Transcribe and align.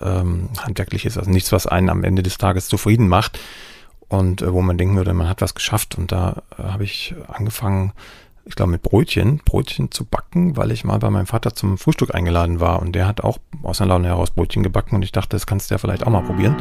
ähm, 0.00 0.48
handwerkliches, 0.58 1.18
also 1.18 1.30
nichts, 1.30 1.52
was 1.52 1.66
einen 1.66 1.90
am 1.90 2.04
Ende 2.04 2.22
des 2.22 2.38
Tages 2.38 2.68
zufrieden 2.68 3.08
macht 3.08 3.38
und 4.08 4.42
äh, 4.42 4.52
wo 4.52 4.62
man 4.62 4.78
denken 4.78 4.96
würde, 4.96 5.14
man 5.14 5.28
hat 5.28 5.40
was 5.40 5.54
geschafft. 5.54 5.96
Und 5.96 6.12
da 6.12 6.42
äh, 6.58 6.64
habe 6.64 6.84
ich 6.84 7.14
angefangen, 7.28 7.92
ich 8.44 8.56
glaube, 8.56 8.72
mit 8.72 8.82
Brötchen, 8.82 9.40
Brötchen 9.44 9.90
zu 9.90 10.04
backen, 10.04 10.56
weil 10.56 10.72
ich 10.72 10.84
mal 10.84 10.98
bei 10.98 11.10
meinem 11.10 11.26
Vater 11.26 11.54
zum 11.54 11.78
Frühstück 11.78 12.14
eingeladen 12.14 12.60
war 12.60 12.80
und 12.80 12.92
der 12.92 13.06
hat 13.06 13.22
auch 13.22 13.38
aus 13.62 13.80
einer 13.80 13.90
Laune 13.90 14.08
heraus 14.08 14.30
Brötchen 14.30 14.62
gebacken 14.62 14.96
und 14.96 15.02
ich 15.02 15.12
dachte, 15.12 15.30
das 15.30 15.46
kannst 15.46 15.70
du 15.70 15.74
ja 15.74 15.78
vielleicht 15.78 16.06
auch 16.06 16.10
mal 16.10 16.22
probieren. 16.22 16.56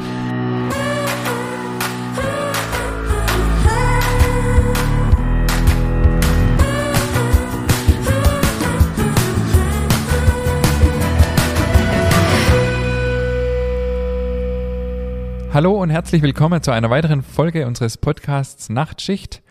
Hallo 15.60 15.74
und 15.74 15.90
herzlich 15.90 16.22
willkommen 16.22 16.64
zu 16.64 16.72
einer 16.72 16.90
weiteren 16.90 17.22
Folge 17.22 17.68
unseres 17.68 17.98
Podcasts 17.98 18.70
Nachtschicht. 18.70 19.42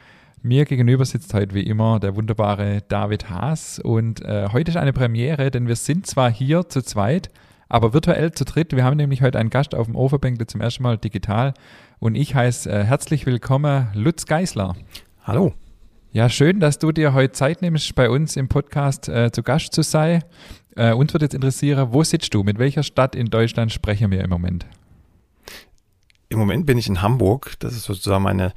Mir 0.40 0.64
gegenüber 0.64 1.04
sitzt 1.04 1.34
heute 1.34 1.54
wie 1.54 1.64
immer 1.64 2.00
der 2.00 2.16
wunderbare 2.16 2.80
David 2.88 3.28
Haas 3.28 3.78
und 3.78 4.24
äh, 4.24 4.48
heute 4.50 4.70
ist 4.70 4.78
eine 4.78 4.94
Premiere, 4.94 5.50
denn 5.50 5.68
wir 5.68 5.76
sind 5.76 6.06
zwar 6.06 6.30
hier 6.30 6.66
zu 6.66 6.80
zweit, 6.80 7.28
aber 7.68 7.92
virtuell 7.92 8.32
zu 8.32 8.46
dritt. 8.46 8.74
Wir 8.74 8.84
haben 8.84 8.96
nämlich 8.96 9.20
heute 9.20 9.38
einen 9.38 9.50
Gast 9.50 9.74
auf 9.74 9.84
dem 9.84 9.96
Overbänkle 9.96 10.46
zum 10.46 10.62
ersten 10.62 10.82
Mal 10.82 10.96
digital 10.96 11.52
und 11.98 12.14
ich 12.14 12.34
heiße 12.34 12.70
äh, 12.70 12.84
herzlich 12.84 13.26
willkommen 13.26 13.88
Lutz 13.92 14.24
Geisler. 14.24 14.76
Hallo. 15.24 15.52
Ja, 16.12 16.30
schön, 16.30 16.58
dass 16.58 16.78
du 16.78 16.90
dir 16.90 17.12
heute 17.12 17.32
Zeit 17.32 17.60
nimmst, 17.60 17.94
bei 17.94 18.08
uns 18.08 18.34
im 18.38 18.48
Podcast 18.48 19.10
äh, 19.10 19.30
zu 19.30 19.42
Gast 19.42 19.74
zu 19.74 19.82
sein. 19.82 20.24
Äh, 20.74 20.94
uns 20.94 21.12
würde 21.12 21.26
jetzt 21.26 21.34
interessieren, 21.34 21.88
wo 21.92 22.02
sitzt 22.02 22.32
du? 22.32 22.44
Mit 22.44 22.58
welcher 22.58 22.82
Stadt 22.82 23.14
in 23.14 23.26
Deutschland 23.26 23.72
sprechen 23.74 24.10
wir 24.10 24.24
im 24.24 24.30
Moment? 24.30 24.64
Im 26.28 26.38
Moment 26.38 26.66
bin 26.66 26.78
ich 26.78 26.88
in 26.88 27.02
Hamburg. 27.02 27.54
Das 27.58 27.74
ist 27.74 27.84
sozusagen 27.84 28.22
meine 28.22 28.52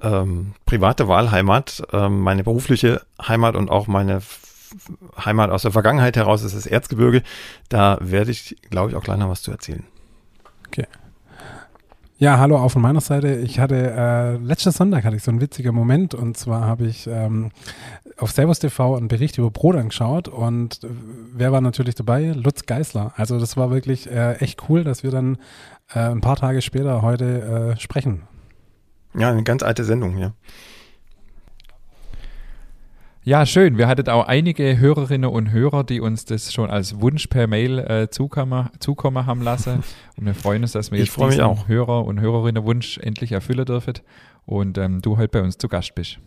ähm, 0.00 0.54
private 0.66 1.08
Wahlheimat, 1.08 1.82
ähm, 1.92 2.20
meine 2.20 2.44
berufliche 2.44 3.02
Heimat 3.20 3.56
und 3.56 3.70
auch 3.70 3.86
meine 3.86 4.20
Heimat 5.24 5.50
aus 5.50 5.62
der 5.62 5.72
Vergangenheit 5.72 6.16
heraus 6.16 6.42
ist 6.42 6.54
das 6.54 6.66
Erzgebirge. 6.66 7.22
Da 7.68 7.98
werde 8.00 8.30
ich, 8.30 8.56
glaube 8.70 8.90
ich, 8.90 8.96
auch 8.96 9.02
gleich 9.02 9.18
noch 9.18 9.30
was 9.30 9.42
zu 9.42 9.50
erzählen. 9.50 9.84
Okay. 10.66 10.86
Ja, 12.18 12.38
hallo 12.38 12.56
auch 12.56 12.70
von 12.70 12.80
meiner 12.80 13.02
Seite. 13.02 13.36
Ich 13.36 13.58
hatte 13.58 13.76
äh, 13.76 14.36
letzten 14.38 14.72
Sonntag 14.72 15.04
hatte 15.04 15.16
ich 15.16 15.22
so 15.22 15.30
einen 15.30 15.42
witzigen 15.42 15.74
Moment 15.74 16.14
und 16.14 16.36
zwar 16.38 16.62
habe 16.62 16.86
ich 16.86 17.06
ähm, 17.06 17.50
auf 18.16 18.30
Servus 18.30 18.58
TV 18.58 18.96
einen 18.96 19.08
Bericht 19.08 19.36
über 19.36 19.50
Brot 19.50 19.76
angeschaut 19.76 20.26
und 20.26 20.82
äh, 20.82 20.88
wer 21.34 21.52
war 21.52 21.60
natürlich 21.60 21.94
dabei? 21.94 22.32
Lutz 22.32 22.64
Geisler. 22.64 23.12
Also 23.16 23.38
das 23.38 23.58
war 23.58 23.70
wirklich 23.70 24.10
äh, 24.10 24.36
echt 24.36 24.62
cool, 24.70 24.82
dass 24.82 25.02
wir 25.02 25.10
dann 25.10 25.36
äh, 25.94 25.98
ein 26.00 26.20
paar 26.20 26.36
Tage 26.36 26.62
später 26.62 27.02
heute 27.02 27.74
äh, 27.74 27.80
sprechen. 27.80 28.22
Ja, 29.14 29.30
eine 29.30 29.44
ganz 29.44 29.62
alte 29.62 29.84
Sendung, 29.84 30.18
ja. 30.18 30.32
Ja, 33.28 33.44
schön. 33.44 33.76
Wir 33.76 33.88
hatten 33.88 34.08
auch 34.08 34.28
einige 34.28 34.78
Hörerinnen 34.78 35.28
und 35.28 35.50
Hörer, 35.50 35.82
die 35.82 36.00
uns 36.00 36.26
das 36.26 36.52
schon 36.52 36.70
als 36.70 37.00
Wunsch 37.00 37.26
per 37.26 37.48
Mail 37.48 37.80
äh, 37.80 38.08
zukommen, 38.08 38.68
zukommen 38.78 39.26
haben 39.26 39.42
lassen. 39.42 39.82
Und 40.16 40.26
wir 40.26 40.34
freuen 40.34 40.62
uns, 40.62 40.70
dass 40.70 40.92
wir 40.92 41.00
jetzt 41.00 41.16
diesen 41.16 41.40
auch. 41.40 41.66
Hörer- 41.66 42.04
und 42.04 42.20
Hörerinnenwunsch 42.20 42.98
endlich 42.98 43.32
erfüllen 43.32 43.64
dürfen 43.64 43.94
und 44.44 44.78
ähm, 44.78 45.02
du 45.02 45.16
heute 45.16 45.28
bei 45.28 45.42
uns 45.42 45.58
zu 45.58 45.66
Gast 45.66 45.96
bist. 45.96 46.20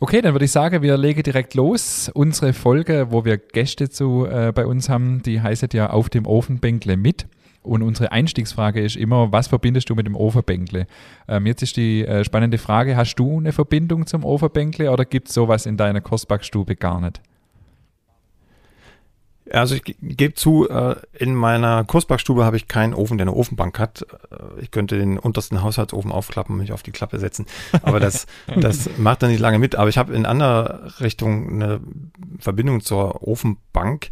Okay, 0.00 0.20
dann 0.20 0.34
würde 0.34 0.46
ich 0.46 0.50
sagen, 0.52 0.82
wir 0.82 0.96
legen 0.96 1.22
direkt 1.22 1.54
los. 1.54 2.10
Unsere 2.12 2.54
Folge, 2.54 3.12
wo 3.12 3.24
wir 3.24 3.38
Gäste 3.38 3.88
zu 3.88 4.26
äh, 4.26 4.50
bei 4.52 4.66
uns 4.66 4.88
haben, 4.88 5.22
die 5.22 5.40
heißt 5.40 5.72
ja 5.74 5.90
auf 5.90 6.08
dem 6.08 6.26
Ofenbänkle 6.26 6.96
mit. 6.96 7.28
Und 7.62 7.82
unsere 7.82 8.12
Einstiegsfrage 8.12 8.80
ist 8.80 8.96
immer, 8.96 9.32
was 9.32 9.48
verbindest 9.48 9.90
du 9.90 9.94
mit 9.94 10.06
dem 10.06 10.16
Overbänkle? 10.16 10.86
Ähm, 11.26 11.46
jetzt 11.46 11.62
ist 11.62 11.76
die 11.76 12.04
äh, 12.04 12.24
spannende 12.24 12.58
Frage, 12.58 12.96
hast 12.96 13.16
du 13.16 13.38
eine 13.38 13.52
Verbindung 13.52 14.06
zum 14.06 14.24
Overbänkle 14.24 14.90
oder 14.90 15.04
gibt 15.04 15.28
es 15.28 15.34
sowas 15.34 15.66
in 15.66 15.76
deiner 15.76 16.00
Kostbackstube 16.00 16.76
gar 16.76 17.00
nicht? 17.00 17.20
Also 19.52 19.74
ich 19.74 19.96
gebe 20.00 20.34
zu, 20.34 20.68
äh, 20.68 20.96
in 21.12 21.34
meiner 21.34 21.84
Kursbackstube 21.84 22.44
habe 22.44 22.56
ich 22.56 22.68
keinen 22.68 22.94
Ofen, 22.94 23.18
der 23.18 23.26
eine 23.26 23.36
Ofenbank 23.36 23.78
hat. 23.78 24.06
Äh, 24.30 24.62
ich 24.62 24.70
könnte 24.70 24.98
den 24.98 25.18
untersten 25.18 25.62
Haushaltsofen 25.62 26.12
aufklappen 26.12 26.54
und 26.54 26.60
mich 26.60 26.72
auf 26.72 26.82
die 26.82 26.90
Klappe 26.90 27.18
setzen. 27.18 27.46
Aber 27.82 28.00
das, 28.00 28.26
das 28.56 28.90
macht 28.98 29.22
dann 29.22 29.30
nicht 29.30 29.40
lange 29.40 29.58
mit. 29.58 29.76
Aber 29.76 29.88
ich 29.88 29.98
habe 29.98 30.14
in 30.14 30.26
anderer 30.26 31.00
Richtung 31.00 31.48
eine 31.48 31.80
Verbindung 32.38 32.80
zur 32.80 33.26
Ofenbank. 33.26 34.08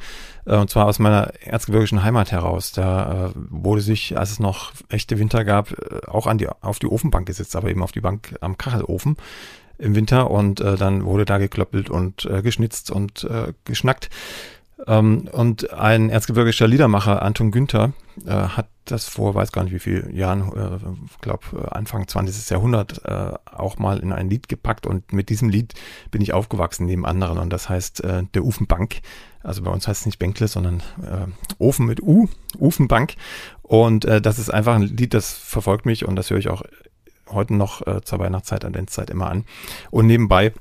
Äh, 0.46 0.56
und 0.56 0.70
zwar 0.70 0.86
aus 0.86 0.98
meiner 0.98 1.32
erzgebirgischen 1.40 2.02
Heimat 2.02 2.32
heraus. 2.32 2.72
Da 2.72 3.32
wurde 3.34 3.82
sich, 3.82 4.16
als 4.16 4.30
es 4.30 4.38
noch 4.38 4.72
echte 4.88 5.18
Winter 5.18 5.44
gab, 5.44 5.74
auch 6.08 6.26
an 6.26 6.38
die, 6.38 6.48
auf 6.48 6.78
die 6.78 6.86
Ofenbank 6.86 7.26
gesetzt, 7.26 7.56
aber 7.56 7.68
eben 7.68 7.82
auf 7.82 7.92
die 7.92 8.00
Bank 8.00 8.36
am 8.40 8.56
Kachelofen 8.56 9.16
im 9.78 9.94
Winter. 9.94 10.30
Und 10.30 10.60
dann 10.60 11.04
wurde 11.04 11.24
da 11.24 11.38
geklöppelt 11.38 11.90
und 11.90 12.28
geschnitzt 12.42 12.90
und 12.90 13.28
geschnackt. 13.64 14.08
Ähm, 14.86 15.28
und 15.32 15.72
ein 15.72 16.10
erzgebirgischer 16.10 16.68
Liedermacher, 16.68 17.22
Anton 17.22 17.50
Günther, 17.50 17.92
äh, 18.26 18.30
hat 18.30 18.68
das 18.84 19.08
vor, 19.08 19.34
weiß 19.34 19.50
gar 19.52 19.64
nicht 19.64 19.72
wie 19.72 19.78
vielen 19.78 20.14
Jahren, 20.14 20.52
äh, 20.52 20.78
glaube 21.20 21.44
äh, 21.54 21.74
Anfang 21.74 22.06
20. 22.06 22.50
Jahrhundert, 22.50 23.02
äh, 23.04 23.32
auch 23.46 23.78
mal 23.78 23.98
in 23.98 24.12
ein 24.12 24.28
Lied 24.28 24.48
gepackt. 24.48 24.86
Und 24.86 25.12
mit 25.12 25.28
diesem 25.28 25.48
Lied 25.48 25.74
bin 26.10 26.20
ich 26.20 26.34
aufgewachsen 26.34 26.86
neben 26.86 27.06
anderen. 27.06 27.38
Und 27.38 27.50
das 27.50 27.68
heißt 27.68 28.04
äh, 28.04 28.24
der 28.34 28.44
Ufenbank. 28.44 29.00
Also 29.42 29.62
bei 29.62 29.70
uns 29.70 29.88
heißt 29.88 30.00
es 30.00 30.06
nicht 30.06 30.18
Bänkle, 30.18 30.46
sondern 30.46 30.82
äh, 31.02 31.26
Ofen 31.58 31.86
mit 31.86 32.02
U, 32.02 32.28
Ufenbank. 32.58 33.14
Und 33.62 34.04
äh, 34.04 34.20
das 34.20 34.38
ist 34.38 34.50
einfach 34.50 34.74
ein 34.74 34.82
Lied, 34.82 35.14
das 35.14 35.32
verfolgt 35.32 35.86
mich 35.86 36.06
und 36.06 36.16
das 36.16 36.30
höre 36.30 36.38
ich 36.38 36.48
auch 36.48 36.62
heute 37.28 37.54
noch 37.54 37.82
zur 38.04 38.20
Weihnachtszeit, 38.20 38.64
Adventszeit 38.64 39.10
immer 39.10 39.28
an. 39.28 39.44
Und 39.90 40.06
nebenbei 40.06 40.52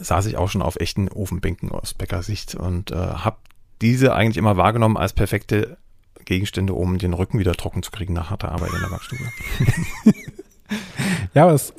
saß 0.00 0.26
ich 0.26 0.36
auch 0.36 0.48
schon 0.48 0.62
auf 0.62 0.76
echten 0.76 1.08
Ofenbänken 1.08 1.70
aus 1.70 1.94
Bäckersicht 1.94 2.54
und 2.54 2.90
äh, 2.90 2.96
habe 2.96 3.36
diese 3.80 4.14
eigentlich 4.14 4.36
immer 4.36 4.56
wahrgenommen 4.56 4.96
als 4.96 5.12
perfekte 5.12 5.78
Gegenstände, 6.24 6.74
um 6.74 6.98
den 6.98 7.14
Rücken 7.14 7.38
wieder 7.38 7.54
trocken 7.54 7.82
zu 7.82 7.90
kriegen 7.90 8.12
nach 8.12 8.30
harter 8.30 8.52
Arbeit 8.52 8.70
in 8.72 8.80
der 8.80 8.88
Backstube. 8.88 9.22
ja, 11.34 11.44
aber 11.44 11.54
es, 11.54 11.72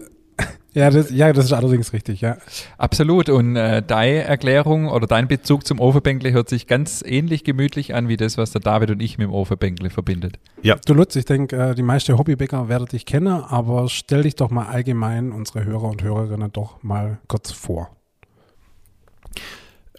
ja, 0.74 0.90
das, 0.90 1.12
ja, 1.12 1.34
das 1.34 1.46
ist 1.46 1.54
allerdings 1.54 1.92
richtig, 1.92 2.22
ja. 2.22 2.38
Absolut. 2.78 3.30
Und 3.30 3.58
äh, 3.58 3.84
deine 3.84 4.24
Erklärung 4.24 4.88
oder 4.88 5.06
dein 5.06 5.28
Bezug 5.28 5.68
zum 5.68 5.80
Ofenbänkle 5.80 6.32
hört 6.32 6.48
sich 6.48 6.66
ganz 6.66 7.04
ähnlich 7.06 7.44
gemütlich 7.44 7.94
an 7.94 8.08
wie 8.08 8.16
das, 8.16 8.38
was 8.38 8.52
der 8.52 8.62
David 8.62 8.92
und 8.92 9.02
ich 9.02 9.18
mit 9.18 9.28
dem 9.28 9.34
Ofenbänkle 9.34 9.90
verbindet. 9.90 10.40
Ja. 10.62 10.78
Du 10.86 10.94
Lutz, 10.94 11.16
ich 11.18 11.26
denke, 11.26 11.58
äh, 11.58 11.76
die 11.76 11.84
meisten 11.84 12.18
Hobbybäcker 12.18 12.70
werden 12.70 12.88
dich 12.88 13.06
kennen, 13.06 13.28
aber 13.28 13.90
stell 13.90 14.24
dich 14.24 14.36
doch 14.36 14.50
mal 14.50 14.68
allgemein 14.68 15.34
unsere 15.34 15.66
Hörer 15.66 15.90
und 15.90 16.04
Hörerinnen 16.04 16.54
doch 16.54 16.82
mal 16.84 17.20
kurz 17.28 17.52
vor. 17.52 17.90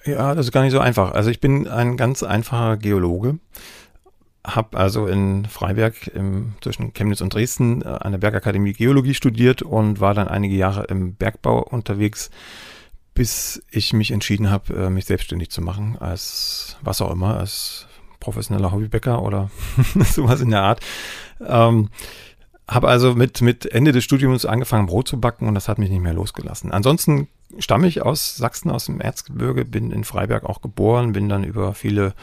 Ja, 0.04 0.34
das 0.34 0.46
ist 0.46 0.52
gar 0.52 0.62
nicht 0.62 0.72
so 0.72 0.80
einfach. 0.80 1.12
Also 1.12 1.30
ich 1.30 1.40
bin 1.40 1.68
ein 1.68 1.96
ganz 1.96 2.22
einfacher 2.22 2.76
Geologe, 2.76 3.38
habe 4.44 4.76
also 4.76 5.06
in 5.06 5.44
Freiberg 5.44 6.08
im, 6.08 6.54
zwischen 6.60 6.92
Chemnitz 6.92 7.20
und 7.20 7.34
Dresden 7.34 7.82
äh, 7.82 7.86
an 7.86 8.12
der 8.12 8.18
Bergakademie 8.18 8.72
Geologie 8.72 9.14
studiert 9.14 9.62
und 9.62 10.00
war 10.00 10.14
dann 10.14 10.28
einige 10.28 10.56
Jahre 10.56 10.84
im 10.84 11.14
Bergbau 11.14 11.62
unterwegs, 11.62 12.30
bis 13.14 13.62
ich 13.70 13.92
mich 13.92 14.10
entschieden 14.10 14.50
habe, 14.50 14.74
äh, 14.74 14.90
mich 14.90 15.04
selbstständig 15.04 15.50
zu 15.50 15.62
machen, 15.62 15.96
als 15.98 16.76
was 16.82 17.00
auch 17.00 17.12
immer, 17.12 17.36
als 17.38 17.86
professioneller 18.18 18.72
Hobbybäcker 18.72 19.22
oder 19.22 19.50
sowas 20.04 20.40
in 20.40 20.50
der 20.50 20.62
Art. 20.62 20.80
Ähm, 21.44 21.90
habe 22.68 22.88
also 22.88 23.14
mit, 23.14 23.42
mit 23.42 23.66
Ende 23.66 23.92
des 23.92 24.04
Studiums 24.04 24.46
angefangen, 24.46 24.86
Brot 24.86 25.08
zu 25.08 25.20
backen 25.20 25.48
und 25.48 25.54
das 25.54 25.68
hat 25.68 25.78
mich 25.78 25.90
nicht 25.90 26.02
mehr 26.02 26.14
losgelassen. 26.14 26.72
Ansonsten 26.72 27.28
stamme 27.58 27.86
ich 27.86 28.02
aus 28.02 28.36
Sachsen, 28.36 28.70
aus 28.70 28.86
dem 28.86 29.00
Erzgebirge, 29.00 29.64
bin 29.64 29.90
in 29.90 30.04
Freiberg 30.04 30.44
auch 30.44 30.62
geboren, 30.62 31.12
bin 31.12 31.28
dann 31.28 31.44
über 31.44 31.74
viele 31.74 32.14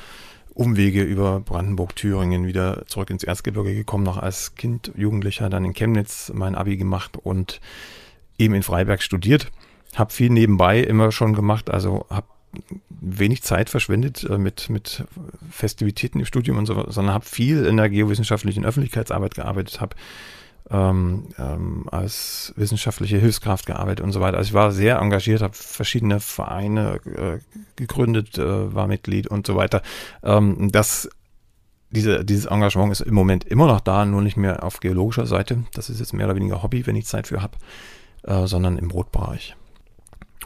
Umwege 0.54 1.04
über 1.04 1.40
Brandenburg, 1.40 1.96
Thüringen 1.96 2.46
wieder 2.46 2.86
zurück 2.88 3.10
ins 3.10 3.24
Erzgebirge 3.24 3.74
gekommen, 3.74 4.04
noch 4.04 4.18
als 4.18 4.56
Kind, 4.56 4.92
Jugendlicher, 4.96 5.50
dann 5.50 5.64
in 5.64 5.74
Chemnitz 5.74 6.32
mein 6.34 6.56
Abi 6.56 6.76
gemacht 6.76 7.16
und 7.16 7.62
eben 8.38 8.56
in 8.56 8.64
Freiberg 8.64 9.02
studiert. 9.02 9.52
Habe 9.96 10.12
viel 10.12 10.30
nebenbei 10.30 10.82
immer 10.82 11.12
schon 11.12 11.34
gemacht, 11.34 11.70
also 11.70 12.06
habe 12.10 12.28
wenig 12.90 13.44
Zeit 13.44 13.70
verschwendet 13.70 14.24
äh, 14.24 14.38
mit, 14.38 14.70
mit 14.70 15.04
Festivitäten 15.52 16.20
im 16.20 16.26
Studium 16.26 16.58
und 16.58 16.66
so, 16.66 16.90
sondern 16.90 17.14
habe 17.14 17.26
viel 17.26 17.66
in 17.66 17.78
der 17.78 17.90
geowissenschaftlichen 17.90 18.66
Öffentlichkeitsarbeit 18.66 19.36
gearbeitet, 19.36 19.82
habe 19.82 19.96
ähm, 20.72 21.30
ähm, 21.38 21.86
als 21.92 22.54
wissenschaftliche 22.56 23.18
Hilfskraft 23.18 23.66
gearbeitet 23.66 24.04
und 24.04 24.12
so 24.12 24.22
weiter. 24.22 24.38
Also 24.38 24.50
ich 24.50 24.54
war 24.54 24.72
sehr 24.72 25.00
engagiert, 25.00 25.42
habe 25.42 25.54
verschiedene 25.54 26.20
Vereine 26.20 27.00
äh, 27.06 27.40
gegründet, 27.76 28.38
äh, 28.38 28.74
war 28.74 28.88
Mitglied 28.88 29.28
und 29.28 29.48
so 29.48 29.56
weiter. 29.56 29.82
Ähm, 30.24 30.72
das 30.72 31.10
diese, 31.92 32.24
dieses 32.24 32.46
Engagement 32.46 32.92
ist 32.92 33.02
im 33.02 33.16
Moment 33.16 33.46
immer 33.46 33.66
noch 33.66 33.82
da, 33.82 34.06
nur 34.06 34.22
nicht 34.22 34.38
mehr 34.38 34.64
auf 34.64 34.80
geologischer 34.80 35.26
Seite. 35.26 35.64
Das 35.74 35.90
ist 35.90 36.00
jetzt 36.00 36.14
mehr 36.14 36.28
oder 36.28 36.36
weniger 36.36 36.62
Hobby, 36.62 36.86
wenn 36.86 36.96
ich 36.96 37.08
Zeit 37.08 37.28
für 37.28 37.42
habe, 37.42 37.58
äh, 38.24 38.46
sondern 38.46 38.78
im 38.78 38.90
Brotbereich. 38.90 39.56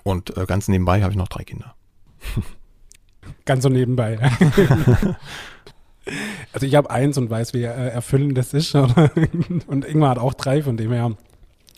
Und 0.03 0.38
äh, 0.38 0.45
ganz 0.45 0.69
nebenbei 0.69 1.01
habe 1.01 1.11
ich 1.11 1.17
noch 1.17 1.27
drei 1.27 1.44
Kinder. 1.44 1.75
Ganz 3.46 3.64
so 3.64 3.70
nebenbei. 3.70 4.20
Also 6.52 6.66
ich 6.66 6.75
habe 6.75 6.90
eins 6.90 7.18
und 7.18 7.30
weiß, 7.30 7.54
wie 7.54 7.64
äh, 7.64 7.88
erfüllend 7.90 8.38
das 8.38 8.54
ist. 8.54 8.75
Oder? 8.75 9.10
Und 9.68 9.86
Ingmar 9.86 10.12
hat 10.12 10.20
auch 10.20 10.34
drei, 10.34 10.62
von 10.62 10.78
dem 10.78 10.92
her 10.92 11.16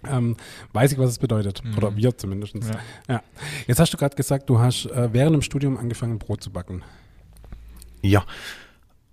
ähm, 0.08 0.36
weiß 0.74 0.94
ich, 0.94 0.98
was 0.98 1.12
es 1.12 1.20
bedeutet. 1.20 1.64
Mhm. 1.64 1.78
Oder 1.78 1.96
wir 1.96 2.18
zumindest. 2.18 2.56
Ja. 2.56 2.80
ja. 3.08 3.22
Jetzt 3.68 3.80
hast 3.80 3.94
du 3.94 3.98
gerade 3.98 4.16
gesagt, 4.16 4.50
du 4.50 4.60
hast 4.60 4.86
äh, 4.88 5.10
während 5.14 5.36
dem 5.36 5.42
Studium 5.42 5.78
angefangen, 5.78 6.20
Brot 6.20 6.42
zu 6.42 6.52
backen. 6.52 6.84
Ja, 8.02 8.24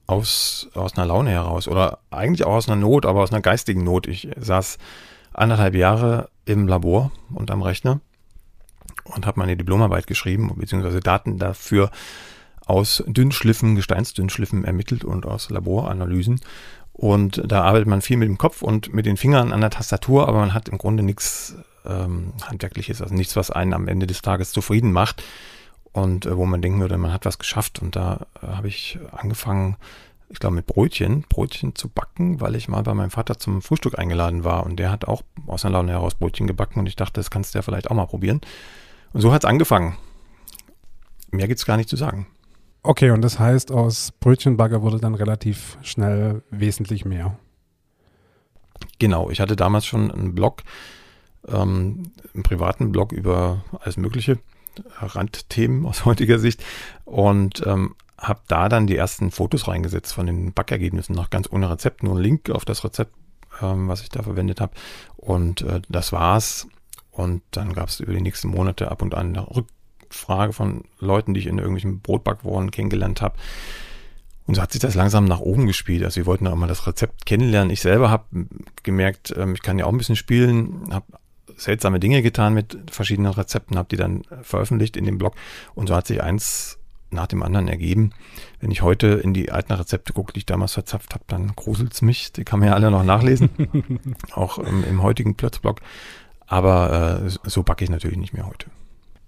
aus, 0.07 0.69
aus 0.75 0.97
einer 0.97 1.07
Laune 1.07 1.31
heraus. 1.31 1.69
Oder 1.69 1.99
eigentlich 2.11 2.45
auch 2.45 2.55
aus 2.55 2.69
einer 2.69 2.81
Not, 2.81 3.07
aber 3.07 3.23
aus 3.23 3.33
einer 3.33 3.41
geistigen 3.41 3.85
Not. 3.85 4.07
Ich 4.07 4.29
saß 4.37 4.79
anderthalb 5.33 5.75
Jahre 5.75 6.29
im 6.45 6.69
Labor 6.69 7.11
und 7.33 7.51
am 7.51 7.63
Rechner 7.63 8.01
und 9.15 9.27
habe 9.27 9.41
meine 9.41 9.57
Diplomarbeit 9.57 10.07
geschrieben, 10.07 10.53
beziehungsweise 10.57 11.01
Daten 11.01 11.39
dafür 11.39 11.91
aus 12.67 13.03
Dünnschliffen, 13.07 13.75
Gesteinsdünnschliffen 13.75 14.65
ermittelt 14.65 15.05
und 15.05 15.27
aus 15.27 15.51
Laboranalysen. 15.51 16.41
Und 16.93 17.43
da 17.45 17.63
arbeitet 17.63 17.89
man 17.89 18.03
viel 18.03 18.17
mit 18.17 18.29
dem 18.29 18.39
Kopf 18.39 18.63
und 18.63 18.93
mit 18.93 19.07
den 19.07 19.17
Fingern 19.17 19.53
an 19.53 19.61
der 19.61 19.71
Tastatur, 19.71 20.29
aber 20.29 20.39
man 20.39 20.55
hat 20.55 20.69
im 20.69 20.79
Grunde 20.79 21.03
nichts 21.03 21.57
ähm, 21.87 22.35
Handwerkliches, 22.45 23.01
also 23.01 23.15
nichts, 23.15 23.35
was 23.35 23.51
einen 23.51 23.75
am 23.75 23.89
Ende 23.89 24.07
des 24.07 24.23
Tages 24.23 24.53
zufrieden 24.53 24.93
macht 24.93 25.23
und 25.93 26.27
äh, 26.27 26.37
wo 26.37 26.45
man 26.45 26.63
denken 26.63 26.81
würde, 26.81 26.99
man 26.99 27.13
hat 27.13 27.25
was 27.25 27.39
geschafft. 27.39 27.81
Und 27.81 27.97
da 27.97 28.27
äh, 28.43 28.47
habe 28.47 28.69
ich 28.69 28.99
angefangen, 29.11 29.77
ich 30.29 30.39
glaube, 30.39 30.57
mit 30.57 30.67
Brötchen, 30.67 31.25
Brötchen 31.29 31.75
zu 31.75 31.89
backen, 31.89 32.41
weil 32.41 32.55
ich 32.55 32.69
mal 32.69 32.83
bei 32.83 32.95
meinem 32.95 33.11
Vater 33.11 33.39
zum 33.39 33.63
Frühstück 33.63 33.99
eingeladen 33.99 34.45
war 34.45 34.65
und 34.65 34.77
der 34.77 34.91
hat 34.91 35.07
auch 35.07 35.23
aus 35.47 35.65
einer 35.65 35.75
Laune 35.75 35.93
heraus 35.93 36.15
Brötchen 36.15 36.47
gebacken 36.47 36.81
und 36.81 36.87
ich 36.87 36.97
dachte, 36.97 37.15
das 37.15 37.31
kannst 37.31 37.55
du 37.55 37.59
ja 37.59 37.63
vielleicht 37.63 37.91
auch 37.91 37.95
mal 37.95 38.07
probieren. 38.07 38.41
Und 39.13 39.21
so 39.21 39.33
hat 39.33 39.45
es 39.45 39.49
angefangen. 39.49 39.97
Mehr 41.31 41.49
gibt 41.49 41.59
es 41.59 41.67
gar 41.67 41.77
nicht 41.77 41.89
zu 41.89 41.97
sagen. 41.97 42.27
Okay, 42.83 43.11
und 43.11 43.23
das 43.23 43.39
heißt, 43.39 43.71
aus 43.71 44.13
Brötchenbagger 44.19 44.83
wurde 44.83 44.99
dann 44.99 45.15
relativ 45.15 45.79
schnell 45.83 46.43
wesentlich 46.51 47.05
mehr. 47.05 47.39
Genau, 48.99 49.31
ich 49.31 49.41
hatte 49.41 49.57
damals 49.57 49.87
schon 49.87 50.11
einen 50.11 50.35
Blog, 50.35 50.63
ähm, 51.47 52.11
einen 52.35 52.43
privaten 52.43 52.91
Blog 52.91 53.13
über 53.13 53.65
alles 53.81 53.97
Mögliche, 53.97 54.39
Randthemen 55.01 55.87
aus 55.87 56.05
heutiger 56.05 56.39
Sicht 56.39 56.65
und 57.05 57.65
ähm, 57.67 57.95
habe 58.19 58.41
da 58.49 58.69
dann 58.69 58.87
die 58.87 58.97
ersten 58.97 59.31
Fotos 59.31 59.69
reingesetzt 59.69 60.15
von 60.15 60.27
den 60.27 60.53
Backergebnissen, 60.53 61.15
noch 61.15 61.31
ganz 61.31 61.49
ohne 61.51 61.71
Rezept, 61.71 62.03
nur 62.03 62.17
ein 62.17 62.23
Link 62.23 62.51
auf 62.51 62.65
das 62.65 62.85
Rezept, 62.85 63.15
ähm, 63.61 63.89
was 63.89 64.03
ich 64.03 64.09
da 64.09 64.23
verwendet 64.23 64.61
habe. 64.61 64.73
Und 65.17 65.63
äh, 65.63 65.83
das 65.89 66.13
war's. 66.13 66.69
Und 67.13 67.43
dann 67.53 67.75
gab 67.75 67.89
es 67.89 68.01
über 68.01 68.13
die 68.13 68.21
nächsten 68.21 68.49
Monate 68.49 68.91
ab 68.91 69.03
und 69.03 69.15
an 69.15 69.37
Rückfrage 69.37 70.53
von 70.53 70.85
Leuten, 70.99 71.35
die 71.35 71.41
ich 71.41 71.47
in 71.47 71.59
irgendwelchen 71.59 72.01
Brotbackworen 72.01 72.71
kennengelernt 72.71 73.23
habe. 73.23 73.37
Und 74.47 74.57
so 74.57 74.63
hat 74.63 74.73
sich 74.73 74.81
das 74.81 74.95
langsam 74.95 75.27
nach 75.27 75.41
oben 75.41 75.67
gespielt. 75.67 76.03
Also 76.05 76.17
wir 76.17 76.27
wollten 76.27 76.47
auch 76.47 76.57
mal 76.57 76.67
das 76.67 76.87
Rezept 76.87 77.27
kennenlernen. 77.27 77.71
Ich 77.71 77.81
selber 77.81 78.11
habe 78.11 78.25
gemerkt, 78.83 79.33
ähm, 79.37 79.55
ich 79.55 79.63
kann 79.63 79.79
ja 79.79 79.85
auch 79.85 79.93
ein 79.93 79.99
bisschen 79.99 80.17
spielen, 80.17 80.89
habe 80.91 81.07
seltsame 81.57 82.01
Dinge 82.01 82.23
getan 82.23 82.55
mit 82.55 82.77
verschiedenen 82.91 83.33
Rezepten, 83.33 83.77
habe 83.77 83.89
die 83.89 83.97
dann 83.97 84.23
veröffentlicht 84.43 84.97
in 84.97 85.05
dem 85.05 85.19
Blog. 85.19 85.35
Und 85.75 85.89
so 85.89 85.95
hat 85.95 86.07
sich 86.07 86.23
eins 86.23 86.79
nach 87.13 87.27
dem 87.27 87.43
anderen 87.43 87.69
ergeben. 87.69 88.11
Wenn 88.61 88.71
ich 88.71 88.83
heute 88.83 89.09
in 89.09 89.35
die 89.35 89.53
alten 89.53 89.73
Rezepte 89.73 90.13
gucke, 90.13 90.33
die 90.33 90.39
ich 90.39 90.47
damals 90.47 90.73
verzapft 90.73 91.15
habe, 91.15 91.25
dann 91.29 91.49
gruselt 91.55 91.93
es 91.93 92.03
mich. 92.03 92.33
Die 92.33 92.45
kann 92.45 92.59
man 92.59 92.69
ja 92.69 92.75
alle 92.75 92.91
noch 92.91 93.05
nachlesen. 93.05 93.51
auch 94.33 94.59
im, 94.59 94.83
im 94.85 95.03
heutigen 95.03 95.35
Plötzblog. 95.35 95.81
Aber 96.53 97.23
äh, 97.25 97.31
so 97.45 97.63
backe 97.63 97.83
ich 97.83 97.89
natürlich 97.89 98.19
nicht 98.19 98.35
mehr 98.35 98.47
heute. 98.47 98.67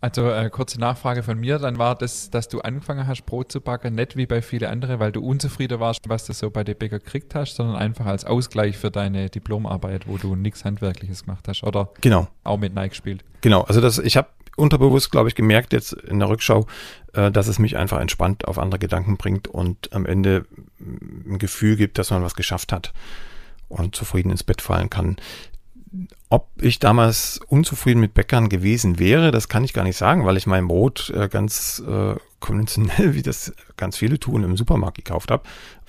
Also 0.03 0.29
äh, 0.29 0.51
kurze 0.51 0.79
Nachfrage 0.79 1.23
von 1.23 1.41
mir, 1.41 1.59
dann 1.59 1.79
war 1.79 1.95
das, 1.95 2.29
dass 2.29 2.49
du 2.49 2.61
angefangen 2.61 3.07
hast, 3.07 3.25
Brot 3.25 3.51
zu 3.51 3.63
backen, 3.63 3.95
nicht 3.95 4.15
wie 4.19 4.27
bei 4.27 4.43
vielen 4.43 4.71
anderen, 4.71 5.01
weil 5.01 5.11
du 5.11 5.25
unzufrieden 5.25 5.81
warst, 5.81 6.07
was 6.07 6.27
du 6.27 6.35
so 6.35 6.51
bei 6.51 6.65
der 6.65 6.75
Bäcker 6.75 6.99
gekriegt 6.99 7.35
hast, 7.35 7.57
sondern 7.57 7.77
einfach 7.77 8.05
als 8.05 8.27
Ausgleich 8.27 8.77
für 8.77 8.91
deine 8.91 9.31
Diplomarbeit, 9.31 10.07
wo 10.07 10.19
du 10.19 10.37
nichts 10.37 10.67
Handwerkliches 10.67 11.25
gemacht 11.25 11.49
hast, 11.49 11.63
oder? 11.63 11.89
Genau. 12.03 12.29
Auch 12.43 12.59
mit 12.59 12.75
Nike 12.75 12.91
gespielt. 12.91 13.25
Genau, 13.41 13.63
also 13.63 13.81
das, 13.81 13.99
ich 13.99 14.19
habe 14.19 14.29
unterbewusst, 14.57 15.11
glaube 15.11 15.31
ich, 15.31 15.35
gemerkt 15.35 15.73
jetzt 15.73 15.95
in 15.95 16.19
der 16.19 16.29
Rückschau, 16.29 16.67
äh, 17.15 17.31
dass 17.31 17.49
es 17.49 17.59
mich 17.59 17.79
einfach 17.79 18.01
entspannt 18.01 18.47
auf 18.47 18.59
andere 18.59 18.79
Gedanken 18.79 19.17
bringt 19.17 19.49
und 19.49 19.91
am 19.95 20.05
Ende 20.05 20.45
ein 20.79 21.39
Gefühl 21.39 21.77
gibt, 21.77 21.97
dass 21.97 22.11
man 22.11 22.23
was 22.23 22.35
geschafft 22.35 22.71
hat 22.71 22.93
und 23.69 23.97
zufrieden 23.97 24.29
ins 24.29 24.45
Bett 24.45 24.61
fallen 24.61 24.91
kann. 24.91 25.17
Ob 26.29 26.51
ich 26.61 26.79
damals 26.79 27.41
unzufrieden 27.47 28.01
mit 28.01 28.15
Bäckern 28.15 28.49
gewesen 28.49 28.99
wäre, 28.99 29.31
das 29.31 29.49
kann 29.49 29.65
ich 29.65 29.73
gar 29.73 29.85
nicht 29.85 29.97
sagen, 29.97 30.25
weil 30.25 30.37
ich 30.37 30.47
mein 30.47 30.67
Brot 30.67 31.11
äh, 31.11 31.29
ganz 31.29 31.83
äh, 31.87 32.17
konventionell, 32.41 33.15
wie 33.15 33.23
das 33.23 33.53
ganz 33.77 33.97
viele 33.97 34.19
tun, 34.19 34.43
im 34.43 34.57
Supermarkt 34.57 34.97
gekauft 34.97 35.31
habe. 35.31 35.45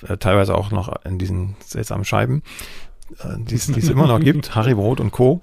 Äh, 0.07 0.17
teilweise 0.17 0.55
auch 0.55 0.71
noch 0.71 0.93
in 1.05 1.17
diesen 1.17 1.55
seltsamen 1.63 2.05
Scheiben, 2.05 2.43
äh, 3.19 3.37
die 3.39 3.55
es 3.55 3.67
immer 3.69 4.07
noch 4.07 4.19
gibt, 4.21 4.55
Haribrot 4.55 4.99
und 4.99 5.11
Co. 5.11 5.41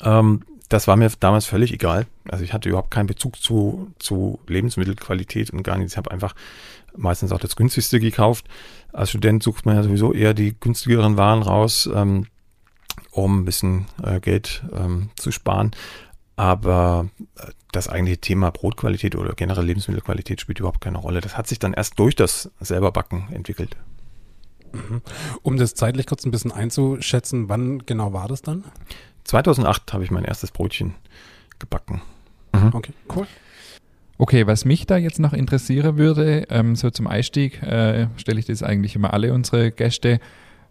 Ähm, 0.00 0.42
das 0.68 0.88
war 0.88 0.96
mir 0.96 1.10
damals 1.20 1.46
völlig 1.46 1.72
egal. 1.72 2.06
Also 2.28 2.42
ich 2.42 2.52
hatte 2.52 2.68
überhaupt 2.68 2.90
keinen 2.90 3.06
Bezug 3.06 3.40
zu, 3.40 3.92
zu 3.98 4.40
Lebensmittelqualität 4.48 5.50
und 5.50 5.62
gar 5.62 5.78
nichts. 5.78 5.92
Ich 5.92 5.96
habe 5.96 6.10
einfach 6.10 6.34
meistens 6.96 7.30
auch 7.30 7.38
das 7.38 7.56
günstigste 7.56 8.00
gekauft. 8.00 8.46
Als 8.92 9.10
Student 9.10 9.42
sucht 9.42 9.66
man 9.66 9.76
ja 9.76 9.82
sowieso 9.82 10.12
eher 10.12 10.34
die 10.34 10.58
günstigeren 10.58 11.16
Waren 11.16 11.42
raus. 11.42 11.88
Ähm, 11.94 12.26
um 13.10 13.40
ein 13.40 13.44
bisschen 13.44 13.86
äh, 14.02 14.20
Geld 14.20 14.64
ähm, 14.72 15.10
zu 15.16 15.30
sparen. 15.32 15.72
Aber 16.36 17.08
äh, 17.36 17.46
das 17.72 17.88
eigentliche 17.88 18.20
Thema 18.20 18.50
Brotqualität 18.50 19.16
oder 19.16 19.34
generell 19.34 19.64
Lebensmittelqualität 19.64 20.40
spielt 20.40 20.60
überhaupt 20.60 20.80
keine 20.80 20.98
Rolle. 20.98 21.20
Das 21.20 21.36
hat 21.36 21.46
sich 21.46 21.58
dann 21.58 21.72
erst 21.72 21.98
durch 21.98 22.14
das 22.14 22.50
selberbacken 22.60 23.28
entwickelt. 23.32 23.76
Mhm. 24.72 25.02
Um 25.42 25.56
das 25.56 25.74
zeitlich 25.74 26.06
kurz 26.06 26.24
ein 26.24 26.30
bisschen 26.30 26.52
einzuschätzen, 26.52 27.48
wann 27.48 27.84
genau 27.86 28.12
war 28.12 28.28
das 28.28 28.42
dann? 28.42 28.64
2008 29.24 29.92
habe 29.92 30.04
ich 30.04 30.10
mein 30.10 30.24
erstes 30.24 30.50
Brotchen 30.50 30.94
gebacken. 31.58 32.02
Mhm. 32.52 32.70
Okay, 32.72 32.92
cool. 33.14 33.26
Okay, 34.18 34.46
was 34.46 34.64
mich 34.64 34.86
da 34.86 34.96
jetzt 34.96 35.18
noch 35.18 35.34
interessieren 35.34 35.98
würde, 35.98 36.46
ähm, 36.48 36.74
so 36.74 36.90
zum 36.90 37.06
Einstieg, 37.06 37.62
äh, 37.62 38.08
stelle 38.16 38.40
ich 38.40 38.46
das 38.46 38.62
eigentlich 38.62 38.96
immer 38.96 39.12
alle 39.12 39.32
unsere 39.34 39.70
Gäste 39.70 40.20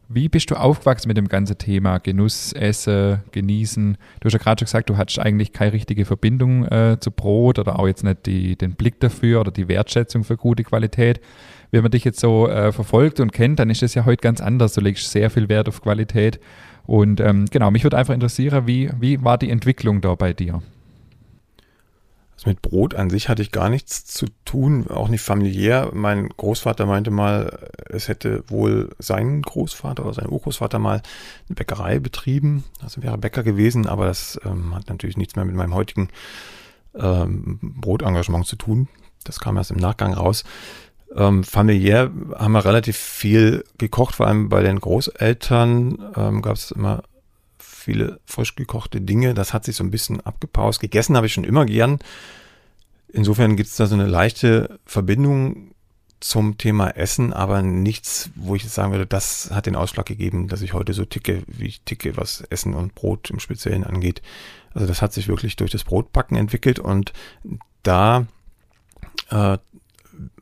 wie 0.08 0.30
bist 0.30 0.52
du 0.52 0.56
aufgewachsen 0.56 1.08
mit 1.08 1.18
dem 1.18 1.28
ganzen 1.28 1.58
Thema 1.58 1.98
Genuss, 1.98 2.54
Essen, 2.54 3.22
Genießen? 3.32 3.98
Du 4.20 4.26
hast 4.26 4.34
ja 4.34 4.40
gerade 4.40 4.60
schon 4.60 4.66
gesagt, 4.66 4.90
du 4.90 4.98
hattest 4.98 5.20
eigentlich 5.20 5.52
keine 5.52 5.74
richtige 5.74 6.06
Verbindung 6.06 6.66
äh, 6.66 6.98
zu 7.00 7.12
Brot 7.12 7.60
oder 7.60 7.80
auch 7.80 7.88
jetzt 7.88 8.04
nicht 8.04 8.26
die, 8.26 8.56
den 8.56 8.76
Blick 8.76 9.00
dafür 9.00 9.42
oder 9.42 9.52
die 9.52 9.68
Wertschätzung 9.68 10.24
für 10.24 10.38
gute 10.38 10.64
Qualität. 10.64 11.22
Wenn 11.72 11.82
man 11.82 11.92
dich 11.92 12.04
jetzt 12.04 12.20
so 12.20 12.48
äh, 12.48 12.72
verfolgt 12.72 13.20
und 13.20 13.32
kennt, 13.32 13.60
dann 13.60 13.70
ist 13.70 13.82
das 13.82 13.96
ja 13.96 14.06
heute 14.06 14.22
ganz 14.22 14.42
anders. 14.42 14.74
Du 14.74 14.82
legst 14.82 15.10
sehr 15.10 15.30
viel 15.30 15.50
Wert 15.50 15.68
auf 15.68 15.82
Qualität. 15.82 16.40
Und 16.86 17.20
ähm, 17.20 17.46
genau, 17.50 17.72
mich 17.72 17.84
würde 17.84 17.98
einfach 17.98 18.14
interessieren, 18.14 18.68
wie, 18.68 18.90
wie 19.00 19.24
war 19.24 19.38
die 19.38 19.50
Entwicklung 19.50 20.02
da 20.02 20.14
bei 20.16 20.34
dir? 20.34 20.62
Also 22.36 22.50
mit 22.50 22.62
Brot 22.62 22.96
an 22.96 23.10
sich 23.10 23.30
hatte 23.30 23.42
ich 23.42 23.52
gar 23.52 23.70
nichts 23.70 24.06
zu 24.06 24.26
tun, 24.44 24.88
auch 24.90 25.08
nicht 25.08 25.22
familiär. 25.22 25.92
Mein 25.94 26.30
Großvater 26.30 26.86
meinte 26.86 27.10
mal, 27.10 27.70
es 27.90 28.10
hätte 28.10 28.44
wohl 28.50 28.90
sein 29.00 29.42
Großvater 29.42 30.04
oder 30.04 30.14
sein 30.14 30.30
Urgroßvater 30.30 30.78
mal 30.78 31.02
eine 31.48 31.56
Bäckerei 31.56 32.00
betrieben. 32.00 32.66
Also 32.82 33.02
wäre 33.04 33.18
Bäcker 33.18 33.44
gewesen, 33.44 33.88
aber 33.88 34.06
das 34.06 34.40
ähm, 34.46 34.76
hat 34.76 34.90
natürlich 34.90 35.18
nichts 35.18 35.36
mehr 35.36 35.46
mit 35.46 35.56
meinem 35.56 35.74
heutigen 35.74 36.10
ähm, 36.94 37.60
Brotengagement 37.62 38.46
zu 38.46 38.58
tun. 38.58 38.90
Das 39.24 39.40
kam 39.40 39.58
erst 39.58 39.72
im 39.72 39.78
Nachgang 39.78 40.14
raus. 40.14 40.44
Ähm, 41.16 41.46
familiär 41.46 42.12
haben 42.36 42.52
wir 42.52 42.66
relativ 42.66 42.98
viel 42.98 43.64
gekocht, 43.78 44.16
vor 44.16 44.28
allem 44.28 44.50
bei 44.50 44.62
den 44.62 44.80
Großeltern 44.80 46.14
ähm, 46.18 46.42
gab 46.42 46.56
es 46.56 46.72
immer 46.72 47.04
viele 47.86 48.20
frisch 48.26 48.56
gekochte 48.56 49.00
Dinge. 49.00 49.34
Das 49.34 49.54
hat 49.54 49.64
sich 49.64 49.76
so 49.76 49.84
ein 49.84 49.92
bisschen 49.92 50.22
abgepaust. 50.22 50.80
Gegessen 50.80 51.16
habe 51.16 51.28
ich 51.28 51.34
schon 51.34 51.44
immer 51.44 51.66
gern. 51.66 52.00
Insofern 53.08 53.56
gibt 53.56 53.70
es 53.70 53.76
da 53.76 53.86
so 53.86 53.96
eine 53.96 54.08
leichte 54.08 54.80
Verbindung 54.86 55.72
zum 56.20 56.58
Thema 56.58 56.90
Essen, 56.90 57.34
aber 57.34 57.62
nichts, 57.62 58.32
wo 58.36 58.56
ich 58.56 58.64
jetzt 58.64 58.74
sagen 58.74 58.92
würde, 58.92 59.06
das 59.06 59.52
hat 59.52 59.68
den 59.68 59.76
Ausschlag 59.76 60.06
gegeben, 60.06 60.48
dass 60.48 60.62
ich 60.62 60.74
heute 60.74 60.94
so 60.94 61.06
ticke, 61.06 61.44
wie 61.48 61.68
ich 61.68 61.82
ticke, 61.82 62.18
was 62.18 62.42
Essen 62.50 62.74
und 62.74 62.96
Brot 62.96 63.30
im 63.30 63.40
Speziellen 63.40 63.84
angeht. 63.84 64.22
Also 64.74 64.88
das 64.88 65.02
hat 65.02 65.14
sich 65.14 65.28
wirklich 65.28 65.56
durch 65.56 65.72
das 65.72 65.84
Brotbacken 65.84 66.36
entwickelt 66.36 66.80
und 66.80 67.14
da 67.84 68.26
äh, 69.30 69.58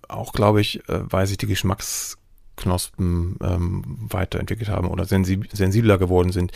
auch, 0.08 0.32
glaube 0.32 0.62
ich, 0.62 0.88
äh, 0.88 1.02
weil 1.12 1.28
sich 1.28 1.38
die 1.38 1.48
Geschmacks 1.48 2.18
Knospen 2.56 3.38
ähm, 3.44 3.84
weiterentwickelt 4.10 4.70
haben 4.70 4.88
oder 4.88 5.06
sensib 5.06 5.48
sensibler 5.52 5.98
geworden 5.98 6.32
sind. 6.32 6.52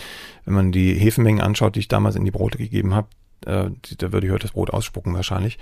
Wenn 0.46 0.54
man 0.54 0.72
die 0.72 0.94
Hefenmengen 0.94 1.42
anschaut, 1.42 1.76
die 1.76 1.80
ich 1.80 1.88
damals 1.88 2.16
in 2.16 2.26
die 2.26 2.32
Brote 2.32 2.58
gegeben 2.58 2.94
habe, 2.94 3.08
äh, 3.46 3.70
da 3.98 4.12
würde 4.12 4.28
ich 4.28 4.34
heute 4.34 4.44
das 4.44 4.52
Brot 4.52 4.72
ausspucken 4.72 5.14
wahrscheinlich. 5.14 5.58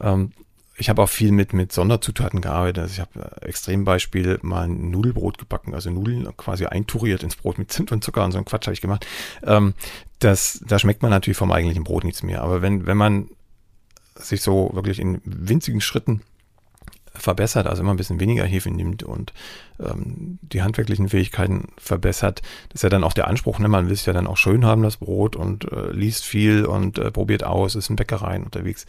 Ähm, 0.00 0.32
ich 0.76 0.88
habe 0.88 1.02
auch 1.02 1.08
viel 1.08 1.30
mit, 1.30 1.52
mit 1.52 1.72
Sonderzutaten 1.72 2.40
gearbeitet. 2.40 2.82
Also 2.82 2.92
ich 2.94 3.00
habe 3.00 3.36
äh, 3.40 3.46
Extrembeispiel 3.46 4.38
mal 4.42 4.64
ein 4.64 4.90
Nudelbrot 4.90 5.38
gebacken, 5.38 5.74
also 5.74 5.90
Nudeln 5.90 6.28
quasi 6.36 6.66
einturiert 6.66 7.22
ins 7.22 7.36
Brot 7.36 7.58
mit 7.58 7.70
Zimt 7.70 7.92
und 7.92 8.02
Zucker 8.02 8.24
und 8.24 8.32
so 8.32 8.38
ein 8.38 8.44
Quatsch 8.44 8.66
habe 8.66 8.74
ich 8.74 8.80
gemacht. 8.80 9.06
Ähm, 9.44 9.74
das, 10.18 10.62
da 10.66 10.78
schmeckt 10.78 11.02
man 11.02 11.10
natürlich 11.10 11.36
vom 11.36 11.52
eigentlichen 11.52 11.84
Brot 11.84 12.04
nichts 12.04 12.22
mehr. 12.22 12.42
Aber 12.42 12.62
wenn, 12.62 12.86
wenn 12.86 12.96
man 12.96 13.28
sich 14.16 14.42
so 14.42 14.70
wirklich 14.72 14.98
in 14.98 15.20
winzigen 15.24 15.80
Schritten 15.80 16.22
verbessert, 17.14 17.66
also 17.66 17.82
immer 17.82 17.92
ein 17.92 17.96
bisschen 17.96 18.20
weniger 18.20 18.44
Hefe 18.44 18.70
nimmt 18.70 19.02
und 19.02 19.32
ähm, 19.80 20.38
die 20.42 20.62
handwerklichen 20.62 21.08
Fähigkeiten 21.08 21.68
verbessert, 21.76 22.42
das 22.70 22.76
ist 22.76 22.82
ja 22.82 22.88
dann 22.88 23.04
auch 23.04 23.12
der 23.12 23.28
Anspruch, 23.28 23.58
ne? 23.58 23.68
man 23.68 23.86
will 23.86 23.94
es 23.94 24.06
ja 24.06 24.12
dann 24.12 24.26
auch 24.26 24.36
schön 24.36 24.64
haben, 24.64 24.82
das 24.82 24.96
Brot 24.96 25.36
und 25.36 25.70
äh, 25.70 25.92
liest 25.92 26.24
viel 26.24 26.64
und 26.66 26.98
äh, 26.98 27.10
probiert 27.10 27.44
aus, 27.44 27.74
ist 27.74 27.90
in 27.90 27.96
Bäckereien 27.96 28.44
unterwegs, 28.44 28.86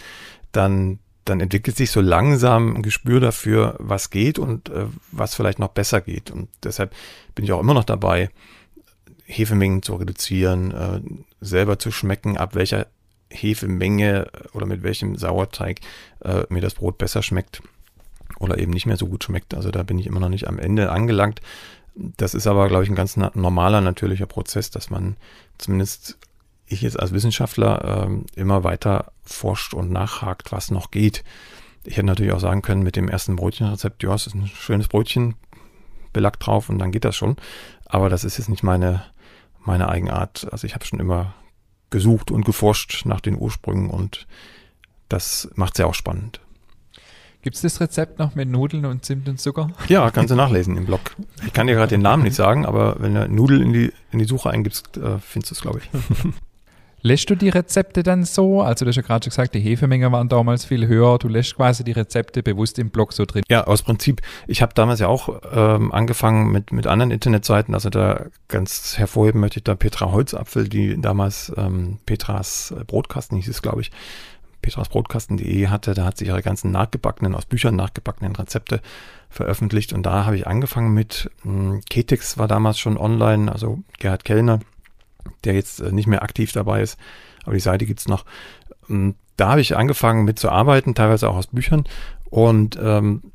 dann 0.52 1.00
dann 1.26 1.40
entwickelt 1.40 1.76
sich 1.76 1.90
so 1.90 2.02
langsam 2.02 2.76
ein 2.76 2.84
Gespür 2.84 3.20
dafür, 3.20 3.76
was 3.80 4.12
geht 4.12 4.38
und 4.38 4.70
äh, 4.70 4.86
was 5.12 5.34
vielleicht 5.34 5.58
noch 5.58 5.70
besser 5.70 6.00
geht. 6.00 6.30
Und 6.30 6.50
deshalb 6.64 6.94
bin 7.34 7.46
ich 7.46 7.52
auch 7.52 7.60
immer 7.60 7.74
noch 7.74 7.84
dabei, 7.84 8.30
Hefemengen 9.26 9.82
zu 9.82 9.96
reduzieren, 9.96 10.72
äh, 10.72 11.02
selber 11.42 11.80
zu 11.80 11.90
schmecken, 11.90 12.38
ab 12.38 12.54
welcher 12.54 12.86
Hefemenge 13.32 14.28
oder 14.54 14.68
mit 14.68 14.84
welchem 14.84 15.16
Sauerteig 15.16 15.80
äh, 16.24 16.44
mir 16.50 16.62
das 16.62 16.76
Brot 16.76 17.00
besser 17.00 17.24
schmeckt 17.24 17.64
oder 18.40 18.58
eben 18.58 18.72
nicht 18.72 18.86
mehr 18.86 18.98
so 18.98 19.08
gut 19.08 19.24
schmeckt. 19.24 19.54
Also 19.54 19.72
da 19.72 19.84
bin 19.84 20.00
ich 20.00 20.08
immer 20.08 20.20
noch 20.20 20.30
nicht 20.30 20.48
am 20.48 20.60
Ende 20.60 20.92
angelangt. 20.92 21.42
Das 21.96 22.34
ist 22.34 22.48
aber, 22.48 22.68
glaube 22.68 22.84
ich, 22.84 22.90
ein 22.90 22.96
ganz 22.96 23.16
normaler, 23.18 23.82
natürlicher 23.82 24.26
Prozess, 24.26 24.70
dass 24.70 24.90
man 24.90 25.16
zumindest 25.58 26.18
ich 26.68 26.82
jetzt 26.82 27.00
als 27.00 27.14
Wissenschaftler 27.14 28.10
äh, 28.10 28.40
immer 28.40 28.64
weiter 28.64 29.12
forscht 29.24 29.74
und 29.74 29.92
nachhakt, 29.92 30.52
was 30.52 30.72
noch 30.72 30.92
geht. 30.92 31.24
Ich 31.84 31.98
hätte 31.98 32.08
natürlich 32.08 32.34
auch 32.34 32.40
sagen 32.40 32.64
können, 32.64 32.84
mit 32.84 32.96
dem 32.96 33.08
ersten 33.08 33.36
Brötchenrezept, 33.36 34.02
ja, 34.04 34.14
es 34.14 34.28
ist 34.28 34.34
ein 34.34 34.48
schönes 34.48 34.88
Brötchen, 34.88 35.36
Belag 36.12 36.40
drauf 36.40 36.70
und 36.70 36.80
dann 36.80 36.92
geht 36.92 37.06
das 37.06 37.16
schon. 37.16 37.36
Aber 37.86 38.10
das 38.10 38.24
ist 38.24 38.38
jetzt 38.38 38.50
nicht 38.50 38.64
meine, 38.64 39.04
meine 39.64 39.90
Eigenart. 39.90 40.48
Also 40.52 40.66
ich 40.66 40.74
habe 40.74 40.86
schon 40.86 41.00
immer 41.00 41.36
gesucht 41.92 42.32
und 42.32 42.46
geforscht 42.46 43.06
nach 43.06 43.22
den 43.22 43.38
Ursprüngen 43.38 43.90
und 43.90 44.26
das 45.08 45.50
macht 45.56 45.76
es 45.76 45.80
ja 45.80 45.86
auch 45.86 45.94
spannend. 45.94 46.42
Gibt 47.46 47.58
es 47.58 47.62
das 47.62 47.80
Rezept 47.80 48.18
noch 48.18 48.34
mit 48.34 48.50
Nudeln 48.50 48.86
und 48.86 49.06
Zimt 49.06 49.30
und 49.30 49.40
Zucker? 49.40 49.70
Ja, 49.88 50.10
kannst 50.10 50.32
du 50.32 50.36
nachlesen 50.36 50.78
im 50.78 50.88
Blog. 50.88 51.02
Ich 51.46 51.54
kann 51.54 51.68
dir 51.68 51.76
gerade 51.76 51.92
den 51.92 52.02
Namen 52.02 52.24
nicht 52.24 52.36
sagen, 52.36 52.66
aber 52.66 52.96
wenn 52.98 53.14
du 53.14 53.30
Nudeln 53.30 53.62
in 53.62 53.72
die, 53.72 53.94
in 54.12 54.18
die 54.18 54.26
Suche 54.26 54.50
eingibst, 54.50 54.98
äh, 54.98 55.20
findest 55.20 55.52
du 55.52 55.54
es, 55.54 55.62
glaube 55.62 55.78
ich. 55.78 55.90
Lässt 57.04 57.30
du 57.30 57.36
die 57.36 57.50
Rezepte 57.50 58.02
dann 58.02 58.24
so? 58.24 58.64
Also 58.64 58.84
du 58.84 58.90
hast 58.90 58.96
ja 58.96 59.04
gerade 59.04 59.24
schon 59.24 59.30
gesagt, 59.30 59.54
die 59.54 59.60
Hefemenge 59.60 60.12
waren 60.12 60.28
damals 60.28 60.66
viel 60.66 60.88
höher. 60.88 61.20
Du 61.20 61.28
lässt 61.28 61.56
quasi 61.56 61.84
die 61.84 61.92
Rezepte 61.92 62.42
bewusst 62.42 62.80
im 62.80 62.90
Blog 62.90 63.14
so 63.14 63.26
drin. 63.26 63.44
Ja, 63.48 63.66
aus 63.66 63.84
Prinzip. 63.84 64.24
Ich 64.48 64.64
habe 64.64 64.74
damals 64.74 65.00
ja 65.00 65.08
auch 65.08 65.40
ähm, 65.54 65.92
angefangen 65.92 66.52
mit, 66.52 66.72
mit 66.72 66.88
anderen 66.88 67.12
Internetseiten. 67.12 67.76
Also 67.76 67.92
da 67.92 68.26
ganz 68.48 68.98
hervorheben 68.98 69.40
möchte 69.40 69.60
ich 69.60 69.66
da 69.66 69.76
Petra 69.76 70.12
Holzapfel, 70.12 70.68
die 70.68 71.00
damals 71.00 71.54
ähm, 71.56 72.00
Petras 72.08 72.74
Brotkasten 72.88 73.38
hieß 73.38 73.50
es, 73.50 73.62
glaube 73.62 73.82
ich, 73.82 73.92
petrasbrotkasten.de 74.66 75.68
hatte. 75.68 75.94
Da 75.94 76.06
hat 76.06 76.18
sie 76.18 76.26
ihre 76.26 76.42
ganzen 76.42 76.72
nachgebackenen, 76.72 77.36
aus 77.36 77.46
Büchern 77.46 77.76
nachgebackenen 77.76 78.36
Rezepte 78.36 78.82
veröffentlicht. 79.30 79.94
Und 79.94 80.04
da 80.04 80.26
habe 80.26 80.36
ich 80.36 80.48
angefangen 80.48 80.94
mit, 80.94 81.30
hm, 81.44 81.82
Ketix 81.90 82.38
war 82.38 82.48
damals 82.48 82.80
schon 82.80 82.98
online, 82.98 83.52
also 83.52 83.80
Gerhard 84.00 84.26
Kellner 84.26 84.60
der 85.44 85.54
jetzt 85.54 85.80
äh, 85.80 85.92
nicht 85.92 86.08
mehr 86.08 86.24
aktiv 86.24 86.52
dabei 86.52 86.82
ist, 86.82 86.98
aber 87.44 87.54
die 87.54 87.60
Seite 87.60 87.86
gibt's 87.86 88.08
noch. 88.08 88.26
Ähm, 88.90 89.16
da 89.38 89.50
habe 89.50 89.62
ich 89.62 89.76
angefangen 89.76 90.24
mit 90.24 90.40
zu 90.40 90.50
arbeiten, 90.50 90.96
teilweise 90.96 91.30
auch 91.30 91.36
aus 91.36 91.48
Büchern. 91.48 91.84
Und 92.30 92.80
ähm, 92.82 93.32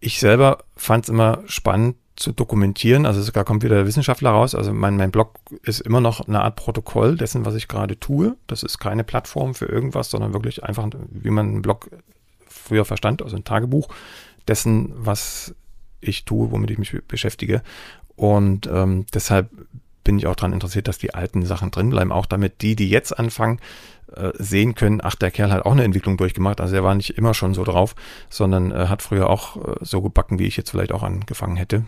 ich 0.00 0.18
selber 0.18 0.64
fand 0.76 1.04
es 1.04 1.10
immer 1.10 1.42
spannend 1.46 1.96
zu 2.20 2.32
dokumentieren. 2.32 3.06
Also 3.06 3.22
sogar 3.22 3.44
kommt 3.44 3.62
wieder 3.62 3.76
der 3.76 3.86
Wissenschaftler 3.86 4.30
raus. 4.30 4.54
Also 4.54 4.72
mein, 4.72 4.96
mein 4.96 5.10
Blog 5.10 5.36
ist 5.62 5.80
immer 5.80 6.00
noch 6.00 6.28
eine 6.28 6.42
Art 6.42 6.56
Protokoll 6.56 7.16
dessen, 7.16 7.46
was 7.46 7.54
ich 7.54 7.66
gerade 7.66 7.98
tue. 7.98 8.36
Das 8.46 8.62
ist 8.62 8.78
keine 8.78 9.04
Plattform 9.04 9.54
für 9.54 9.66
irgendwas, 9.66 10.10
sondern 10.10 10.34
wirklich 10.34 10.62
einfach, 10.62 10.88
wie 11.08 11.30
man 11.30 11.48
einen 11.48 11.62
Blog 11.62 11.90
früher 12.46 12.84
verstand, 12.84 13.22
also 13.22 13.36
ein 13.36 13.44
Tagebuch 13.44 13.88
dessen, 14.46 14.92
was 14.96 15.54
ich 16.00 16.24
tue, 16.24 16.50
womit 16.50 16.70
ich 16.70 16.78
mich 16.78 16.94
beschäftige. 17.08 17.62
Und 18.16 18.66
ähm, 18.66 19.06
deshalb 19.14 19.48
bin 20.04 20.18
ich 20.18 20.26
auch 20.26 20.36
daran 20.36 20.52
interessiert, 20.52 20.88
dass 20.88 20.98
die 20.98 21.14
alten 21.14 21.44
Sachen 21.44 21.70
drin 21.70 21.90
bleiben, 21.90 22.12
auch 22.12 22.26
damit 22.26 22.60
die, 22.60 22.76
die 22.76 22.90
jetzt 22.90 23.18
anfangen, 23.18 23.60
äh, 24.14 24.32
sehen 24.34 24.74
können, 24.74 25.00
ach, 25.02 25.14
der 25.14 25.30
Kerl 25.30 25.52
hat 25.52 25.64
auch 25.64 25.72
eine 25.72 25.84
Entwicklung 25.84 26.16
durchgemacht. 26.18 26.60
Also 26.60 26.74
er 26.74 26.84
war 26.84 26.94
nicht 26.94 27.16
immer 27.16 27.32
schon 27.32 27.54
so 27.54 27.64
drauf, 27.64 27.94
sondern 28.28 28.72
äh, 28.72 28.88
hat 28.88 29.02
früher 29.02 29.30
auch 29.30 29.56
äh, 29.56 29.74
so 29.80 30.02
gebacken, 30.02 30.38
wie 30.38 30.46
ich 30.46 30.56
jetzt 30.56 30.70
vielleicht 30.70 30.92
auch 30.92 31.02
angefangen 31.02 31.56
hätte, 31.56 31.84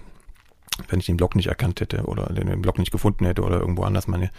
wenn 0.88 1.00
ich 1.00 1.06
den 1.06 1.16
Blog 1.16 1.36
nicht 1.36 1.46
erkannt 1.48 1.80
hätte 1.80 2.04
oder 2.04 2.26
den 2.26 2.62
Blog 2.62 2.78
nicht 2.78 2.92
gefunden 2.92 3.24
hätte 3.24 3.42
oder 3.42 3.60
irgendwo 3.60 3.82
anders 3.82 4.06
meine 4.06 4.30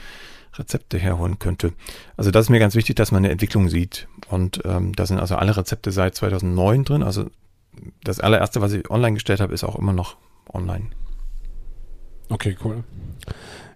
Rezepte 0.56 0.98
herholen 0.98 1.40
könnte. 1.40 1.74
Also 2.18 2.32
das 2.32 2.46
ist 2.46 2.50
mir 2.50 2.60
ganz 2.60 2.76
wichtig, 2.76 2.96
dass 2.96 3.12
man 3.12 3.24
eine 3.24 3.32
Entwicklung 3.32 3.70
sieht. 3.70 4.08
Und 4.30 4.62
ähm, 4.66 4.94
da 4.94 5.06
sind 5.06 5.20
also 5.20 5.36
alle 5.36 5.56
Rezepte 5.56 5.92
seit 5.92 6.16
2009 6.16 6.84
drin. 6.84 7.04
Also 7.04 7.26
das 8.04 8.20
allererste, 8.20 8.62
was 8.62 8.74
ich 8.74 8.90
online 8.90 9.16
gestellt 9.16 9.40
habe, 9.40 9.54
ist 9.54 9.64
auch 9.64 9.78
immer 9.78 9.94
noch 9.94 10.18
online. 10.52 10.90
Okay, 12.30 12.56
cool. 12.64 12.84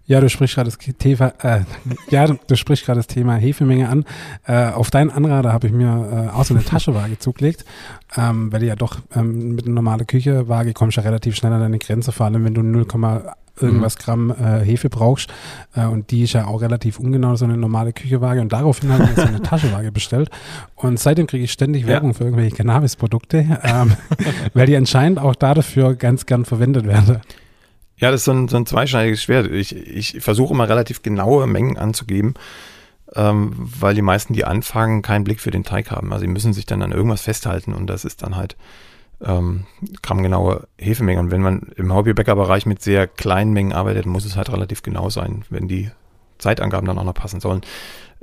Ja, 0.07 0.21
du 0.21 0.29
sprichst 0.29 0.55
gerade 0.55 0.69
das 0.69 0.77
Thema, 0.77 1.33
äh, 1.43 1.61
ja, 2.09 2.25
du, 2.25 2.55
sprichst 2.55 2.85
gerade 2.85 2.99
das 2.99 3.07
Thema 3.07 3.35
Hefemenge 3.35 3.89
an. 3.89 4.05
Äh, 4.45 4.71
auf 4.71 4.89
deinen 4.89 5.09
Anrader 5.09 5.51
habe 5.51 5.67
ich 5.67 5.73
mir 5.73 6.29
äh, 6.31 6.35
auch 6.35 6.45
so 6.45 6.53
eine 6.53 6.63
Taschewaage 6.63 7.19
zugelegt, 7.19 7.65
ähm, 8.15 8.51
weil 8.51 8.61
du 8.61 8.67
ja 8.67 8.75
doch 8.77 8.99
ähm, 9.13 9.55
mit 9.55 9.65
einer 9.65 9.75
normalen 9.75 10.07
Küchewaage 10.07 10.71
kommst 10.71 10.95
ja 10.95 11.03
relativ 11.03 11.35
schnell 11.35 11.51
an 11.51 11.59
deine 11.59 11.77
Grenze, 11.77 12.13
vor 12.13 12.25
allem 12.25 12.45
wenn 12.45 12.53
du 12.53 12.63
0, 12.63 12.85
irgendwas 13.59 13.95
mhm. 13.95 13.99
Gramm 14.01 14.31
äh, 14.31 14.63
Hefe 14.63 14.89
brauchst. 14.89 15.29
Äh, 15.75 15.85
und 15.85 16.11
die 16.11 16.23
ist 16.23 16.33
ja 16.33 16.45
auch 16.45 16.61
relativ 16.61 16.99
ungenau, 16.99 17.35
so 17.35 17.43
eine 17.43 17.57
normale 17.57 17.91
Küchewaage. 17.91 18.39
Und 18.39 18.53
daraufhin 18.53 18.91
habe 18.93 19.03
ich 19.03 19.09
mir 19.09 19.15
so 19.15 19.27
eine 19.27 19.41
Taschenwaage 19.41 19.91
bestellt. 19.91 20.29
Und 20.75 20.99
seitdem 20.99 21.27
kriege 21.27 21.43
ich 21.43 21.51
ständig 21.51 21.83
ja. 21.83 21.89
Werbung 21.89 22.13
für 22.13 22.23
irgendwelche 22.23 22.55
Cannabis-Produkte, 22.55 23.59
ähm, 23.63 23.93
weil 24.53 24.67
die 24.67 24.77
anscheinend 24.77 25.19
auch 25.19 25.35
dafür 25.35 25.95
ganz 25.95 26.25
gern 26.25 26.45
verwendet 26.45 26.87
werden. 26.87 27.19
Ja, 27.99 28.11
das 28.11 28.21
ist 28.21 28.25
so 28.25 28.31
ein, 28.31 28.47
so 28.47 28.57
ein 28.57 28.65
zweischneidiges 28.65 29.23
Schwert. 29.23 29.51
Ich, 29.51 29.75
ich 29.75 30.21
versuche 30.21 30.53
immer 30.53 30.69
relativ 30.69 31.01
genaue 31.01 31.47
Mengen 31.47 31.77
anzugeben, 31.77 32.35
ähm, 33.15 33.53
weil 33.55 33.95
die 33.95 34.03
meisten, 34.03 34.33
die 34.33 34.45
anfangen, 34.45 35.01
keinen 35.01 35.23
Blick 35.23 35.39
für 35.41 35.51
den 35.51 35.63
Teig 35.63 35.89
haben. 35.89 36.13
Also 36.13 36.21
sie 36.21 36.31
müssen 36.31 36.53
sich 36.53 36.65
dann 36.65 36.83
an 36.83 36.91
irgendwas 36.91 37.23
festhalten 37.23 37.73
und 37.73 37.87
das 37.87 38.05
ist 38.05 38.21
dann 38.21 38.35
halt 38.35 38.55
ähm, 39.21 39.65
grammgenaue 40.03 40.67
Hefemengen. 40.77 41.25
Und 41.25 41.31
wenn 41.31 41.41
man 41.41 41.71
im 41.75 41.93
Hobbybäckerbereich 41.93 42.67
mit 42.67 42.81
sehr 42.83 43.07
kleinen 43.07 43.51
Mengen 43.51 43.73
arbeitet, 43.73 44.05
muss 44.05 44.25
es 44.25 44.35
halt 44.35 44.51
relativ 44.51 44.83
genau 44.83 45.09
sein, 45.09 45.43
wenn 45.49 45.67
die 45.67 45.89
Zeitangaben 46.37 46.85
dann 46.87 46.99
auch 46.99 47.03
noch 47.03 47.13
passen 47.15 47.39
sollen. 47.39 47.61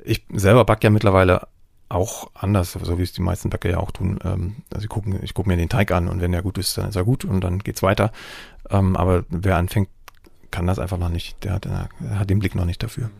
Ich 0.04 0.24
selber 0.32 0.64
backe 0.64 0.84
ja 0.84 0.90
mittlerweile 0.90 1.48
auch 1.88 2.30
anders, 2.34 2.72
so 2.72 2.98
wie 2.98 3.02
es 3.02 3.12
die 3.12 3.22
meisten 3.22 3.50
Bäcker 3.50 3.70
ja 3.70 3.78
auch 3.78 3.90
tun. 3.90 4.18
Ähm, 4.24 4.56
also 4.72 4.84
ich 4.84 4.88
gucke 4.88 5.10
guck 5.34 5.46
mir 5.46 5.56
den 5.56 5.68
Teig 5.68 5.90
an 5.90 6.08
und 6.08 6.20
wenn 6.20 6.32
er 6.32 6.42
gut 6.42 6.58
ist, 6.58 6.78
dann 6.78 6.88
ist 6.88 6.96
er 6.96 7.04
gut 7.04 7.24
und 7.24 7.42
dann 7.42 7.58
geht's 7.58 7.82
weiter. 7.82 8.12
Ähm, 8.70 8.96
aber 8.96 9.24
wer 9.28 9.56
anfängt, 9.56 9.88
kann 10.50 10.66
das 10.66 10.78
einfach 10.78 10.98
noch 10.98 11.08
nicht. 11.08 11.42
Der 11.44 11.54
hat, 11.54 11.64
der 11.64 11.88
hat 12.18 12.30
den 12.30 12.38
Blick 12.38 12.54
noch 12.54 12.64
nicht 12.64 12.82
dafür. 12.82 13.10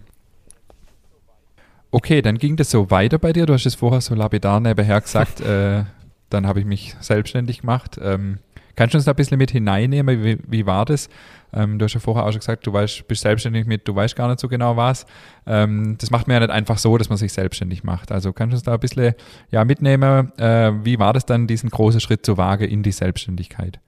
Okay, 1.90 2.22
dann 2.22 2.38
ging 2.38 2.56
das 2.56 2.70
so 2.70 2.90
weiter 2.90 3.18
bei 3.18 3.32
dir. 3.32 3.46
Du 3.46 3.52
hast 3.52 3.66
es 3.66 3.74
vorher 3.74 4.00
so 4.00 4.14
lapidar 4.14 4.60
nebenher 4.60 5.00
gesagt. 5.00 5.40
äh, 5.42 5.84
dann 6.30 6.46
habe 6.46 6.60
ich 6.60 6.66
mich 6.66 6.96
selbstständig 7.00 7.60
gemacht. 7.60 7.98
Ähm, 8.02 8.38
kannst 8.74 8.94
du 8.94 8.98
uns 8.98 9.04
da 9.04 9.12
ein 9.12 9.16
bisschen 9.16 9.38
mit 9.38 9.50
hineinnehmen? 9.50 10.24
Wie, 10.24 10.38
wie 10.46 10.66
war 10.66 10.84
das? 10.84 11.08
Ähm, 11.52 11.78
du 11.78 11.84
hast 11.84 11.94
ja 11.94 12.00
vorher 12.00 12.24
auch 12.24 12.32
schon 12.32 12.40
gesagt, 12.40 12.66
du 12.66 12.72
weißt, 12.72 13.06
bist 13.06 13.22
selbstständig 13.22 13.66
mit, 13.66 13.86
du 13.86 13.94
weißt 13.94 14.16
gar 14.16 14.28
nicht 14.28 14.40
so 14.40 14.48
genau 14.48 14.76
was. 14.76 15.06
Ähm, 15.46 15.96
das 15.98 16.10
macht 16.10 16.26
man 16.26 16.34
ja 16.34 16.40
nicht 16.40 16.50
einfach 16.50 16.78
so, 16.78 16.98
dass 16.98 17.08
man 17.08 17.18
sich 17.18 17.32
selbstständig 17.32 17.84
macht. 17.84 18.10
Also 18.10 18.32
kannst 18.32 18.52
du 18.52 18.56
uns 18.56 18.64
da 18.64 18.74
ein 18.74 18.80
bisschen 18.80 19.14
ja, 19.50 19.64
mitnehmen? 19.64 20.36
Äh, 20.38 20.72
wie 20.84 20.98
war 20.98 21.12
das 21.12 21.26
dann, 21.26 21.46
diesen 21.46 21.70
großen 21.70 22.00
Schritt 22.00 22.26
zu 22.26 22.36
wagen 22.36 22.68
in 22.68 22.82
die 22.82 22.92
Selbstständigkeit? 22.92 23.78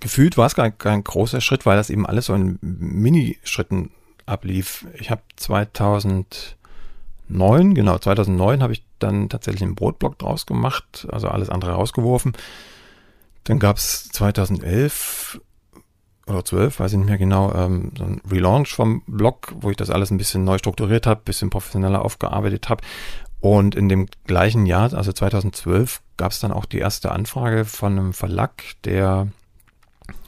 Gefühlt 0.00 0.36
war 0.36 0.46
es 0.46 0.54
gar 0.54 0.70
kein 0.70 1.04
großer 1.04 1.40
Schritt, 1.40 1.66
weil 1.66 1.76
das 1.76 1.90
eben 1.90 2.06
alles 2.06 2.26
so 2.26 2.34
in 2.34 2.58
Minischritten 2.60 3.90
ablief. 4.26 4.86
Ich 4.94 5.10
habe 5.10 5.22
2009, 5.36 7.74
genau 7.74 7.98
2009 7.98 8.62
habe 8.62 8.72
ich 8.72 8.84
dann 8.98 9.28
tatsächlich 9.28 9.62
einen 9.62 9.74
Brotblock 9.74 10.18
draus 10.18 10.46
gemacht, 10.46 11.06
also 11.10 11.28
alles 11.28 11.50
andere 11.50 11.72
rausgeworfen. 11.72 12.32
Dann 13.44 13.58
gab 13.58 13.76
es 13.76 14.08
2011 14.08 15.40
oder 16.26 16.44
12, 16.44 16.80
weiß 16.80 16.92
ich 16.92 16.98
nicht 16.98 17.08
mehr 17.08 17.18
genau, 17.18 17.54
ähm, 17.54 17.92
so 17.96 18.04
ein 18.04 18.20
Relaunch 18.28 18.74
vom 18.74 19.02
Blog, 19.06 19.54
wo 19.60 19.70
ich 19.70 19.76
das 19.76 19.90
alles 19.90 20.10
ein 20.10 20.18
bisschen 20.18 20.44
neu 20.44 20.58
strukturiert 20.58 21.06
habe, 21.06 21.20
bisschen 21.24 21.50
professioneller 21.50 22.04
aufgearbeitet 22.04 22.68
habe. 22.68 22.82
Und 23.40 23.76
in 23.76 23.88
dem 23.88 24.08
gleichen 24.24 24.66
Jahr, 24.66 24.92
also 24.92 25.12
2012, 25.12 26.02
gab 26.16 26.32
es 26.32 26.40
dann 26.40 26.50
auch 26.50 26.64
die 26.64 26.78
erste 26.78 27.12
Anfrage 27.12 27.64
von 27.64 27.92
einem 27.92 28.12
Verlag, 28.12 28.64
der 28.84 29.28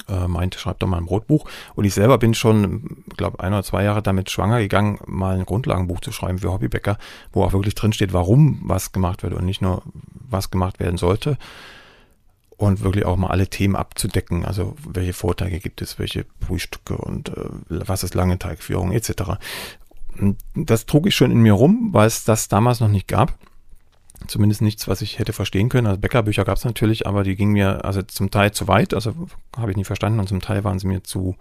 äh, 0.08 0.28
meinte, 0.28 0.58
schreib 0.58 0.78
doch 0.78 0.88
mal 0.88 0.98
ein 0.98 1.06
Brotbuch. 1.06 1.48
Und 1.74 1.84
ich 1.84 1.94
selber 1.94 2.18
bin 2.18 2.34
schon, 2.34 3.04
glaube 3.16 3.40
ein 3.40 3.52
oder 3.52 3.62
zwei 3.62 3.84
Jahre 3.84 4.02
damit 4.02 4.30
schwanger 4.30 4.58
gegangen, 4.60 4.98
mal 5.06 5.38
ein 5.38 5.46
Grundlagenbuch 5.46 6.00
zu 6.00 6.12
schreiben 6.12 6.38
für 6.38 6.52
Hobbybäcker, 6.52 6.98
wo 7.32 7.44
auch 7.44 7.52
wirklich 7.52 7.74
drin 7.74 7.92
steht, 7.92 8.12
warum 8.12 8.60
was 8.64 8.92
gemacht 8.92 9.22
wird 9.22 9.34
und 9.34 9.44
nicht 9.44 9.62
nur, 9.62 9.82
was 10.12 10.50
gemacht 10.50 10.80
werden 10.80 10.96
sollte. 10.96 11.38
Und 12.56 12.82
wirklich 12.82 13.06
auch 13.06 13.16
mal 13.16 13.28
alle 13.28 13.46
Themen 13.46 13.76
abzudecken, 13.76 14.44
also 14.44 14.74
welche 14.84 15.12
Vorteile 15.12 15.60
gibt 15.60 15.80
es, 15.80 16.00
welche 16.00 16.26
Frühstücke 16.44 16.96
und 16.96 17.28
äh, 17.28 17.44
was 17.68 18.02
ist 18.02 18.14
lange 18.14 18.38
Teigführung 18.38 18.90
etc. 18.90 19.38
Das 20.56 20.86
trug 20.86 21.06
ich 21.06 21.14
schon 21.14 21.30
in 21.30 21.38
mir 21.38 21.52
rum, 21.52 21.90
weil 21.92 22.08
es 22.08 22.24
das 22.24 22.48
damals 22.48 22.80
noch 22.80 22.88
nicht 22.88 23.06
gab. 23.06 23.38
Zumindest 24.26 24.62
nichts, 24.62 24.88
was 24.88 25.00
ich 25.00 25.18
hätte 25.18 25.32
verstehen 25.32 25.68
können. 25.68 25.86
Also 25.86 26.00
Bäckerbücher 26.00 26.44
gab 26.44 26.56
es 26.56 26.64
natürlich, 26.64 27.06
aber 27.06 27.22
die 27.22 27.36
gingen 27.36 27.52
mir 27.52 27.84
also 27.84 28.02
zum 28.02 28.30
Teil 28.30 28.52
zu 28.52 28.66
weit, 28.66 28.92
also 28.92 29.14
habe 29.56 29.70
ich 29.70 29.76
nicht 29.76 29.86
verstanden 29.86 30.18
und 30.18 30.28
zum 30.28 30.40
Teil 30.40 30.64
waren 30.64 30.78
sie 30.78 30.88
mir 30.88 31.04
zu 31.04 31.36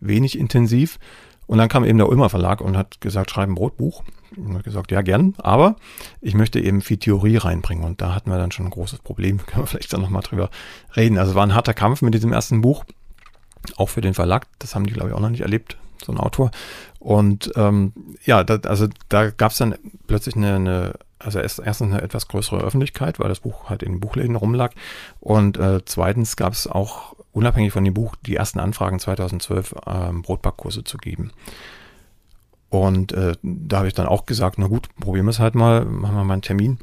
wenig 0.00 0.38
intensiv. 0.38 0.98
Und 1.46 1.56
dann 1.56 1.68
kam 1.70 1.84
eben 1.84 1.96
der 1.96 2.08
Ulmer 2.08 2.28
Verlag 2.28 2.60
und 2.60 2.76
hat 2.76 3.00
gesagt, 3.00 3.30
schreib 3.30 3.48
ein 3.48 3.54
Brotbuch. 3.54 4.04
Und 4.36 4.54
hat 4.54 4.64
gesagt, 4.64 4.92
ja, 4.92 5.00
gern, 5.00 5.34
aber 5.38 5.76
ich 6.20 6.34
möchte 6.34 6.60
eben 6.60 6.82
viel 6.82 6.98
Theorie 6.98 7.38
reinbringen. 7.38 7.84
Und 7.84 8.02
da 8.02 8.14
hatten 8.14 8.30
wir 8.30 8.36
dann 8.36 8.52
schon 8.52 8.66
ein 8.66 8.70
großes 8.70 8.98
Problem. 8.98 9.38
Können 9.46 9.62
wir 9.62 9.66
vielleicht 9.66 9.92
dann 9.92 10.02
nochmal 10.02 10.22
drüber 10.22 10.50
reden. 10.94 11.16
Also 11.16 11.34
war 11.34 11.46
ein 11.46 11.54
harter 11.54 11.72
Kampf 11.72 12.02
mit 12.02 12.12
diesem 12.12 12.34
ersten 12.34 12.60
Buch. 12.60 12.84
Auch 13.76 13.88
für 13.88 14.02
den 14.02 14.12
Verlag. 14.12 14.46
Das 14.58 14.74
haben 14.74 14.86
die, 14.86 14.92
glaube 14.92 15.08
ich, 15.08 15.14
auch 15.14 15.20
noch 15.20 15.30
nicht 15.30 15.40
erlebt, 15.40 15.78
so 16.04 16.12
ein 16.12 16.18
Autor. 16.18 16.50
Und 16.98 17.50
ähm, 17.56 17.92
ja, 18.24 18.44
da, 18.44 18.56
also 18.68 18.86
da 19.08 19.30
gab 19.30 19.52
es 19.52 19.58
dann 19.58 19.74
plötzlich 20.06 20.36
eine, 20.36 20.56
eine 20.56 20.92
also 21.18 21.38
erst, 21.38 21.58
erstens 21.58 21.92
eine 21.92 22.02
etwas 22.02 22.28
größere 22.28 22.60
Öffentlichkeit, 22.60 23.18
weil 23.18 23.28
das 23.28 23.40
Buch 23.40 23.68
halt 23.68 23.82
in 23.82 23.92
den 23.92 24.00
Buchläden 24.00 24.36
rumlag. 24.36 24.72
Und 25.20 25.56
äh, 25.56 25.80
zweitens 25.84 26.36
gab 26.36 26.52
es 26.52 26.66
auch 26.66 27.14
unabhängig 27.32 27.72
von 27.72 27.84
dem 27.84 27.94
Buch 27.94 28.16
die 28.26 28.36
ersten 28.36 28.60
Anfragen 28.60 28.98
2012 28.98 29.74
ähm, 29.86 30.22
Brotbackkurse 30.22 30.84
zu 30.84 30.98
geben. 30.98 31.32
Und 32.70 33.12
äh, 33.12 33.34
da 33.42 33.78
habe 33.78 33.88
ich 33.88 33.94
dann 33.94 34.06
auch 34.06 34.26
gesagt, 34.26 34.58
na 34.58 34.66
gut, 34.66 34.88
probieren 35.00 35.26
wir 35.26 35.30
es 35.30 35.38
halt 35.38 35.54
mal, 35.54 35.84
machen 35.84 36.16
wir 36.16 36.24
mal 36.24 36.34
einen 36.34 36.42
Termin. 36.42 36.78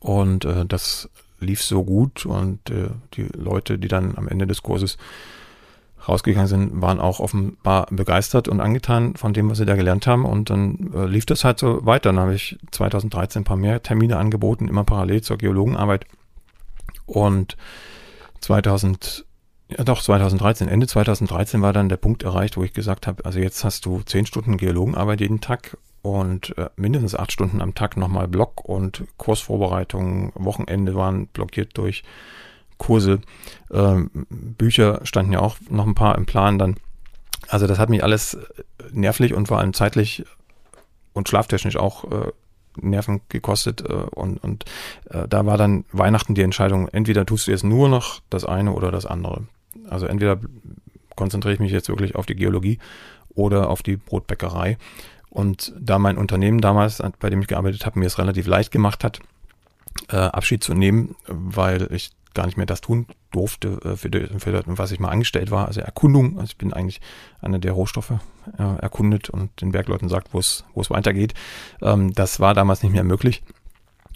Und 0.00 0.44
äh, 0.44 0.66
das 0.66 1.08
lief 1.40 1.62
so 1.62 1.84
gut 1.84 2.26
und 2.26 2.68
äh, 2.70 2.88
die 3.14 3.28
Leute, 3.34 3.78
die 3.78 3.88
dann 3.88 4.16
am 4.16 4.26
Ende 4.26 4.46
des 4.46 4.62
Kurses 4.62 4.98
rausgegangen 6.08 6.48
sind, 6.48 6.80
waren 6.80 7.00
auch 7.00 7.20
offenbar 7.20 7.86
begeistert 7.90 8.48
und 8.48 8.60
angetan 8.60 9.14
von 9.14 9.32
dem, 9.32 9.50
was 9.50 9.58
sie 9.58 9.66
da 9.66 9.76
gelernt 9.76 10.06
haben. 10.06 10.24
Und 10.24 10.50
dann 10.50 10.92
äh, 10.94 11.06
lief 11.06 11.26
das 11.26 11.44
halt 11.44 11.58
so 11.58 11.84
weiter. 11.84 12.10
Dann 12.10 12.20
habe 12.20 12.34
ich 12.34 12.58
2013 12.70 13.42
ein 13.42 13.44
paar 13.44 13.56
mehr 13.56 13.82
Termine 13.82 14.16
angeboten, 14.16 14.68
immer 14.68 14.84
parallel 14.84 15.22
zur 15.22 15.38
Geologenarbeit. 15.38 16.06
Und 17.06 17.56
2000 18.40 19.26
ja, 19.70 19.84
doch, 19.84 20.00
2013. 20.00 20.66
Ende 20.68 20.86
2013 20.86 21.60
war 21.60 21.74
dann 21.74 21.90
der 21.90 21.98
Punkt 21.98 22.22
erreicht, 22.22 22.56
wo 22.56 22.64
ich 22.64 22.72
gesagt 22.72 23.06
habe, 23.06 23.24
also 23.26 23.38
jetzt 23.38 23.64
hast 23.64 23.84
du 23.84 24.00
zehn 24.00 24.24
Stunden 24.24 24.56
Geologenarbeit 24.56 25.20
jeden 25.20 25.42
Tag 25.42 25.76
und 26.00 26.56
äh, 26.56 26.70
mindestens 26.76 27.14
acht 27.14 27.32
Stunden 27.32 27.60
am 27.60 27.74
Tag 27.74 27.96
nochmal 27.98 28.28
Block 28.28 28.64
und 28.64 29.04
Kursvorbereitungen, 29.18 30.32
Wochenende 30.34 30.94
waren 30.94 31.26
blockiert 31.26 31.76
durch 31.76 32.02
Kurse. 32.78 33.20
Ähm, 33.70 34.10
Bücher 34.30 35.00
standen 35.04 35.32
ja 35.32 35.40
auch 35.40 35.56
noch 35.68 35.86
ein 35.86 35.94
paar 35.94 36.16
im 36.16 36.26
Plan 36.26 36.58
dann. 36.58 36.76
Also 37.48 37.66
das 37.66 37.78
hat 37.78 37.88
mich 37.88 38.02
alles 38.02 38.38
nervlich 38.92 39.34
und 39.34 39.48
vor 39.48 39.58
allem 39.58 39.74
zeitlich 39.74 40.24
und 41.12 41.28
schlaftechnisch 41.28 41.76
auch 41.76 42.04
äh, 42.04 42.32
Nerven 42.80 43.20
gekostet 43.28 43.82
äh, 43.82 43.92
und, 43.92 44.42
und 44.42 44.64
äh, 45.10 45.26
da 45.28 45.46
war 45.46 45.56
dann 45.56 45.84
Weihnachten 45.92 46.34
die 46.34 46.42
Entscheidung, 46.42 46.88
entweder 46.88 47.26
tust 47.26 47.46
du 47.46 47.50
jetzt 47.50 47.64
nur 47.64 47.88
noch 47.88 48.20
das 48.30 48.44
eine 48.44 48.72
oder 48.72 48.90
das 48.90 49.06
andere. 49.06 49.46
Also 49.88 50.06
entweder 50.06 50.38
konzentriere 51.16 51.54
ich 51.54 51.60
mich 51.60 51.72
jetzt 51.72 51.88
wirklich 51.88 52.14
auf 52.14 52.26
die 52.26 52.36
Geologie 52.36 52.78
oder 53.34 53.70
auf 53.70 53.82
die 53.82 53.96
Brotbäckerei. 53.96 54.78
Und 55.30 55.72
da 55.78 55.98
mein 55.98 56.16
Unternehmen 56.16 56.60
damals, 56.60 57.02
bei 57.20 57.30
dem 57.30 57.40
ich 57.42 57.48
gearbeitet 57.48 57.84
habe, 57.84 57.98
mir 57.98 58.06
es 58.06 58.18
relativ 58.18 58.46
leicht 58.46 58.70
gemacht 58.70 59.04
hat, 59.04 59.20
äh, 60.10 60.16
Abschied 60.16 60.64
zu 60.64 60.74
nehmen, 60.74 61.16
weil 61.26 61.88
ich 61.92 62.10
gar 62.34 62.46
nicht 62.46 62.56
mehr 62.56 62.66
das 62.66 62.80
tun 62.80 63.06
durfte, 63.30 63.80
äh, 63.84 63.96
für, 63.96 64.10
die, 64.10 64.26
für 64.38 64.62
was 64.66 64.92
ich 64.92 65.00
mal 65.00 65.10
angestellt 65.10 65.50
war, 65.50 65.66
also 65.66 65.80
Erkundung. 65.80 66.38
Also 66.38 66.50
ich 66.50 66.58
bin 66.58 66.72
eigentlich 66.72 67.00
einer, 67.40 67.58
der 67.58 67.72
Rohstoffe 67.72 68.12
äh, 68.58 68.78
erkundet 68.80 69.30
und 69.30 69.60
den 69.60 69.72
Bergleuten 69.72 70.08
sagt, 70.08 70.32
wo 70.32 70.38
es 70.38 70.64
wo 70.74 70.80
es 70.80 70.90
weitergeht. 70.90 71.34
Ähm, 71.82 72.12
das 72.12 72.40
war 72.40 72.54
damals 72.54 72.82
nicht 72.82 72.92
mehr 72.92 73.04
möglich. 73.04 73.42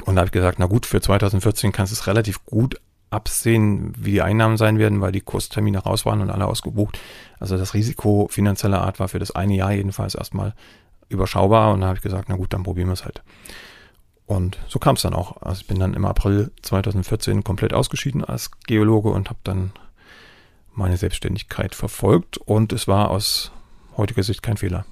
Und 0.04 0.16
da 0.16 0.20
habe 0.20 0.26
ich 0.26 0.32
gesagt, 0.32 0.58
na 0.58 0.66
gut, 0.66 0.86
für 0.86 1.00
2014 1.00 1.72
kannst 1.72 1.92
du 1.92 1.94
es 1.94 2.06
relativ 2.06 2.44
gut 2.44 2.80
absehen, 3.10 3.92
wie 3.96 4.12
die 4.12 4.22
Einnahmen 4.22 4.56
sein 4.56 4.78
werden, 4.78 5.00
weil 5.00 5.12
die 5.12 5.20
Kurstermine 5.20 5.78
raus 5.78 6.06
waren 6.06 6.22
und 6.22 6.30
alle 6.30 6.46
ausgebucht. 6.46 6.98
Also 7.38 7.58
das 7.58 7.74
Risiko 7.74 8.26
finanzieller 8.30 8.80
Art 8.80 8.98
war 9.00 9.08
für 9.08 9.18
das 9.18 9.32
eine 9.32 9.54
Jahr 9.54 9.72
jedenfalls 9.72 10.14
erstmal 10.14 10.54
überschaubar 11.08 11.72
und 11.72 11.82
da 11.82 11.88
habe 11.88 11.98
ich 11.98 12.02
gesagt, 12.02 12.28
na 12.28 12.36
gut, 12.36 12.52
dann 12.52 12.62
probieren 12.62 12.88
wir 12.88 12.94
es 12.94 13.04
halt. 13.04 13.22
Und 14.32 14.58
so 14.66 14.78
kam 14.78 14.96
es 14.96 15.02
dann 15.02 15.12
auch. 15.12 15.42
Also 15.42 15.60
ich 15.60 15.66
bin 15.66 15.78
dann 15.78 15.92
im 15.92 16.06
April 16.06 16.52
2014 16.62 17.44
komplett 17.44 17.74
ausgeschieden 17.74 18.24
als 18.24 18.50
Geologe 18.66 19.10
und 19.10 19.28
habe 19.28 19.40
dann 19.44 19.72
meine 20.74 20.96
Selbstständigkeit 20.96 21.74
verfolgt 21.74 22.38
und 22.38 22.72
es 22.72 22.88
war 22.88 23.10
aus 23.10 23.52
heutiger 23.98 24.22
Sicht 24.22 24.42
kein 24.42 24.56
Fehler. 24.56 24.86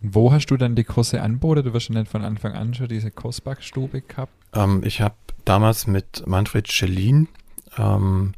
Wo 0.00 0.32
hast 0.32 0.46
du 0.46 0.56
dann 0.56 0.76
die 0.76 0.84
Kurse 0.84 1.20
anboten? 1.20 1.62
Du 1.62 1.74
wirst 1.74 1.86
schon 1.86 1.96
nicht 1.96 2.10
von 2.10 2.24
Anfang 2.24 2.54
an 2.54 2.72
schon 2.72 2.88
diese 2.88 3.10
Kursbackstube 3.10 4.00
gehabt? 4.00 4.32
Ähm, 4.54 4.80
ich 4.82 5.02
habe 5.02 5.14
damals 5.44 5.86
mit 5.86 6.26
Manfred 6.26 6.72
Schellin 6.72 7.28
ähm, 7.76 8.32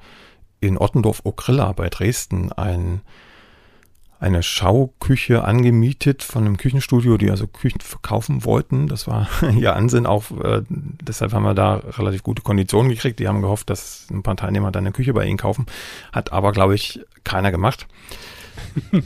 in 0.58 0.76
Ottendorf-Okrilla 0.76 1.72
bei 1.72 1.88
Dresden 1.88 2.50
ein, 2.50 3.02
eine 4.20 4.42
Schauküche 4.42 5.44
angemietet 5.44 6.24
von 6.24 6.44
einem 6.44 6.56
Küchenstudio, 6.56 7.16
die 7.18 7.30
also 7.30 7.46
Küchen 7.46 7.80
verkaufen 7.80 8.44
wollten. 8.44 8.88
Das 8.88 9.06
war 9.06 9.28
ihr 9.56 9.76
Ansinn 9.76 10.06
auch, 10.06 10.30
äh, 10.42 10.62
deshalb 10.68 11.32
haben 11.32 11.44
wir 11.44 11.54
da 11.54 11.76
relativ 11.76 12.22
gute 12.22 12.42
Konditionen 12.42 12.90
gekriegt. 12.90 13.20
Die 13.20 13.28
haben 13.28 13.42
gehofft, 13.42 13.70
dass 13.70 14.06
ein 14.10 14.22
paar 14.22 14.36
Teilnehmer 14.36 14.72
dann 14.72 14.84
eine 14.84 14.92
Küche 14.92 15.12
bei 15.12 15.24
ihnen 15.24 15.38
kaufen. 15.38 15.66
Hat 16.12 16.32
aber, 16.32 16.52
glaube 16.52 16.74
ich, 16.74 17.00
keiner 17.22 17.52
gemacht. 17.52 17.86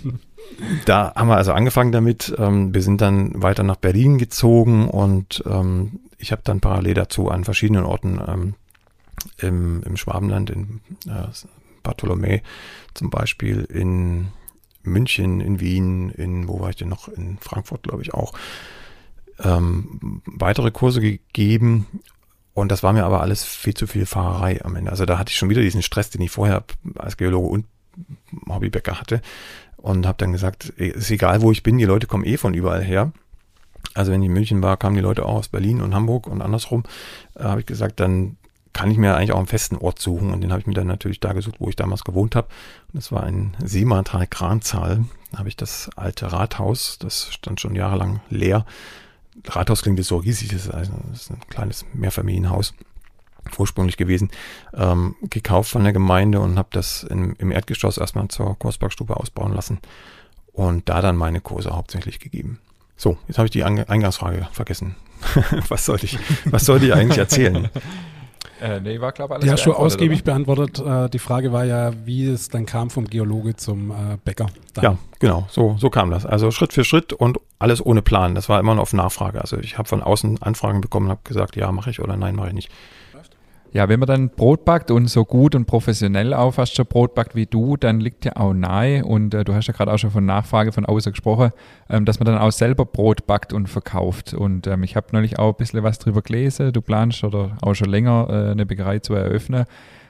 da 0.86 1.12
haben 1.14 1.28
wir 1.28 1.36
also 1.36 1.52
angefangen 1.52 1.92
damit. 1.92 2.34
Ähm, 2.38 2.72
wir 2.72 2.82
sind 2.82 3.02
dann 3.02 3.42
weiter 3.42 3.64
nach 3.64 3.76
Berlin 3.76 4.16
gezogen 4.16 4.88
und 4.88 5.42
ähm, 5.46 6.00
ich 6.16 6.32
habe 6.32 6.42
dann 6.44 6.60
parallel 6.60 6.94
dazu 6.94 7.28
an 7.28 7.44
verschiedenen 7.44 7.84
Orten 7.84 8.20
ähm, 8.26 8.54
im, 9.38 9.82
im 9.82 9.96
Schwabenland, 9.98 10.48
in 10.48 10.80
äh, 11.06 11.28
Bartholomä 11.82 12.40
zum 12.94 13.10
Beispiel, 13.10 13.64
in 13.64 14.28
München, 14.84 15.40
in 15.40 15.60
Wien, 15.60 16.10
in, 16.10 16.48
wo 16.48 16.60
war 16.60 16.70
ich 16.70 16.76
denn 16.76 16.88
noch? 16.88 17.08
In 17.08 17.38
Frankfurt, 17.38 17.84
glaube 17.84 18.02
ich, 18.02 18.14
auch. 18.14 18.32
Ähm, 19.40 20.22
weitere 20.26 20.70
Kurse 20.70 21.00
gegeben. 21.00 21.86
Und 22.54 22.70
das 22.70 22.82
war 22.82 22.92
mir 22.92 23.04
aber 23.04 23.20
alles 23.20 23.44
viel 23.44 23.74
zu 23.74 23.86
viel 23.86 24.06
Fahrerei 24.06 24.62
am 24.64 24.76
Ende. 24.76 24.90
Also 24.90 25.06
da 25.06 25.18
hatte 25.18 25.30
ich 25.30 25.38
schon 25.38 25.48
wieder 25.48 25.62
diesen 25.62 25.82
Stress, 25.82 26.10
den 26.10 26.20
ich 26.20 26.30
vorher 26.30 26.64
als 26.96 27.16
Geologe 27.16 27.48
und 27.48 27.66
Hobbybäcker 28.48 29.00
hatte. 29.00 29.22
Und 29.76 30.06
habe 30.06 30.18
dann 30.18 30.32
gesagt, 30.32 30.68
ist 30.68 31.10
egal, 31.10 31.42
wo 31.42 31.50
ich 31.50 31.62
bin, 31.62 31.78
die 31.78 31.84
Leute 31.84 32.06
kommen 32.06 32.24
eh 32.24 32.36
von 32.36 32.54
überall 32.54 32.82
her. 32.82 33.12
Also 33.94 34.12
wenn 34.12 34.22
ich 34.22 34.28
in 34.28 34.32
München 34.32 34.62
war, 34.62 34.76
kamen 34.76 34.96
die 34.96 35.02
Leute 35.02 35.24
auch 35.24 35.36
aus 35.36 35.48
Berlin 35.48 35.80
und 35.80 35.94
Hamburg 35.94 36.26
und 36.26 36.40
andersrum. 36.40 36.84
Äh, 37.34 37.44
habe 37.44 37.60
ich 37.60 37.66
gesagt, 37.66 38.00
dann 38.00 38.36
kann 38.72 38.90
ich 38.90 38.98
mir 38.98 39.14
eigentlich 39.14 39.32
auch 39.32 39.38
einen 39.38 39.46
festen 39.46 39.76
Ort 39.76 39.98
suchen. 39.98 40.32
Und 40.32 40.40
den 40.40 40.50
habe 40.50 40.60
ich 40.60 40.66
mir 40.66 40.74
dann 40.74 40.86
natürlich 40.86 41.20
da 41.20 41.32
gesucht, 41.32 41.56
wo 41.58 41.68
ich 41.68 41.76
damals 41.76 42.04
gewohnt 42.04 42.36
habe. 42.36 42.48
Und 42.92 42.98
das 43.02 43.12
war 43.12 43.22
ein 43.24 43.56
Seemantal 43.62 44.26
Kranzahl. 44.26 45.04
Da 45.30 45.38
habe 45.38 45.48
ich 45.48 45.56
das 45.56 45.90
alte 45.96 46.32
Rathaus, 46.32 46.98
das 46.98 47.32
stand 47.32 47.60
schon 47.60 47.74
jahrelang 47.74 48.20
leer. 48.28 48.66
Rathaus 49.46 49.82
klingt 49.82 49.98
jetzt 49.98 50.08
so 50.08 50.18
riesig, 50.18 50.50
das 50.50 50.66
ist, 50.66 50.70
also, 50.70 50.92
das 51.10 51.22
ist 51.22 51.30
ein 51.30 51.40
kleines 51.48 51.86
Mehrfamilienhaus 51.94 52.74
ursprünglich 53.58 53.96
gewesen, 53.96 54.30
ähm, 54.74 55.16
gekauft 55.22 55.70
von 55.70 55.82
der 55.82 55.92
Gemeinde 55.92 56.40
und 56.40 56.58
habe 56.58 56.68
das 56.70 57.02
im, 57.02 57.34
im 57.38 57.50
Erdgeschoss 57.50 57.98
erstmal 57.98 58.28
zur 58.28 58.58
Kursbergstube 58.58 59.16
ausbauen 59.16 59.52
lassen 59.52 59.78
und 60.52 60.88
da 60.88 61.00
dann 61.00 61.16
meine 61.16 61.40
Kurse 61.40 61.74
hauptsächlich 61.74 62.20
gegeben. 62.20 62.60
So, 62.96 63.18
jetzt 63.26 63.38
habe 63.38 63.46
ich 63.46 63.50
die 63.50 63.64
Eingangsfrage 63.64 64.46
vergessen. 64.52 64.96
was 65.68 65.86
sollte 65.86 66.06
ich, 66.06 66.18
was 66.44 66.64
sollte 66.64 66.86
ich 66.86 66.94
eigentlich 66.94 67.18
erzählen? 67.18 67.68
Äh, 68.62 68.80
nee, 68.80 69.00
war 69.00 69.10
glaube 69.10 69.34
alles 69.34 69.46
Ja, 69.46 69.56
schon 69.56 69.74
ausgiebig 69.74 70.20
oder? 70.20 70.32
beantwortet. 70.32 70.78
Äh, 70.78 71.10
die 71.10 71.18
Frage 71.18 71.52
war 71.52 71.64
ja, 71.64 71.92
wie 72.04 72.26
es 72.26 72.48
dann 72.48 72.64
kam 72.64 72.90
vom 72.90 73.06
Geologe 73.06 73.56
zum 73.56 73.90
äh, 73.90 74.18
Bäcker. 74.24 74.46
Dann. 74.74 74.84
Ja, 74.84 74.98
genau, 75.18 75.46
so, 75.50 75.76
so 75.78 75.90
kam 75.90 76.12
das. 76.12 76.24
Also 76.24 76.52
Schritt 76.52 76.72
für 76.72 76.84
Schritt 76.84 77.12
und 77.12 77.38
alles 77.58 77.84
ohne 77.84 78.02
Plan. 78.02 78.36
Das 78.36 78.48
war 78.48 78.60
immer 78.60 78.76
noch 78.76 78.82
auf 78.82 78.92
Nachfrage. 78.92 79.40
Also 79.40 79.58
ich 79.58 79.78
habe 79.78 79.88
von 79.88 80.00
außen 80.00 80.40
Anfragen 80.42 80.80
bekommen 80.80 81.06
und 81.06 81.10
habe 81.10 81.22
gesagt, 81.24 81.56
ja, 81.56 81.72
mache 81.72 81.90
ich 81.90 82.00
oder 82.00 82.16
nein, 82.16 82.36
mache 82.36 82.48
ich 82.48 82.54
nicht. 82.54 82.70
Ja, 83.74 83.88
wenn 83.88 84.00
man 84.00 84.06
dann 84.06 84.28
Brot 84.28 84.66
backt 84.66 84.90
und 84.90 85.08
so 85.08 85.24
gut 85.24 85.54
und 85.54 85.64
professionell 85.64 86.34
auch 86.34 86.52
fast 86.52 86.76
schon 86.76 86.84
Brot 86.84 87.14
backt 87.14 87.34
wie 87.34 87.46
du, 87.46 87.78
dann 87.78 88.00
liegt 88.00 88.26
ja 88.26 88.36
auch 88.36 88.52
nahe 88.52 89.02
und 89.02 89.32
äh, 89.32 89.44
du 89.44 89.54
hast 89.54 89.66
ja 89.66 89.72
gerade 89.72 89.90
auch 89.90 89.96
schon 89.96 90.10
von 90.10 90.26
Nachfrage 90.26 90.72
von 90.72 90.84
außen 90.84 91.12
gesprochen, 91.12 91.52
ähm, 91.88 92.04
dass 92.04 92.20
man 92.20 92.26
dann 92.26 92.36
auch 92.36 92.52
selber 92.52 92.84
Brot 92.84 93.26
backt 93.26 93.54
und 93.54 93.68
verkauft. 93.68 94.34
Und 94.34 94.66
ähm, 94.66 94.82
ich 94.82 94.94
habe 94.94 95.06
neulich 95.12 95.38
auch 95.38 95.54
ein 95.54 95.56
bisschen 95.56 95.82
was 95.82 95.98
drüber 95.98 96.20
gelesen. 96.20 96.70
Du 96.74 96.82
planst 96.82 97.24
oder 97.24 97.56
auch 97.62 97.72
schon 97.72 97.88
länger 97.88 98.26
äh, 98.28 98.50
eine 98.50 98.66
Bäckerei 98.66 98.98
zu 98.98 99.14
eröffnen. 99.14 99.64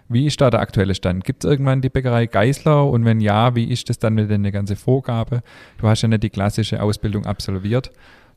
Wie 0.08 0.26
ist 0.26 0.40
da 0.40 0.50
der 0.50 0.58
aktuelle 0.58 0.96
Stand? 0.96 1.24
Gibt 1.24 1.44
es 1.44 1.50
irgendwann 1.50 1.80
die 1.80 1.88
Bäckerei 1.88 2.26
Geisler? 2.26 2.86
Und 2.88 3.04
wenn 3.04 3.20
ja, 3.20 3.54
wie 3.54 3.70
ist 3.70 3.88
das 3.88 3.98
dann 4.00 4.14
mit 4.14 4.28
der 4.28 4.52
ganzen 4.52 4.76
Vorgabe? 4.76 5.42
Du 5.78 5.86
hast 5.86 6.02
ja 6.02 6.08
nicht 6.08 6.24
die 6.24 6.30
klassische 6.30 6.82
Ausbildung 6.82 7.26
absolviert. 7.26 7.92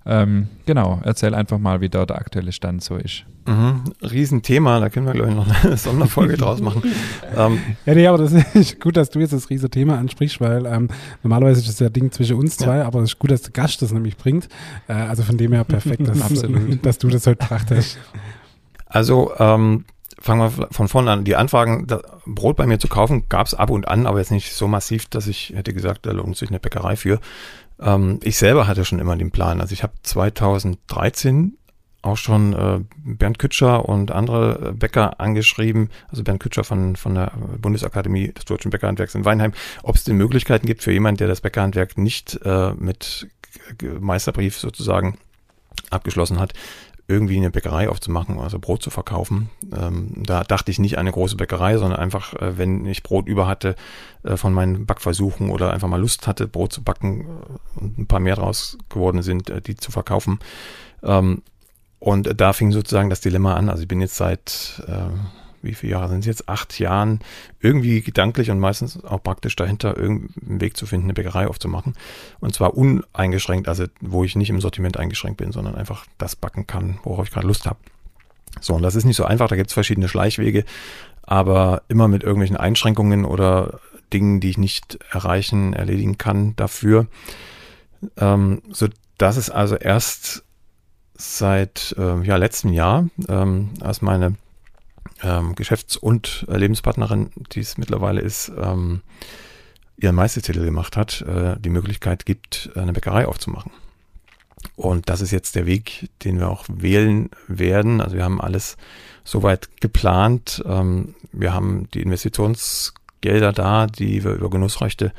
Ähm, 0.08 0.50
genau, 0.66 1.02
erzähl 1.04 1.34
einfach 1.34 1.58
mal, 1.58 1.82
wie 1.82 1.90
da 1.90 2.06
der 2.06 2.18
aktuelle 2.18 2.52
Stand 2.52 2.84
so 2.84 2.96
ist. 2.96 3.26
Mhm. 3.48 3.84
Riesenthema, 4.02 4.80
da 4.80 4.90
können 4.90 5.08
wir, 5.08 5.14
glaube 5.14 5.30
ich, 5.30 5.36
noch 5.36 5.64
eine 5.64 5.78
Sonderfolge 5.78 6.38
draus 6.38 6.62
machen. 6.62 6.84
ähm, 7.36 7.60
ja, 7.86 7.96
nee, 7.96 8.08
aber 8.08 8.20
das 8.20 8.34
ist 8.54 8.80
gut, 8.80 8.98
dass 8.98 9.10
du 9.10 9.20
jetzt 9.20 9.34
das 9.34 9.50
Riesenthema 9.50 9.98
ansprichst, 9.98 10.40
weil 10.42 10.66
ähm, 10.68 10.90
normalerweise 11.24 11.62
ist 11.62 11.70
das 11.70 11.80
ja 11.80 11.90
Ding 11.90 12.12
zwischen 12.12 12.38
uns 12.38 12.58
zwei, 12.58 12.78
ja. 12.78 12.86
aber 12.86 13.00
es 13.00 13.12
ist 13.12 13.20
gut, 13.20 13.32
dass 13.32 13.42
der 13.42 13.52
Gast 13.52 13.82
das 13.82 13.92
nämlich 13.92 14.18
bringt. 14.18 14.48
Äh, 14.88 14.94
also 14.94 15.24
von 15.24 15.38
dem 15.38 15.54
her 15.54 15.64
perfekt, 15.64 16.08
dass, 16.08 16.20
dass 16.82 16.98
du 17.00 17.08
das 17.10 17.26
heute 17.26 17.38
gebracht 17.38 17.72
hast. 17.72 17.98
Also 18.86 19.32
ähm, 19.40 19.86
fangen 20.20 20.58
wir 20.58 20.68
von 20.72 20.88
vorne 20.88 21.12
an. 21.12 21.24
Die 21.24 21.36
Anfragen, 21.36 21.88
Brot 22.26 22.56
bei 22.56 22.66
mir 22.66 22.80
zu 22.80 22.88
kaufen, 22.88 23.26
gab 23.30 23.46
es 23.48 23.54
ab 23.54 23.70
und 23.70 23.88
an, 23.88 24.08
aber 24.08 24.20
jetzt 24.20 24.32
nicht 24.32 24.54
so 24.54 24.68
massiv, 24.68 25.08
dass 25.08 25.28
ich 25.28 25.54
hätte 25.56 25.74
gesagt, 25.74 26.06
da 26.06 26.12
lohnt 26.12 26.38
sich 26.38 26.50
eine 26.50 26.60
Bäckerei 26.60 26.96
für. 26.96 27.20
Ähm, 27.80 28.20
ich 28.24 28.38
selber 28.38 28.68
hatte 28.68 28.86
schon 28.86 29.00
immer 29.00 29.16
den 29.16 29.32
Plan. 29.32 29.62
Also 29.62 29.74
ich 29.74 29.84
habe 29.84 29.94
2013 30.04 31.58
auch 32.02 32.18
schon 32.18 32.54
äh, 32.54 32.80
Bernd 32.98 33.40
Kütscher 33.40 33.90
und 33.90 34.12
andere 34.12 34.74
Bäcker 34.74 35.20
angeschrieben, 35.20 35.90
also 36.10 36.24
Bernd 36.24 36.40
Kütscher 36.40 36.64
von, 36.64 36.96
von 36.96 37.16
der 37.16 37.32
Bundesakademie 37.60 38.32
des 38.32 38.46
Deutschen 38.46 38.70
Bäckerhandwerks 38.70 39.16
in 39.16 39.26
Weinheim, 39.26 39.54
ob 39.82 39.96
es 39.96 40.04
denn 40.04 40.16
Möglichkeiten 40.16 40.68
gibt 40.68 40.84
für 40.84 40.92
jemanden, 40.92 41.18
der 41.18 41.28
das 41.28 41.42
Bäckerhandwerk 41.42 41.98
nicht 41.98 42.40
äh, 42.46 42.74
mit 42.76 43.28
Meisterbrief 44.00 44.60
sozusagen 44.60 45.18
abgeschlossen 45.90 46.40
hat, 46.40 46.54
irgendwie 47.08 47.38
eine 47.38 47.52
Bäckerei 47.52 47.88
aufzumachen, 47.90 48.40
also 48.40 48.58
Brot 48.58 48.82
zu 48.82 48.90
verkaufen. 48.90 49.50
Ähm, 49.76 50.24
da 50.26 50.44
dachte 50.44 50.72
ich 50.72 50.80
nicht 50.80 50.98
an 50.98 51.02
eine 51.02 51.12
große 51.12 51.36
Bäckerei, 51.36 51.78
sondern 51.78 52.00
einfach, 52.00 52.34
äh, 52.34 52.58
wenn 52.58 52.86
ich 52.86 53.04
Brot 53.04 53.28
über 53.28 53.48
hatte 53.48 53.76
äh, 54.24 54.38
von 54.38 54.54
meinen 54.54 54.86
Backversuchen 54.86 55.50
oder 55.52 55.72
einfach 55.72 55.88
mal 55.88 56.02
Lust 56.02 56.26
hatte, 56.26 56.48
Brot 56.48 56.74
zu 56.74 56.84
backen 56.84 57.22
äh, 57.22 57.80
und 57.80 57.98
ein 58.00 58.08
paar 58.08 58.20
mehr 58.20 58.36
draus 58.36 58.78
geworden 58.90 59.22
sind, 59.22 59.50
äh, 59.50 59.62
die 59.62 59.76
zu 59.76 59.92
verkaufen. 59.92 60.40
Ähm, 61.04 61.44
und 62.00 62.40
da 62.40 62.54
fing 62.54 62.72
sozusagen 62.72 63.10
das 63.10 63.22
Dilemma 63.22 63.56
an. 63.56 63.70
Also 63.70 63.84
ich 63.84 63.88
bin 63.88 64.02
jetzt 64.02 64.16
seit 64.16 64.84
äh, 64.88 65.10
wie 65.66 65.74
viele 65.74 65.94
Jahre 65.94 66.10
sind 66.10 66.20
es 66.20 66.26
jetzt? 66.26 66.50
Acht 66.50 66.80
Jahren 66.80 67.20
irgendwie 67.60 68.02
gedanklich 68.02 68.52
und 68.52 68.60
meistens 68.60 69.04
auch 69.04 69.22
praktisch 69.22 69.56
dahinter 69.56 69.98
irgendeinen 69.98 70.62
Weg 70.62 70.78
zu 70.78 70.86
finden, 70.86 71.08
eine 71.08 71.14
Bäckerei 71.14 71.48
aufzumachen. 71.48 71.94
Und 72.40 72.54
zwar 72.54 72.78
uneingeschränkt, 72.78 73.68
also 73.68 73.86
wo 74.02 74.24
ich 74.24 74.36
nicht 74.36 74.50
im 74.50 74.62
Sortiment 74.62 74.98
eingeschränkt 74.98 75.38
bin, 75.38 75.52
sondern 75.52 75.76
einfach 75.76 76.06
das 76.18 76.36
backen 76.36 76.68
kann, 76.68 77.00
worauf 77.04 77.28
ich 77.28 77.34
gerade 77.34 77.48
Lust 77.48 77.66
habe. 77.66 77.80
So, 78.62 78.76
und 78.76 78.82
das 78.82 78.96
ist 78.96 79.06
nicht 79.06 79.18
so 79.18 79.26
einfach, 79.26 79.48
da 79.48 79.56
gibt 79.56 79.70
es 79.70 79.74
verschiedene 79.74 80.08
Schleichwege, 80.08 80.64
aber 81.24 81.82
immer 81.88 82.08
mit 82.08 82.24
irgendwelchen 82.24 82.58
Einschränkungen 82.58 83.26
oder 83.26 83.80
Dingen, 84.14 84.40
die 84.40 84.50
ich 84.50 84.58
nicht 84.58 85.00
erreichen, 85.12 85.74
erledigen 85.74 86.18
kann 86.18 86.56
dafür. 86.56 87.08
Ähm, 88.18 88.62
so 88.72 88.88
dass 89.18 89.38
es 89.38 89.50
also 89.50 89.76
erst 89.76 90.44
seit 91.16 91.96
äh, 91.98 92.22
ja, 92.22 92.36
letztem 92.36 92.74
Jahr, 92.74 93.10
ähm, 93.28 93.70
als 93.80 94.02
meine 94.02 94.36
ähm, 95.26 95.56
Geschäfts- 95.56 95.98
und 95.98 96.46
äh, 96.50 96.58
Lebenspartnerin, 96.58 97.32
die 97.52 97.60
es 97.60 97.78
mittlerweile 97.78 98.22
ist, 98.22 98.52
ähm, 98.62 99.02
ihren 99.98 100.16
Meistertitel 100.16 100.64
gemacht 100.64 100.96
hat, 100.96 101.22
äh, 101.22 101.56
die 101.60 101.70
Möglichkeit 101.70 102.26
gibt, 102.26 102.70
eine 102.76 102.94
Bäckerei 102.94 103.28
aufzumachen. 103.28 103.72
Und 104.76 105.10
das 105.10 105.22
ist 105.22 105.32
jetzt 105.32 105.56
der 105.56 105.66
Weg, 105.66 106.10
den 106.24 106.40
wir 106.40 106.50
auch 106.50 106.66
wählen 106.68 107.30
werden. 107.48 108.02
Also 108.02 108.16
wir 108.16 108.24
haben 108.24 108.42
alles 108.42 108.78
soweit 109.24 109.70
geplant. 109.82 110.64
Ähm, 110.66 111.16
wir 111.32 111.54
haben 111.54 111.90
die 111.94 112.02
Investitionsgelder 112.02 113.54
da, 113.54 113.88
die 113.88 114.24
wir 114.24 114.32
über 114.32 114.50
Genussrechte 114.50 115.12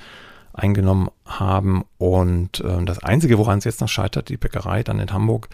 eingenommen 0.52 1.10
haben. 1.24 1.84
Und 1.98 2.60
äh, 2.60 2.84
das 2.84 2.98
Einzige, 3.02 3.38
woran 3.38 3.58
es 3.58 3.64
jetzt 3.64 3.80
noch 3.80 3.88
scheitert, 3.88 4.28
die 4.28 4.36
Bäckerei 4.36 4.82
dann 4.82 5.00
in 5.00 5.12
Hamburg, 5.12 5.48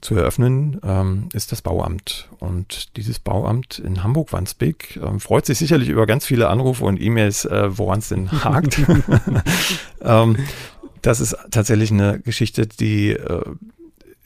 zu 0.00 0.14
eröffnen, 0.14 0.80
ähm, 0.84 1.28
ist 1.32 1.52
das 1.52 1.62
Bauamt. 1.62 2.28
Und 2.38 2.96
dieses 2.96 3.18
Bauamt 3.18 3.78
in 3.78 4.02
Hamburg-Wandsbek 4.02 5.00
ähm, 5.02 5.20
freut 5.20 5.46
sich 5.46 5.58
sicherlich 5.58 5.88
über 5.88 6.06
ganz 6.06 6.24
viele 6.24 6.48
Anrufe 6.48 6.84
und 6.84 7.00
E-Mails, 7.00 7.44
äh, 7.44 7.76
woran 7.76 7.98
es 7.98 8.08
denn 8.08 8.30
hakt. 8.44 8.80
ähm, 10.02 10.36
das 11.02 11.20
ist 11.20 11.36
tatsächlich 11.50 11.90
eine 11.90 12.20
Geschichte, 12.20 12.66
die 12.66 13.10
äh, 13.10 13.42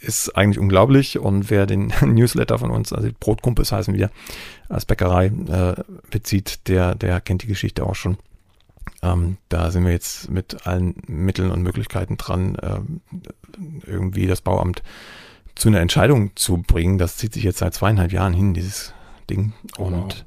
ist 0.00 0.37
eigentlich 0.37 0.58
unglaublich. 0.58 1.18
Und 1.18 1.50
wer 1.50 1.66
den 1.66 1.92
Newsletter 2.02 2.58
von 2.58 2.70
uns, 2.70 2.92
also 2.92 3.08
Brotkumpels 3.18 3.72
heißen 3.72 3.94
wir, 3.94 4.11
als 4.68 4.85
Bäckerei 4.85 5.26
äh, 5.26 5.82
bezieht, 6.11 6.68
der, 6.68 6.94
der 6.94 7.20
kennt 7.20 7.42
die 7.42 7.48
Geschichte 7.48 7.85
auch 7.85 7.94
schon. 7.94 8.18
Ähm, 9.02 9.37
da 9.48 9.70
sind 9.70 9.85
wir 9.85 9.92
jetzt 9.92 10.30
mit 10.30 10.66
allen 10.66 10.94
Mitteln 11.06 11.50
und 11.50 11.62
Möglichkeiten 11.62 12.16
dran, 12.16 12.56
äh, 12.56 12.80
irgendwie 13.87 14.26
das 14.26 14.40
Bauamt 14.40 14.82
zu 15.55 15.69
einer 15.69 15.81
Entscheidung 15.81 16.35
zu 16.35 16.59
bringen, 16.59 16.99
das 16.99 17.17
zieht 17.17 17.35
sich 17.35 17.45
jetzt 17.45 17.59
seit 17.59 17.75
zweieinhalb 17.75 18.12
Jahren 18.12 18.33
hin, 18.33 18.55
dieses 18.55 18.95
Ding. 19.29 19.53
Und 19.77 20.25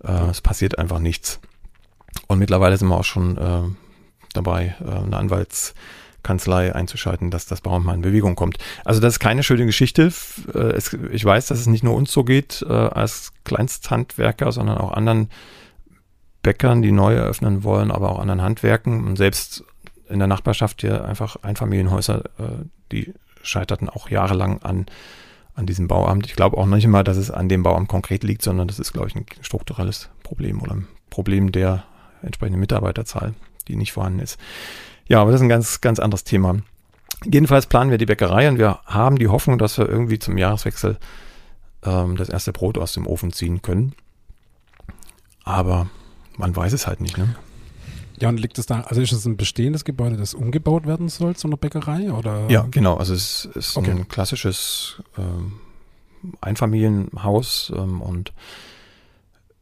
wow. 0.00 0.26
äh, 0.26 0.30
es 0.30 0.40
passiert 0.40 0.78
einfach 0.78 0.98
nichts. 0.98 1.40
Und 2.26 2.38
mittlerweile 2.38 2.76
sind 2.76 2.88
wir 2.88 2.96
auch 2.96 3.04
schon 3.04 3.36
äh, 3.36 3.62
dabei, 4.34 4.76
äh, 4.80 4.90
eine 4.90 5.16
Anwaltskanzlei 5.16 6.74
einzuschalten, 6.74 7.30
dass 7.30 7.46
das 7.46 7.60
Bauamt 7.60 7.86
mal 7.86 7.94
in 7.94 8.02
Bewegung 8.02 8.34
kommt. 8.34 8.58
Also 8.84 9.00
das 9.00 9.14
ist 9.14 9.20
keine 9.20 9.42
schöne 9.42 9.66
Geschichte. 9.66 10.12
Äh, 10.54 10.58
es, 10.58 10.92
ich 10.92 11.24
weiß, 11.24 11.46
dass 11.46 11.60
es 11.60 11.66
nicht 11.66 11.84
nur 11.84 11.94
uns 11.94 12.12
so 12.12 12.24
geht 12.24 12.64
äh, 12.68 12.72
als 12.72 13.32
Kleinsthandwerker, 13.44 14.52
sondern 14.52 14.78
auch 14.78 14.92
anderen 14.92 15.30
Bäckern, 16.42 16.82
die 16.82 16.92
neu 16.92 17.14
eröffnen 17.14 17.64
wollen, 17.64 17.90
aber 17.90 18.10
auch 18.10 18.18
anderen 18.18 18.42
Handwerken. 18.42 19.06
Und 19.06 19.16
selbst 19.16 19.64
in 20.08 20.18
der 20.18 20.28
Nachbarschaft 20.28 20.80
hier 20.80 21.04
einfach 21.04 21.36
Einfamilienhäuser, 21.42 22.24
äh, 22.38 22.64
die 22.92 23.14
scheiterten 23.48 23.88
auch 23.88 24.10
jahrelang 24.10 24.62
an, 24.62 24.86
an 25.54 25.66
diesem 25.66 25.88
Bauamt. 25.88 26.26
Ich 26.26 26.36
glaube 26.36 26.56
auch 26.56 26.66
nicht 26.66 26.84
immer, 26.84 27.04
dass 27.04 27.16
es 27.16 27.30
an 27.30 27.48
dem 27.48 27.62
Bauamt 27.62 27.88
konkret 27.88 28.22
liegt, 28.24 28.42
sondern 28.42 28.68
das 28.68 28.78
ist, 28.78 28.92
glaube 28.92 29.08
ich, 29.08 29.16
ein 29.16 29.26
strukturelles 29.40 30.10
Problem 30.22 30.62
oder 30.62 30.74
ein 30.74 30.88
Problem 31.10 31.52
der 31.52 31.84
entsprechenden 32.22 32.60
Mitarbeiterzahl, 32.60 33.34
die 33.66 33.76
nicht 33.76 33.92
vorhanden 33.92 34.20
ist. 34.20 34.38
Ja, 35.06 35.20
aber 35.20 35.30
das 35.30 35.40
ist 35.40 35.44
ein 35.44 35.48
ganz, 35.48 35.80
ganz 35.80 35.98
anderes 35.98 36.24
Thema. 36.24 36.56
Jedenfalls 37.24 37.66
planen 37.66 37.90
wir 37.90 37.98
die 37.98 38.06
Bäckerei 38.06 38.48
und 38.48 38.58
wir 38.58 38.80
haben 38.84 39.18
die 39.18 39.28
Hoffnung, 39.28 39.58
dass 39.58 39.78
wir 39.78 39.88
irgendwie 39.88 40.18
zum 40.18 40.38
Jahreswechsel 40.38 40.98
ähm, 41.82 42.16
das 42.16 42.28
erste 42.28 42.52
Brot 42.52 42.78
aus 42.78 42.92
dem 42.92 43.06
Ofen 43.06 43.32
ziehen 43.32 43.62
können. 43.62 43.94
Aber 45.44 45.88
man 46.36 46.54
weiß 46.54 46.72
es 46.72 46.86
halt 46.86 47.00
nicht, 47.00 47.18
ne? 47.18 47.34
Ja, 48.20 48.28
und 48.28 48.38
liegt 48.38 48.58
es 48.58 48.66
da, 48.66 48.80
also 48.82 49.00
ist 49.00 49.12
es 49.12 49.24
ein 49.24 49.36
bestehendes 49.36 49.84
Gebäude, 49.84 50.16
das 50.16 50.34
umgebaut 50.34 50.86
werden 50.86 51.08
soll 51.08 51.36
zu 51.36 51.48
einer 51.48 51.56
Bäckerei? 51.56 52.10
Oder? 52.12 52.48
Ja, 52.48 52.66
genau. 52.70 52.96
Also 52.96 53.14
es 53.14 53.44
ist 53.54 53.76
okay. 53.76 53.90
ein 53.90 54.08
klassisches 54.08 55.02
ähm, 55.16 55.60
Einfamilienhaus 56.40 57.72
ähm, 57.76 58.00
und 58.00 58.32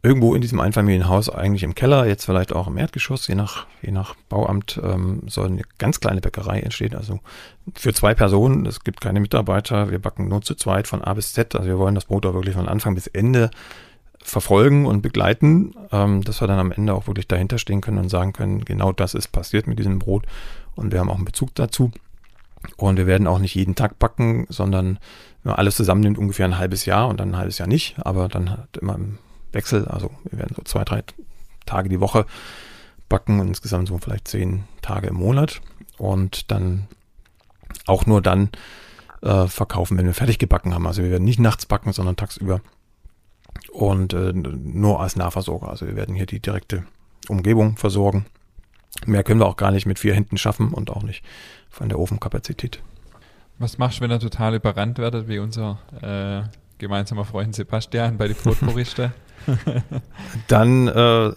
irgendwo 0.06 0.34
in 0.34 0.40
diesem 0.40 0.60
Einfamilienhaus, 0.60 1.28
eigentlich 1.28 1.64
im 1.64 1.74
Keller, 1.74 2.06
jetzt 2.06 2.26
vielleicht 2.26 2.52
auch 2.52 2.68
im 2.68 2.78
Erdgeschoss, 2.78 3.26
je 3.26 3.34
nach, 3.34 3.66
je 3.82 3.90
nach 3.90 4.14
Bauamt, 4.28 4.80
ähm, 4.82 5.22
soll 5.26 5.48
eine 5.48 5.62
ganz 5.78 5.98
kleine 5.98 6.20
Bäckerei 6.20 6.60
entstehen. 6.60 6.94
Also 6.94 7.18
für 7.74 7.92
zwei 7.92 8.14
Personen, 8.14 8.66
es 8.66 8.84
gibt 8.84 9.00
keine 9.00 9.18
Mitarbeiter, 9.18 9.90
wir 9.90 9.98
backen 9.98 10.28
nur 10.28 10.42
zu 10.42 10.54
zweit 10.54 10.86
von 10.86 11.02
A 11.02 11.14
bis 11.14 11.32
Z. 11.32 11.56
Also 11.56 11.66
wir 11.66 11.78
wollen 11.78 11.96
das 11.96 12.04
Brot 12.04 12.24
auch 12.24 12.34
wirklich 12.34 12.54
von 12.54 12.68
Anfang 12.68 12.94
bis 12.94 13.08
Ende 13.08 13.50
verfolgen 14.26 14.86
und 14.86 15.02
begleiten, 15.02 15.74
ähm, 15.92 16.22
dass 16.22 16.40
wir 16.40 16.48
dann 16.48 16.58
am 16.58 16.72
Ende 16.72 16.94
auch 16.94 17.06
wirklich 17.06 17.28
dahinter 17.28 17.58
stehen 17.58 17.80
können 17.80 17.98
und 17.98 18.08
sagen 18.08 18.32
können, 18.32 18.64
genau 18.64 18.92
das 18.92 19.14
ist 19.14 19.28
passiert 19.28 19.68
mit 19.68 19.78
diesem 19.78 20.00
Brot 20.00 20.24
und 20.74 20.92
wir 20.92 20.98
haben 20.98 21.10
auch 21.10 21.16
einen 21.16 21.24
Bezug 21.24 21.54
dazu. 21.54 21.92
Und 22.76 22.96
wir 22.96 23.06
werden 23.06 23.28
auch 23.28 23.38
nicht 23.38 23.54
jeden 23.54 23.76
Tag 23.76 24.00
backen, 24.00 24.46
sondern 24.48 24.98
wenn 25.42 25.50
man 25.50 25.54
alles 25.54 25.76
zusammennimmt, 25.76 26.18
ungefähr 26.18 26.46
ein 26.46 26.58
halbes 26.58 26.84
Jahr 26.84 27.06
und 27.06 27.20
dann 27.20 27.30
ein 27.30 27.36
halbes 27.36 27.58
Jahr 27.58 27.68
nicht, 27.68 27.94
aber 28.00 28.26
dann 28.26 28.50
halt 28.50 28.76
immer 28.78 28.96
im 28.96 29.18
Wechsel, 29.52 29.86
also 29.86 30.10
wir 30.24 30.40
werden 30.40 30.56
so 30.56 30.62
zwei, 30.62 30.82
drei 30.82 31.04
Tage 31.64 31.88
die 31.88 32.00
Woche 32.00 32.26
backen 33.08 33.38
und 33.38 33.46
insgesamt 33.46 33.86
so 33.86 33.98
vielleicht 33.98 34.26
zehn 34.26 34.64
Tage 34.82 35.06
im 35.06 35.14
Monat 35.14 35.60
und 35.98 36.50
dann 36.50 36.88
auch 37.86 38.06
nur 38.06 38.20
dann 38.20 38.50
äh, 39.22 39.46
verkaufen, 39.46 39.96
wenn 39.96 40.06
wir 40.06 40.14
fertig 40.14 40.38
gebacken 40.40 40.74
haben. 40.74 40.86
Also 40.88 41.04
wir 41.04 41.10
werden 41.10 41.24
nicht 41.24 41.38
nachts 41.38 41.66
backen, 41.66 41.92
sondern 41.92 42.16
tagsüber 42.16 42.60
und 43.72 44.12
äh, 44.12 44.32
nur 44.32 45.00
als 45.00 45.16
Nahversorger. 45.16 45.68
Also 45.68 45.86
wir 45.86 45.96
werden 45.96 46.14
hier 46.14 46.26
die 46.26 46.40
direkte 46.40 46.84
Umgebung 47.28 47.76
versorgen. 47.76 48.26
Mehr 49.04 49.22
können 49.22 49.40
wir 49.40 49.46
auch 49.46 49.56
gar 49.56 49.70
nicht 49.70 49.86
mit 49.86 49.98
vier 49.98 50.14
Händen 50.14 50.38
schaffen 50.38 50.72
und 50.72 50.90
auch 50.90 51.02
nicht 51.02 51.22
von 51.70 51.88
der 51.88 51.98
Ofenkapazität. 51.98 52.80
Was 53.58 53.78
machst 53.78 53.98
du, 53.98 54.02
wenn 54.02 54.10
er 54.10 54.20
total 54.20 54.54
überrannt 54.54 54.98
werdet, 54.98 55.28
wie 55.28 55.38
unser 55.38 55.78
äh, 56.02 56.48
gemeinsamer 56.78 57.24
Freund 57.24 57.54
Sebastian 57.54 58.18
bei 58.18 58.28
den 58.28 58.36
Brotpuriste? 58.36 59.12
Dann 60.48 60.88
äh, 60.88 61.32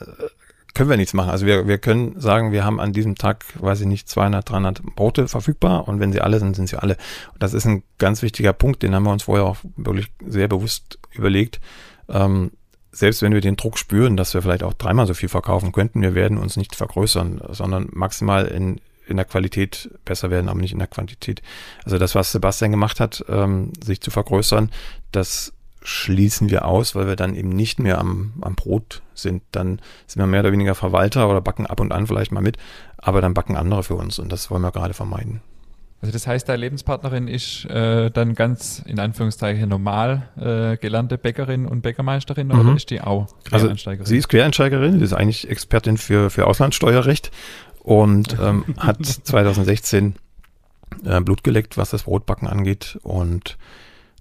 können 0.74 0.90
wir 0.90 0.98
nichts 0.98 1.14
machen. 1.14 1.30
Also 1.30 1.46
wir, 1.46 1.68
wir 1.68 1.78
können 1.78 2.20
sagen, 2.20 2.52
wir 2.52 2.64
haben 2.64 2.80
an 2.80 2.94
diesem 2.94 3.16
Tag, 3.16 3.46
weiß 3.60 3.82
ich 3.82 3.88
nicht, 3.88 4.10
200, 4.10 4.50
300 4.50 4.96
Brote 4.96 5.28
verfügbar 5.28 5.88
und 5.88 6.00
wenn 6.00 6.12
sie 6.12 6.22
alle 6.22 6.40
sind, 6.40 6.56
sind 6.56 6.68
sie 6.68 6.78
alle. 6.78 6.98
Und 7.34 7.44
das 7.44 7.54
ist 7.54 7.66
ein 7.66 7.84
ganz 7.98 8.22
wichtiger 8.22 8.54
Punkt, 8.54 8.84
den 8.84 8.96
haben 8.96 9.04
wir 9.04 9.12
uns 9.12 9.24
vorher 9.24 9.46
auch 9.46 9.58
wirklich 9.78 10.08
sehr 10.26 10.48
bewusst 10.48 11.00
überlegt 11.14 11.60
ähm, 12.10 12.52
selbst 12.91 13.22
wenn 13.22 13.34
wir 13.34 13.41
den 13.41 13.56
Druck 13.56 13.78
spüren, 13.78 14.17
dass 14.17 14.34
wir 14.34 14.41
vielleicht 14.41 14.63
auch 14.63 14.74
dreimal 14.74 15.06
so 15.08 15.13
viel 15.13 15.30
verkaufen 15.30 15.72
könnten, 15.72 16.02
wir 16.02 16.15
werden 16.15 16.38
uns 16.38 16.58
nicht 16.58 16.76
vergrößern, 16.76 17.41
sondern 17.50 17.88
maximal 17.91 18.45
in, 18.45 18.82
in 19.08 19.17
der 19.17 19.26
Qualität 19.26 19.91
besser 20.06 20.30
werden, 20.30 20.50
aber 20.50 20.60
nicht 20.60 20.74
in 20.74 20.80
der 20.80 20.88
Quantität. 20.88 21.41
Also 21.84 21.98
das, 21.98 22.15
was 22.15 22.32
Sebastian 22.32 22.72
gemacht 22.72 23.00
hat, 23.00 23.24
ähm, 23.30 23.74
sich 23.84 24.02
zu 24.02 24.12
vergrößern, 24.12 24.72
das 25.12 25.54
schließen 25.82 26.50
wir 26.50 26.65
aus, 26.65 26.95
weil 26.95 27.08
wir 27.08 27.15
dann 27.15 27.36
eben 27.36 27.50
nicht 27.50 27.80
mehr 27.80 28.00
am, 28.00 28.34
am 28.41 28.56
Brot 28.56 29.02
sind. 29.13 29.43
Dann 29.52 29.80
sind 30.08 30.22
wir 30.22 30.28
mehr 30.28 30.41
oder 30.41 30.52
weniger 30.52 30.76
Verwalter 30.76 31.30
oder 31.30 31.41
backen 31.41 31.65
ab 31.65 31.80
und 31.80 31.91
an 31.91 32.08
vielleicht 32.08 32.32
mal 32.32 32.41
mit, 32.41 32.58
aber 32.98 33.22
dann 33.22 33.34
backen 33.34 33.56
andere 33.56 33.84
für 33.84 33.95
uns 33.95 34.19
und 34.19 34.32
das 34.32 34.52
wollen 34.52 34.62
wir 34.62 34.72
gerade 34.72 34.93
vermeiden. 34.93 35.41
Also 36.02 36.14
das 36.14 36.28
heißt, 36.28 36.48
deine 36.48 36.62
Lebenspartnerin 36.62 37.28
ist 37.28 37.66
äh, 37.66 38.10
dann 38.10 38.34
ganz 38.34 38.82
in 38.86 39.00
Anführungszeichen 39.00 39.68
normal 39.68 40.30
äh, 40.38 40.78
gelernte 40.78 41.18
Bäckerin 41.18 41.66
und 41.66 41.82
Bäckermeisterin 41.82 42.52
oder 42.52 42.64
Mhm. 42.64 42.78
ist 42.78 42.90
die 42.90 43.02
auch 43.02 43.28
Also 43.52 43.66
Quereinsteigerin? 43.66 44.06
sie 44.06 44.18
ist 44.18 44.30
Quereinsteigerin, 44.30 45.00
sie 45.00 45.04
ist 45.06 45.14
eigentlich 45.14 45.50
Expertin 45.50 45.98
für, 45.98 46.30
für 46.30 46.48
Auslandssteuerrecht 46.48 47.32
und 47.84 48.38
ähm, 48.42 48.64
hat 48.78 49.06
2016 49.06 50.16
äh, 51.04 51.20
Blut 51.20 51.44
geleckt, 51.44 51.78
was 51.78 51.90
das 51.90 52.04
Brotbacken 52.04 52.48
angeht 52.48 52.98
und 53.04 53.58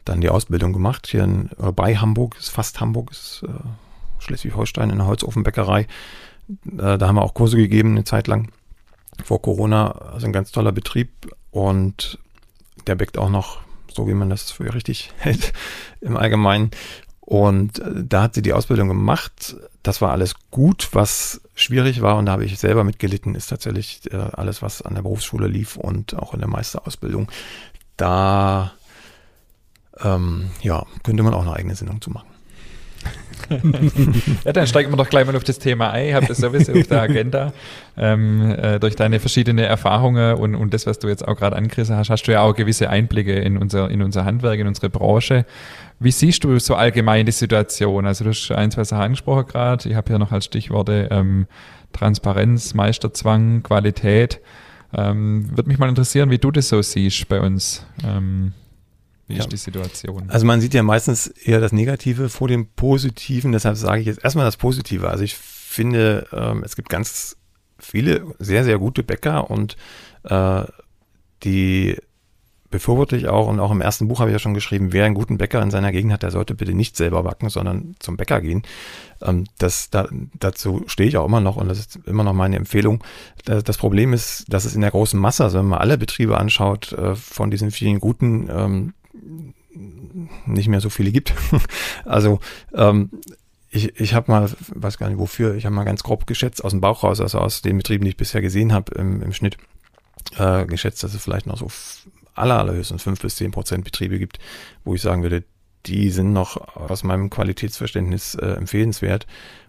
dann 0.05 0.21
die 0.21 0.31
Ausbildung 0.31 0.73
gemacht 0.73 1.07
hier 1.07 1.23
in, 1.23 1.51
äh, 1.63 1.71
bei 1.71 1.97
Hamburg, 1.97 2.37
ist 2.41 2.49
fast 2.49 2.81
Hamburg, 2.81 3.13
ist 3.13 3.45
äh, 3.47 3.51
Schleswig-Holstein 4.19 4.91
in 4.91 4.99
der 4.99 5.07
Holzofenbäckerei. 5.07 5.83
Äh, 5.83 5.87
da 6.99 7.07
haben 7.07 7.15
wir 7.17 7.23
auch 7.23 7.35
Kurse 7.35 7.57
gegeben 7.57 7.93
eine 7.93 8.03
Zeit 8.05 8.27
lang 8.27 8.51
vor 9.23 9.41
Corona, 9.43 9.93
also 9.93 10.27
ein 10.27 10.33
ganz 10.33 10.51
toller 10.51 10.73
Betrieb 10.73 11.11
und 11.59 12.19
der 12.87 12.95
bäckt 12.95 13.19
auch 13.19 13.31
noch 13.31 13.59
so, 13.93 14.07
wie 14.07 14.15
man 14.15 14.31
das 14.31 14.53
für 14.53 14.73
richtig 14.73 15.13
hält 15.19 15.53
im 16.01 16.17
Allgemeinen. 16.17 16.71
Und 17.21 17.81
äh, 17.81 18.05
da 18.05 18.23
hat 18.23 18.35
sie 18.35 18.43
die 18.43 18.53
Ausbildung 18.53 18.87
gemacht. 18.87 19.57
Das 19.83 20.01
war 20.01 20.13
alles 20.13 20.37
gut. 20.53 20.91
Was 20.93 21.41
schwierig 21.57 22.01
war, 22.01 22.17
und 22.17 22.27
da 22.27 22.33
habe 22.33 22.45
ich 22.45 22.57
selber 22.59 22.85
mitgelitten, 22.85 23.35
ist 23.35 23.49
tatsächlich 23.49 24.11
äh, 24.13 24.17
alles, 24.17 24.63
was 24.63 24.83
an 24.83 24.95
der 24.95 25.03
Berufsschule 25.03 25.49
lief 25.49 25.77
und 25.77 26.15
auch 26.15 26.33
in 26.33 26.39
der 26.39 26.49
Meisterausbildung. 26.49 27.29
Da 27.97 28.73
ähm, 30.01 30.51
ja, 30.63 30.87
könnte 31.03 31.25
man 31.25 31.35
auch 31.35 31.43
eine 31.43 31.55
eigene 31.55 31.75
Sendung 31.75 32.01
zu 32.01 32.11
machen. 32.11 32.29
Ja, 34.45 34.53
dann 34.53 34.67
steigen 34.67 34.91
wir 34.93 34.97
doch 34.97 35.09
gleich 35.09 35.27
mal 35.27 35.35
auf 35.37 35.45
das 35.45 35.59
Thema 35.59 35.91
ein. 35.91 36.09
Ich 36.09 36.15
habe 36.15 36.27
das 36.27 36.39
sowieso 36.39 36.73
auf 36.73 36.87
der 36.87 37.03
Agenda. 37.03 37.53
Ähm, 37.97 38.55
äh, 38.59 38.79
durch 38.79 38.97
deine 38.97 39.21
verschiedenen 39.21 39.65
Erfahrungen 39.65 40.35
und, 40.35 40.55
und 40.55 40.75
das, 40.75 40.87
was 40.87 40.99
du 40.99 41.09
jetzt 41.09 41.27
auch 41.27 41.37
gerade 41.37 41.57
angerissen 41.57 41.97
hast, 41.97 42.11
hast 42.11 42.25
du 42.25 42.33
ja 42.33 42.43
auch 42.43 42.55
gewisse 42.55 42.91
Einblicke 42.91 43.33
in 43.33 43.57
unser, 43.57 43.91
in 43.91 44.03
unser 44.03 44.25
Handwerk, 44.25 44.59
in 44.59 44.67
unsere 44.67 44.91
Branche. 44.91 45.47
Wie 46.01 46.13
siehst 46.13 46.45
du 46.45 46.59
so 46.59 46.75
allgemein 46.75 47.27
die 47.27 47.33
Situation? 47.33 48.07
Also 48.07 48.25
du 48.25 48.31
hast 48.31 48.51
ein, 48.53 48.71
zwei 48.71 48.85
Sachen 48.85 49.03
angesprochen 49.03 49.47
gerade. 49.47 49.89
Ich 49.89 49.97
habe 49.97 50.09
hier 50.09 50.19
noch 50.19 50.33
als 50.33 50.45
Stichworte 50.45 51.09
ähm, 51.11 51.47
Transparenz, 51.93 52.75
Meisterzwang, 52.75 53.63
Qualität. 53.63 54.41
Ähm, 54.95 55.51
Würde 55.57 55.69
mich 55.69 55.79
mal 55.79 55.89
interessieren, 55.89 56.31
wie 56.31 56.39
du 56.39 56.51
das 56.51 56.69
so 56.69 56.81
siehst 56.83 57.29
bei 57.29 57.41
uns. 57.41 57.85
Ähm, 58.05 58.53
wie 59.29 59.35
Ja. 59.35 59.41
ist 59.41 59.53
die 59.53 59.57
Situation? 59.57 60.25
Also 60.29 60.47
man 60.47 60.61
sieht 60.61 60.75
ja 60.75 60.83
meistens 60.83 61.29
eher 61.29 61.61
das 61.61 61.73
Negative 61.73 62.29
vor 62.29 62.49
dem 62.49 62.67
Positiven, 62.69 63.53
deshalb 63.53 63.77
sage 63.77 64.01
ich 64.01 64.07
jetzt 64.07 64.25
erstmal 64.25 64.45
das 64.47 64.57
Positive. 64.57 65.09
Also 65.09 65.23
ich 65.23 65.37
finde, 65.37 66.27
ähm, 66.33 66.63
es 66.65 66.75
gibt 66.77 66.89
ganz 66.89 67.37
viele 67.79 68.25
sehr, 68.39 68.65
sehr 68.65 68.79
gute 68.79 69.03
Bäcker 69.03 69.51
und 69.51 69.77
äh, 70.25 70.65
die 71.45 71.97
befürworte 72.71 73.17
ich 73.17 73.29
auch 73.29 73.49
und 73.49 73.61
auch 73.61 73.71
im 73.71 73.81
ersten 73.81 74.09
Buch 74.09 74.21
habe 74.21 74.29
ich 74.31 74.35
ja 74.35 74.39
schon 74.39 74.53
geschrieben, 74.53 74.93
wer 74.93 75.07
einen 75.07 75.15
guten 75.15 75.39
Bäcker 75.39 75.63
in 75.63 75.71
seiner 75.71 75.91
Gegend 75.91 76.13
hat, 76.13 76.23
der 76.23 76.31
sollte 76.31 76.55
bitte 76.55 76.75
nicht 76.75 76.97
selber 76.97 77.23
backen, 77.23 77.49
sondern 77.49 77.95
zum 77.99 78.19
Bäcker 78.19 78.43
gehen. 78.43 78.63
Ähm, 79.23 79.45
das, 79.59 79.89
da, 79.89 80.07
dazu 80.39 80.83
stehe 80.87 81.09
ich 81.09 81.17
auch 81.17 81.25
immer 81.25 81.41
noch 81.41 81.57
und 81.57 81.69
das 81.69 81.79
ist 81.79 81.97
immer 82.07 82.25
noch 82.25 82.35
meine 82.35 82.57
Empfehlung. 82.57 83.03
Das, 83.47 83.65
das 83.65 83.79
Problem 83.79 84.13
ist, 84.13 84.45
dass 84.49 84.67
es 84.67 84.75
in 84.75 84.83
der 84.83 84.91
großen 84.91 85.19
Masse, 85.19 85.45
also 85.45 85.59
wenn 85.59 85.67
man 85.67 85.79
alle 85.79 85.97
Betriebe 85.97 86.37
anschaut, 86.37 86.93
äh, 86.93 87.15
von 87.15 87.51
diesen 87.51 87.71
vielen 87.71 88.01
guten 88.01 88.49
ähm, 88.51 88.95
nicht 90.47 90.69
mehr 90.69 90.81
so 90.81 90.91
viele 90.91 91.13
gibt. 91.13 91.35
also 92.05 92.41
ähm, 92.75 93.11
ich, 93.71 94.01
ich 94.01 94.15
habe 94.15 94.31
mal, 94.31 94.51
weiß 94.69 94.99
gar 94.99 95.09
nicht 95.09 95.19
wofür, 95.19 95.55
ich 95.55 95.67
habe 95.67 95.75
mal 95.75 95.85
ganz 95.85 96.03
grob 96.03 96.27
geschätzt 96.27 96.65
aus 96.65 96.73
dem 96.73 96.81
Bauch 96.81 97.05
raus, 97.05 97.21
also 97.21 97.39
aus 97.39 97.63
den 97.63 97.77
Betrieben, 97.77 98.05
die 98.05 98.11
ich 98.11 98.17
bisher 98.17 98.41
gesehen 98.41 98.73
habe 98.73 98.95
im, 98.95 99.23
im 99.23 99.33
Schnitt, 99.33 99.59
äh, 100.37 100.65
geschätzt, 100.67 101.03
dass 101.03 101.15
es 101.15 101.23
vielleicht 101.23 101.47
noch 101.47 101.59
so 101.59 101.69
aller, 102.35 102.59
allerhöchstens 102.59 103.03
fünf 103.03 103.21
bis 103.21 103.37
zehn 103.37 103.51
Prozent 103.51 103.85
Betriebe 103.85 104.19
gibt, 104.19 104.39
wo 104.85 104.95
ich 104.95 105.03
sagen 105.03 105.23
würde, 105.23 105.45
die 105.87 106.11
sind 106.11 106.33
noch 106.33 106.57
aus 106.77 107.05
meinem 107.05 107.31
Qualitätsverständnis 107.31 108.35
äh, 108.35 108.47
empfehlenswert. 108.47 109.27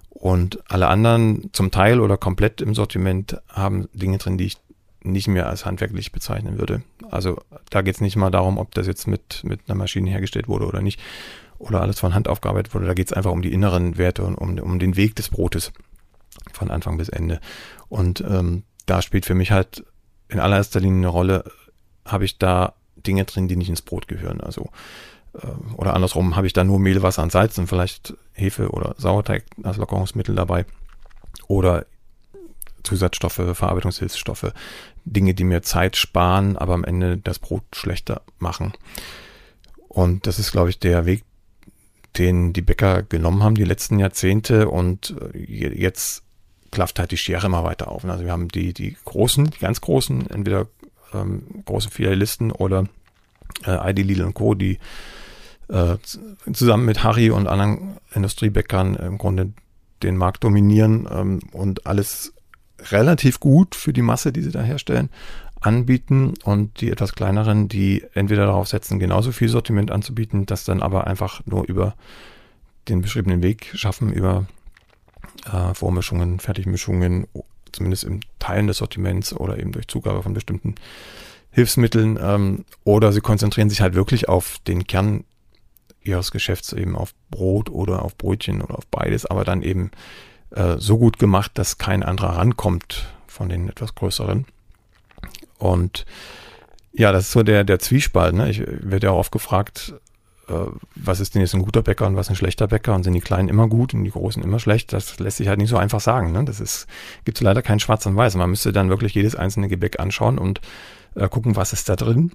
Und 0.09 0.59
alle 0.69 0.88
anderen 0.88 1.49
zum 1.53 1.71
Teil 1.71 1.99
oder 1.99 2.17
komplett 2.17 2.62
im 2.62 2.75
Sortiment 2.75 3.38
haben 3.47 3.88
Dinge 3.93 4.17
drin, 4.17 4.38
die 4.38 4.45
ich 4.45 4.57
nicht 5.01 5.27
mehr 5.27 5.47
als 5.47 5.65
handwerklich 5.65 6.12
bezeichnen 6.12 6.57
würde. 6.57 6.81
Also 7.09 7.41
da 7.69 7.81
geht 7.81 7.95
es 7.95 8.01
nicht 8.01 8.15
mal 8.15 8.31
darum, 8.31 8.57
ob 8.57 8.73
das 8.75 8.88
jetzt 8.88 9.07
mit, 9.07 9.43
mit 9.43 9.62
einer 9.67 9.77
Maschine 9.77 10.09
hergestellt 10.09 10.47
wurde 10.47 10.65
oder 10.65 10.81
nicht 10.81 10.99
oder 11.57 11.81
alles 11.81 11.99
von 11.99 12.13
Hand 12.13 12.27
aufgearbeitet 12.27 12.73
wurde. 12.73 12.85
Da 12.85 12.93
geht 12.93 13.07
es 13.07 13.13
einfach 13.13 13.31
um 13.31 13.41
die 13.41 13.53
inneren 13.53 13.97
Werte 13.97 14.23
und 14.23 14.35
um, 14.35 14.57
um 14.59 14.79
den 14.79 14.95
Weg 14.95 15.15
des 15.15 15.29
Brotes 15.29 15.71
von 16.53 16.71
Anfang 16.71 16.97
bis 16.97 17.09
Ende. 17.09 17.39
Und 17.88 18.21
ähm, 18.21 18.63
da 18.85 19.01
spielt 19.01 19.25
für 19.25 19.35
mich 19.35 19.51
halt 19.51 19.83
in 20.29 20.39
allererster 20.39 20.79
Linie 20.79 20.99
eine 20.99 21.07
Rolle, 21.07 21.51
habe 22.05 22.25
ich 22.25 22.38
da 22.38 22.73
Dinge 22.95 23.25
drin, 23.25 23.47
die 23.47 23.55
nicht 23.55 23.69
ins 23.69 23.81
Brot 23.81 24.07
gehören. 24.07 24.41
Also 24.41 24.69
äh, 25.33 25.47
oder 25.75 25.93
andersrum, 25.93 26.35
habe 26.35 26.47
ich 26.47 26.53
da 26.53 26.63
nur 26.63 26.79
Mehl, 26.79 27.01
Wasser 27.01 27.23
und 27.23 27.31
Salz 27.31 27.57
und 27.57 27.67
vielleicht 27.67 28.13
Hefe 28.33 28.69
oder 28.69 28.95
Sauerteig 28.97 29.45
als 29.63 29.77
Lockerungsmittel 29.77 30.35
dabei. 30.35 30.65
Oder 31.47 31.85
Zusatzstoffe, 32.83 33.41
Verarbeitungshilfsstoffe, 33.53 34.53
Dinge, 35.05 35.33
die 35.33 35.43
mir 35.43 35.62
Zeit 35.62 35.95
sparen, 35.95 36.57
aber 36.57 36.73
am 36.73 36.83
Ende 36.83 37.17
das 37.17 37.39
Brot 37.39 37.63
schlechter 37.73 38.21
machen. 38.38 38.73
Und 39.88 40.27
das 40.27 40.39
ist, 40.39 40.51
glaube 40.51 40.69
ich, 40.69 40.79
der 40.79 41.05
Weg, 41.05 41.23
den 42.17 42.53
die 42.53 42.62
Bäcker 42.62 43.03
genommen 43.03 43.43
haben 43.43 43.55
die 43.55 43.63
letzten 43.63 43.99
Jahrzehnte 43.99 44.69
und 44.69 45.15
äh, 45.33 45.38
je- 45.38 45.73
jetzt 45.79 46.23
klafft 46.71 46.99
halt 46.99 47.12
die 47.12 47.17
Schere 47.17 47.45
immer 47.47 47.63
weiter 47.63 47.88
auf. 47.89 48.05
Also 48.05 48.23
wir 48.25 48.31
haben 48.31 48.47
die, 48.47 48.73
die 48.73 48.95
großen, 49.05 49.49
die 49.49 49.59
ganz 49.59 49.81
großen, 49.81 50.29
entweder 50.29 50.67
ähm, 51.13 51.43
große 51.65 51.89
Filialisten 51.89 52.51
oder 52.51 52.85
äh, 53.65 53.89
ID 53.91 53.99
Lidl 54.05 54.23
und 54.23 54.33
Co., 54.35 54.53
die 54.53 54.79
äh, 55.69 55.97
zusammen 56.53 56.85
mit 56.85 57.03
Harry 57.03 57.29
und 57.31 57.47
anderen 57.47 57.97
Industriebäckern 58.13 58.95
im 58.95 59.17
Grunde 59.17 59.53
den 60.03 60.15
Markt 60.17 60.43
dominieren 60.43 61.07
ähm, 61.12 61.39
und 61.51 61.85
alles 61.88 62.33
relativ 62.92 63.39
gut 63.39 63.76
für 63.76 63.94
die 63.94 64.02
Masse, 64.02 64.32
die 64.32 64.42
sie 64.42 64.52
da 64.52 64.62
herstellen, 64.62 65.10
anbieten 65.62 66.34
und 66.44 66.82
die 66.82 66.89
etwas 66.89 67.13
kleineren, 67.13 67.68
die 67.68 68.06
entweder 68.13 68.46
darauf 68.46 68.68
setzen, 68.68 69.00
genauso 69.00 69.32
viel 69.32 69.50
Sortiment 69.50 69.92
anzubieten, 69.92 70.46
das 70.46 70.63
dann 70.63 70.82
aber 70.82 71.08
einfach 71.08 71.46
nur 71.46 71.65
über 71.68 71.96
den 72.88 73.02
beschriebenen 73.02 73.42
Weg 73.44 73.72
schaffen, 73.74 74.12
über 74.12 74.46
äh, 75.46 75.74
Vormischungen, 75.74 76.39
Fertigmischungen, 76.39 77.28
zumindest 77.72 78.04
im 78.04 78.22
Teilen 78.39 78.68
des 78.68 78.78
Sortiments 78.78 79.34
oder 79.34 79.60
eben 79.60 79.72
durch 79.72 79.88
Zugabe 79.88 80.24
von 80.24 80.34
bestimmten 80.34 80.76
Hilfsmitteln. 81.52 82.18
Ähm, 82.22 82.65
oder 82.84 83.12
sie 83.12 83.22
konzentrieren 83.22 83.70
sich 83.70 83.82
halt 83.82 83.96
wirklich 83.96 84.30
auf 84.30 84.60
den 84.68 84.88
Kern 84.88 85.24
ihres 86.02 86.32
Geschäfts, 86.32 86.74
eben 86.74 86.96
auf 86.96 87.13
Brot 87.30 87.70
oder 87.70 88.04
auf 88.04 88.18
Brötchen 88.18 88.62
oder 88.62 88.78
auf 88.78 88.88
beides, 88.88 89.26
aber 89.26 89.44
dann 89.44 89.62
eben 89.62 89.92
äh, 90.51 90.77
so 90.77 90.97
gut 90.97 91.19
gemacht, 91.19 91.51
dass 91.55 91.77
kein 91.77 92.03
anderer 92.03 92.38
rankommt 92.38 93.07
von 93.27 93.49
den 93.49 93.69
etwas 93.69 93.95
größeren. 93.95 94.45
Und 95.57 96.05
ja, 96.91 97.12
das 97.12 97.25
ist 97.25 97.31
so 97.31 97.43
der, 97.43 97.63
der 97.63 97.79
Zwiespalt. 97.79 98.33
Ne? 98.33 98.49
Ich 98.49 98.62
werde 98.65 99.07
ja 99.07 99.12
auch 99.12 99.19
oft 99.19 99.31
gefragt, 99.31 99.93
äh, 100.47 100.53
was 100.95 101.19
ist 101.19 101.35
denn 101.35 101.41
jetzt 101.41 101.53
ein 101.53 101.62
guter 101.62 101.81
Bäcker 101.81 102.07
und 102.07 102.15
was 102.15 102.29
ein 102.29 102.35
schlechter 102.35 102.67
Bäcker? 102.67 102.95
Und 102.95 103.03
sind 103.03 103.13
die 103.13 103.21
Kleinen 103.21 103.49
immer 103.49 103.67
gut 103.67 103.93
und 103.93 104.03
die 104.03 104.12
Großen 104.12 104.43
immer 104.43 104.59
schlecht? 104.59 104.93
Das 104.93 105.19
lässt 105.19 105.38
sich 105.38 105.47
halt 105.47 105.59
nicht 105.59 105.69
so 105.69 105.77
einfach 105.77 105.99
sagen. 106.01 106.31
Ne? 106.31 106.43
Das 106.45 106.59
ist, 106.59 106.88
gibt 107.25 107.39
leider 107.41 107.62
kein 107.62 107.79
Schwarz 107.79 108.05
und 108.05 108.15
Weiß. 108.15 108.35
Man 108.35 108.49
müsste 108.49 108.71
dann 108.71 108.89
wirklich 108.89 109.13
jedes 109.13 109.35
einzelne 109.35 109.67
Gebäck 109.67 109.99
anschauen 109.99 110.38
und 110.38 110.62
äh, 111.15 111.29
gucken, 111.29 111.55
was 111.55 111.73
ist 111.73 111.89
da 111.89 111.95
drin 111.95 112.31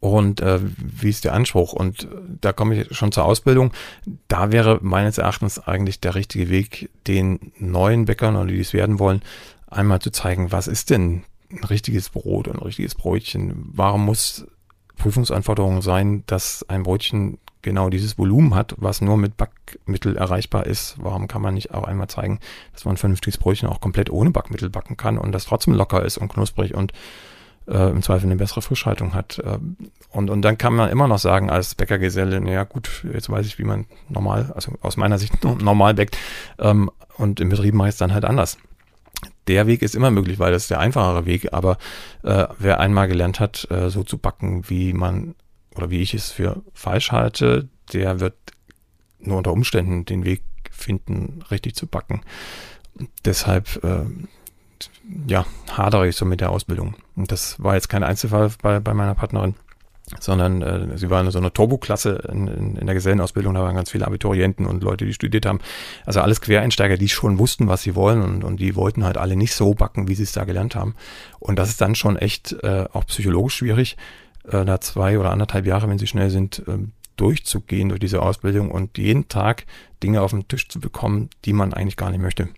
und 0.00 0.40
äh, 0.40 0.60
wie 0.78 1.10
ist 1.10 1.24
der 1.24 1.34
Anspruch. 1.34 1.72
Und 1.72 2.08
da 2.40 2.52
komme 2.52 2.80
ich 2.80 2.96
schon 2.96 3.12
zur 3.12 3.24
Ausbildung. 3.24 3.72
Da 4.28 4.52
wäre 4.52 4.78
meines 4.82 5.18
Erachtens 5.18 5.58
eigentlich 5.58 6.00
der 6.00 6.14
richtige 6.14 6.48
Weg, 6.48 6.90
den 7.06 7.52
neuen 7.58 8.04
Bäckern 8.04 8.36
oder 8.36 8.46
die 8.46 8.60
es 8.60 8.72
werden 8.72 8.98
wollen, 8.98 9.22
einmal 9.68 10.00
zu 10.00 10.10
zeigen, 10.10 10.52
was 10.52 10.68
ist 10.68 10.90
denn 10.90 11.24
ein 11.50 11.64
richtiges 11.64 12.10
Brot 12.10 12.48
und 12.48 12.56
ein 12.56 12.62
richtiges 12.62 12.94
Brötchen? 12.94 13.70
Warum 13.72 14.04
muss 14.04 14.46
Prüfungsanforderungen 14.96 15.82
sein, 15.82 16.24
dass 16.26 16.64
ein 16.68 16.82
Brötchen 16.82 17.38
genau 17.62 17.90
dieses 17.90 18.18
Volumen 18.18 18.54
hat, 18.54 18.74
was 18.78 19.00
nur 19.00 19.16
mit 19.16 19.36
Backmittel 19.36 20.16
erreichbar 20.16 20.66
ist? 20.66 20.96
Warum 20.98 21.28
kann 21.28 21.42
man 21.42 21.54
nicht 21.54 21.72
auch 21.72 21.84
einmal 21.84 22.08
zeigen, 22.08 22.40
dass 22.72 22.84
man 22.84 22.94
ein 22.94 22.98
vernünftiges 22.98 23.38
Brötchen 23.38 23.68
auch 23.68 23.80
komplett 23.80 24.10
ohne 24.10 24.30
Backmittel 24.30 24.68
backen 24.68 24.96
kann 24.96 25.18
und 25.18 25.32
das 25.32 25.44
trotzdem 25.44 25.74
locker 25.74 26.04
ist 26.04 26.18
und 26.18 26.32
knusprig 26.32 26.74
und 26.74 26.92
äh, 27.68 27.90
im 27.90 28.02
Zweifel 28.02 28.26
eine 28.26 28.36
bessere 28.36 28.62
Frischhaltung 28.62 29.14
hat. 29.14 29.38
Äh, 29.38 29.58
und, 30.10 30.30
und 30.30 30.42
dann 30.42 30.58
kann 30.58 30.74
man 30.74 30.90
immer 30.90 31.08
noch 31.08 31.18
sagen 31.18 31.50
als 31.50 31.74
Bäckergeselle, 31.74 32.40
naja 32.40 32.64
gut, 32.64 33.04
jetzt 33.12 33.30
weiß 33.30 33.46
ich, 33.46 33.58
wie 33.58 33.64
man 33.64 33.86
normal, 34.08 34.52
also 34.54 34.72
aus 34.80 34.96
meiner 34.96 35.18
Sicht 35.18 35.42
normal 35.44 35.94
bäckt 35.94 36.16
ähm, 36.58 36.90
und 37.16 37.40
im 37.40 37.48
Betrieb 37.48 37.74
mache 37.74 37.88
ich 37.88 37.94
es 37.94 37.98
dann 37.98 38.14
halt 38.14 38.24
anders. 38.24 38.58
Der 39.48 39.66
Weg 39.66 39.82
ist 39.82 39.94
immer 39.94 40.10
möglich, 40.10 40.38
weil 40.38 40.52
das 40.52 40.62
ist 40.62 40.70
der 40.70 40.80
einfachere 40.80 41.26
Weg, 41.26 41.52
aber 41.52 41.78
äh, 42.22 42.46
wer 42.58 42.80
einmal 42.80 43.08
gelernt 43.08 43.40
hat, 43.40 43.68
äh, 43.70 43.90
so 43.90 44.02
zu 44.04 44.18
backen, 44.18 44.68
wie 44.68 44.92
man 44.92 45.34
oder 45.74 45.90
wie 45.90 46.02
ich 46.02 46.14
es 46.14 46.30
für 46.30 46.62
falsch 46.74 47.12
halte, 47.12 47.68
der 47.92 48.20
wird 48.20 48.34
nur 49.18 49.38
unter 49.38 49.52
Umständen 49.52 50.04
den 50.04 50.24
Weg 50.24 50.42
finden, 50.70 51.42
richtig 51.50 51.74
zu 51.74 51.86
backen. 51.86 52.22
Deshalb 53.24 53.82
äh, 53.84 54.04
ja, 55.26 55.46
hadere 55.70 56.08
ich 56.08 56.16
so 56.16 56.24
mit 56.24 56.40
der 56.40 56.50
Ausbildung. 56.50 56.94
Und 57.16 57.32
das 57.32 57.62
war 57.62 57.74
jetzt 57.74 57.88
kein 57.88 58.02
Einzelfall 58.02 58.50
bei, 58.62 58.80
bei 58.80 58.94
meiner 58.94 59.14
Partnerin, 59.14 59.54
sondern 60.20 60.62
äh, 60.62 60.98
sie 60.98 61.10
war 61.10 61.20
in 61.20 61.30
so 61.30 61.38
einer 61.38 61.52
Turbo-Klasse 61.52 62.28
in, 62.30 62.48
in, 62.48 62.76
in 62.76 62.86
der 62.86 62.94
Gesellenausbildung, 62.94 63.54
da 63.54 63.62
waren 63.62 63.74
ganz 63.74 63.90
viele 63.90 64.06
Abiturienten 64.06 64.66
und 64.66 64.82
Leute, 64.82 65.04
die 65.06 65.14
studiert 65.14 65.46
haben. 65.46 65.60
Also 66.06 66.20
alles 66.20 66.40
Quereinsteiger, 66.40 66.96
die 66.96 67.08
schon 67.08 67.38
wussten, 67.38 67.68
was 67.68 67.82
sie 67.82 67.94
wollen 67.94 68.22
und, 68.22 68.44
und 68.44 68.60
die 68.60 68.76
wollten 68.76 69.04
halt 69.04 69.16
alle 69.16 69.36
nicht 69.36 69.54
so 69.54 69.74
backen, 69.74 70.08
wie 70.08 70.14
sie 70.14 70.24
es 70.24 70.32
da 70.32 70.44
gelernt 70.44 70.74
haben. 70.74 70.94
Und 71.38 71.58
das 71.58 71.68
ist 71.68 71.80
dann 71.80 71.94
schon 71.94 72.16
echt 72.16 72.52
äh, 72.62 72.86
auch 72.92 73.06
psychologisch 73.06 73.56
schwierig, 73.56 73.96
äh, 74.44 74.64
da 74.64 74.80
zwei 74.80 75.18
oder 75.18 75.30
anderthalb 75.30 75.66
Jahre, 75.66 75.88
wenn 75.88 75.98
sie 75.98 76.06
schnell 76.06 76.30
sind, 76.30 76.62
äh, 76.66 76.78
durchzugehen 77.16 77.90
durch 77.90 78.00
diese 78.00 78.22
Ausbildung 78.22 78.70
und 78.70 78.98
jeden 78.98 79.28
Tag 79.28 79.66
Dinge 80.02 80.22
auf 80.22 80.32
den 80.32 80.48
Tisch 80.48 80.68
zu 80.68 80.80
bekommen, 80.80 81.30
die 81.44 81.52
man 81.52 81.72
eigentlich 81.72 81.96
gar 81.96 82.10
nicht 82.10 82.20
möchte. 82.20 82.48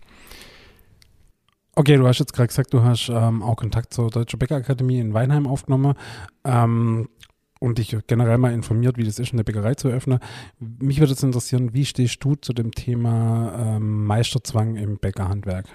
Okay, 1.77 1.97
du 1.97 2.07
hast 2.07 2.19
jetzt 2.19 2.31
gerade 2.31 2.47
gesagt, 2.47 2.73
du 2.73 2.83
hast 2.83 3.09
ähm, 3.09 3.43
auch 3.43 3.57
Kontakt 3.57 3.93
zur 3.93 4.09
Deutsche 4.09 4.37
Bäckerakademie 4.37 4.99
in 4.99 5.13
Weinheim 5.13 5.45
aufgenommen 5.45 5.95
ähm, 6.45 7.09
und 7.59 7.77
dich 7.79 7.97
generell 8.07 8.37
mal 8.37 8.53
informiert, 8.53 8.97
wie 8.97 9.03
das 9.03 9.19
ist, 9.19 9.33
eine 9.33 9.43
Bäckerei 9.43 9.75
zu 9.75 9.89
eröffnen. 9.89 10.19
Mich 10.59 11.01
würde 11.01 11.11
es 11.11 11.21
interessieren, 11.21 11.73
wie 11.73 11.83
stehst 11.83 12.23
du 12.23 12.35
zu 12.35 12.53
dem 12.53 12.71
Thema 12.71 13.75
ähm, 13.75 14.05
Meisterzwang 14.05 14.77
im 14.77 14.97
Bäckerhandwerk? 14.97 15.65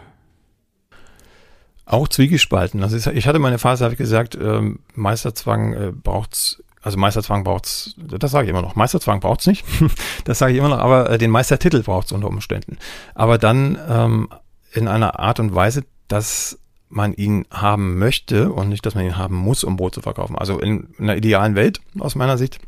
Auch 1.84 2.08
zwiegespalten. 2.08 2.82
Also 2.82 3.10
ich 3.10 3.26
hatte 3.26 3.38
meine 3.38 3.58
Phase, 3.58 3.84
habe 3.84 3.92
ich 3.92 3.98
gesagt, 3.98 4.38
ähm, 4.40 4.78
Meisterzwang 4.94 5.72
äh, 5.74 5.92
braucht's 5.92 6.62
also 6.82 6.96
Meisterzwang 6.96 7.44
braucht's, 7.44 7.94
das 7.98 8.30
sage 8.30 8.44
ich 8.44 8.50
immer 8.50 8.62
noch. 8.62 8.74
Meisterzwang 8.74 9.20
braucht's 9.20 9.46
nicht, 9.46 9.66
das 10.24 10.38
sage 10.38 10.52
ich 10.52 10.58
immer 10.58 10.70
noch, 10.70 10.78
aber 10.78 11.10
äh, 11.10 11.18
den 11.18 11.30
Meistertitel 11.30 11.82
braucht's 11.82 12.10
unter 12.10 12.28
Umständen. 12.28 12.78
Aber 13.14 13.36
dann 13.36 13.78
ähm, 13.86 14.28
in 14.72 14.88
einer 14.88 15.18
Art 15.18 15.40
und 15.40 15.54
Weise, 15.54 15.84
dass 16.08 16.58
man 16.88 17.14
ihn 17.14 17.46
haben 17.50 17.98
möchte 17.98 18.52
und 18.52 18.68
nicht, 18.68 18.84
dass 18.84 18.94
man 18.94 19.04
ihn 19.04 19.16
haben 19.16 19.36
muss, 19.36 19.64
um 19.64 19.76
Brot 19.76 19.94
zu 19.94 20.00
verkaufen. 20.00 20.36
Also 20.36 20.58
in, 20.58 20.88
in 20.98 21.04
einer 21.04 21.16
idealen 21.16 21.54
Welt, 21.54 21.80
aus 21.98 22.16
meiner 22.16 22.36
Sicht, 22.36 22.58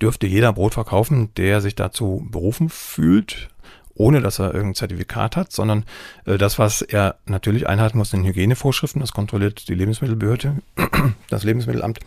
dürfte 0.00 0.26
jeder 0.26 0.52
Brot 0.52 0.74
verkaufen, 0.74 1.34
der 1.36 1.60
sich 1.60 1.74
dazu 1.74 2.26
berufen 2.30 2.68
fühlt, 2.68 3.50
ohne 3.94 4.20
dass 4.20 4.38
er 4.38 4.54
irgendein 4.54 4.76
Zertifikat 4.76 5.36
hat, 5.36 5.52
sondern 5.52 5.84
äh, 6.24 6.38
das, 6.38 6.58
was 6.58 6.82
er 6.82 7.16
natürlich 7.26 7.68
einhalten 7.68 7.98
muss, 7.98 8.10
sind 8.10 8.24
Hygienevorschriften, 8.24 9.00
das 9.00 9.12
kontrolliert 9.12 9.68
die 9.68 9.74
Lebensmittelbehörde, 9.74 10.56
das 11.28 11.44
Lebensmittelamt. 11.44 11.98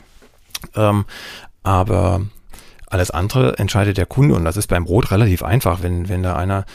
Ähm, 0.75 1.05
aber 1.63 2.21
alles 2.87 3.11
andere 3.11 3.57
entscheidet 3.57 3.97
der 3.97 4.05
Kunde 4.05 4.35
und 4.35 4.45
das 4.45 4.57
ist 4.57 4.67
beim 4.67 4.85
Brot 4.85 5.11
relativ 5.11 5.43
einfach, 5.43 5.83
wenn, 5.83 6.09
wenn 6.09 6.23
da 6.23 6.35
einer 6.35 6.65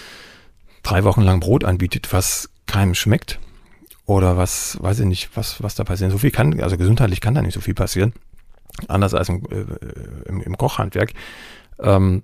drei 0.87 1.05
Wochen 1.05 1.23
lang 1.23 1.41
Brot 1.41 1.65
anbietet, 1.65 2.13
was 2.13 2.49
keinem 2.67 2.95
schmeckt 2.95 3.41
oder 4.05 4.37
was, 4.37 4.79
weiß 4.81 5.01
ich 5.01 5.07
nicht, 5.07 5.31
was, 5.35 5.63
was 5.63 5.75
da 5.75 5.85
passiert. 5.85 6.13
So 6.13 6.19
viel 6.19 6.31
kann, 6.31 6.61
also 6.61 6.77
gesundheitlich 6.77 7.21
kann 7.21 7.35
da 7.35 7.43
nicht 7.43 7.55
so 7.55 7.61
viel 7.61 7.75
passieren. 7.75 8.13
Anders 8.89 9.15
als 9.15 9.29
im, 9.29 9.45
äh, 9.47 10.29
im, 10.29 10.43
im 10.43 10.57
Kochhandwerk. 10.57 11.13
Ähm, 11.81 12.23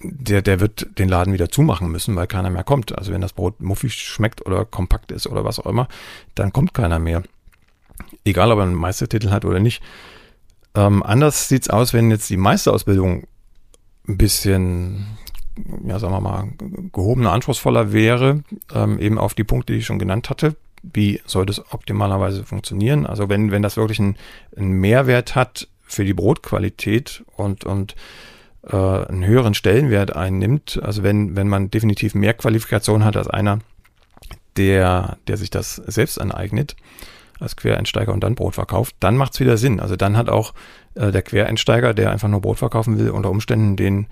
der, 0.00 0.42
der 0.42 0.60
wird 0.60 0.98
den 0.98 1.08
Laden 1.08 1.32
wieder 1.32 1.48
zumachen 1.48 1.90
müssen, 1.90 2.14
weil 2.14 2.28
keiner 2.28 2.50
mehr 2.50 2.62
kommt. 2.62 2.96
Also 2.96 3.12
wenn 3.12 3.20
das 3.20 3.32
Brot 3.32 3.60
muffig 3.60 3.94
schmeckt 3.94 4.46
oder 4.46 4.64
kompakt 4.64 5.10
ist 5.10 5.26
oder 5.26 5.44
was 5.44 5.58
auch 5.58 5.66
immer, 5.66 5.88
dann 6.36 6.52
kommt 6.52 6.74
keiner 6.74 7.00
mehr. 7.00 7.24
Egal, 8.24 8.52
ob 8.52 8.58
er 8.58 8.64
einen 8.64 8.74
Meistertitel 8.74 9.30
hat 9.30 9.44
oder 9.44 9.58
nicht. 9.58 9.82
Ähm, 10.76 11.02
anders 11.02 11.48
sieht's 11.48 11.68
aus, 11.68 11.92
wenn 11.92 12.12
jetzt 12.12 12.30
die 12.30 12.36
Meisterausbildung 12.36 13.26
ein 14.06 14.16
bisschen, 14.18 15.18
ja, 15.86 15.98
sagen 15.98 16.12
wir 16.12 16.20
mal, 16.20 16.48
gehobener, 16.92 17.32
anspruchsvoller 17.32 17.92
wäre, 17.92 18.42
ähm, 18.74 18.98
eben 18.98 19.18
auf 19.18 19.34
die 19.34 19.44
Punkte, 19.44 19.72
die 19.72 19.80
ich 19.80 19.86
schon 19.86 19.98
genannt 19.98 20.30
hatte. 20.30 20.56
Wie 20.82 21.20
soll 21.26 21.46
das 21.46 21.72
optimalerweise 21.72 22.44
funktionieren? 22.44 23.06
Also 23.06 23.28
wenn, 23.28 23.50
wenn 23.50 23.62
das 23.62 23.76
wirklich 23.76 23.98
einen, 23.98 24.16
einen 24.56 24.72
Mehrwert 24.72 25.34
hat 25.34 25.68
für 25.82 26.04
die 26.04 26.14
Brotqualität 26.14 27.24
und, 27.36 27.64
und 27.64 27.96
äh, 28.62 28.76
einen 28.76 29.24
höheren 29.24 29.54
Stellenwert 29.54 30.14
einnimmt, 30.14 30.80
also 30.82 31.02
wenn, 31.02 31.36
wenn 31.36 31.48
man 31.48 31.70
definitiv 31.70 32.14
mehr 32.14 32.34
Qualifikation 32.34 33.04
hat 33.04 33.16
als 33.16 33.28
einer, 33.28 33.58
der, 34.56 35.18
der 35.26 35.36
sich 35.36 35.50
das 35.50 35.76
selbst 35.76 36.20
aneignet, 36.20 36.76
als 37.40 37.56
Quereinsteiger 37.56 38.12
und 38.12 38.22
dann 38.24 38.34
Brot 38.34 38.54
verkauft, 38.54 38.96
dann 39.00 39.16
macht 39.16 39.34
es 39.34 39.40
wieder 39.40 39.56
Sinn. 39.56 39.80
Also 39.80 39.96
dann 39.96 40.16
hat 40.16 40.28
auch 40.28 40.54
äh, 40.94 41.12
der 41.12 41.22
Quereinsteiger, 41.22 41.94
der 41.94 42.10
einfach 42.10 42.28
nur 42.28 42.40
Brot 42.40 42.58
verkaufen 42.58 42.98
will, 42.98 43.10
unter 43.10 43.30
Umständen 43.30 43.76
den 43.76 44.06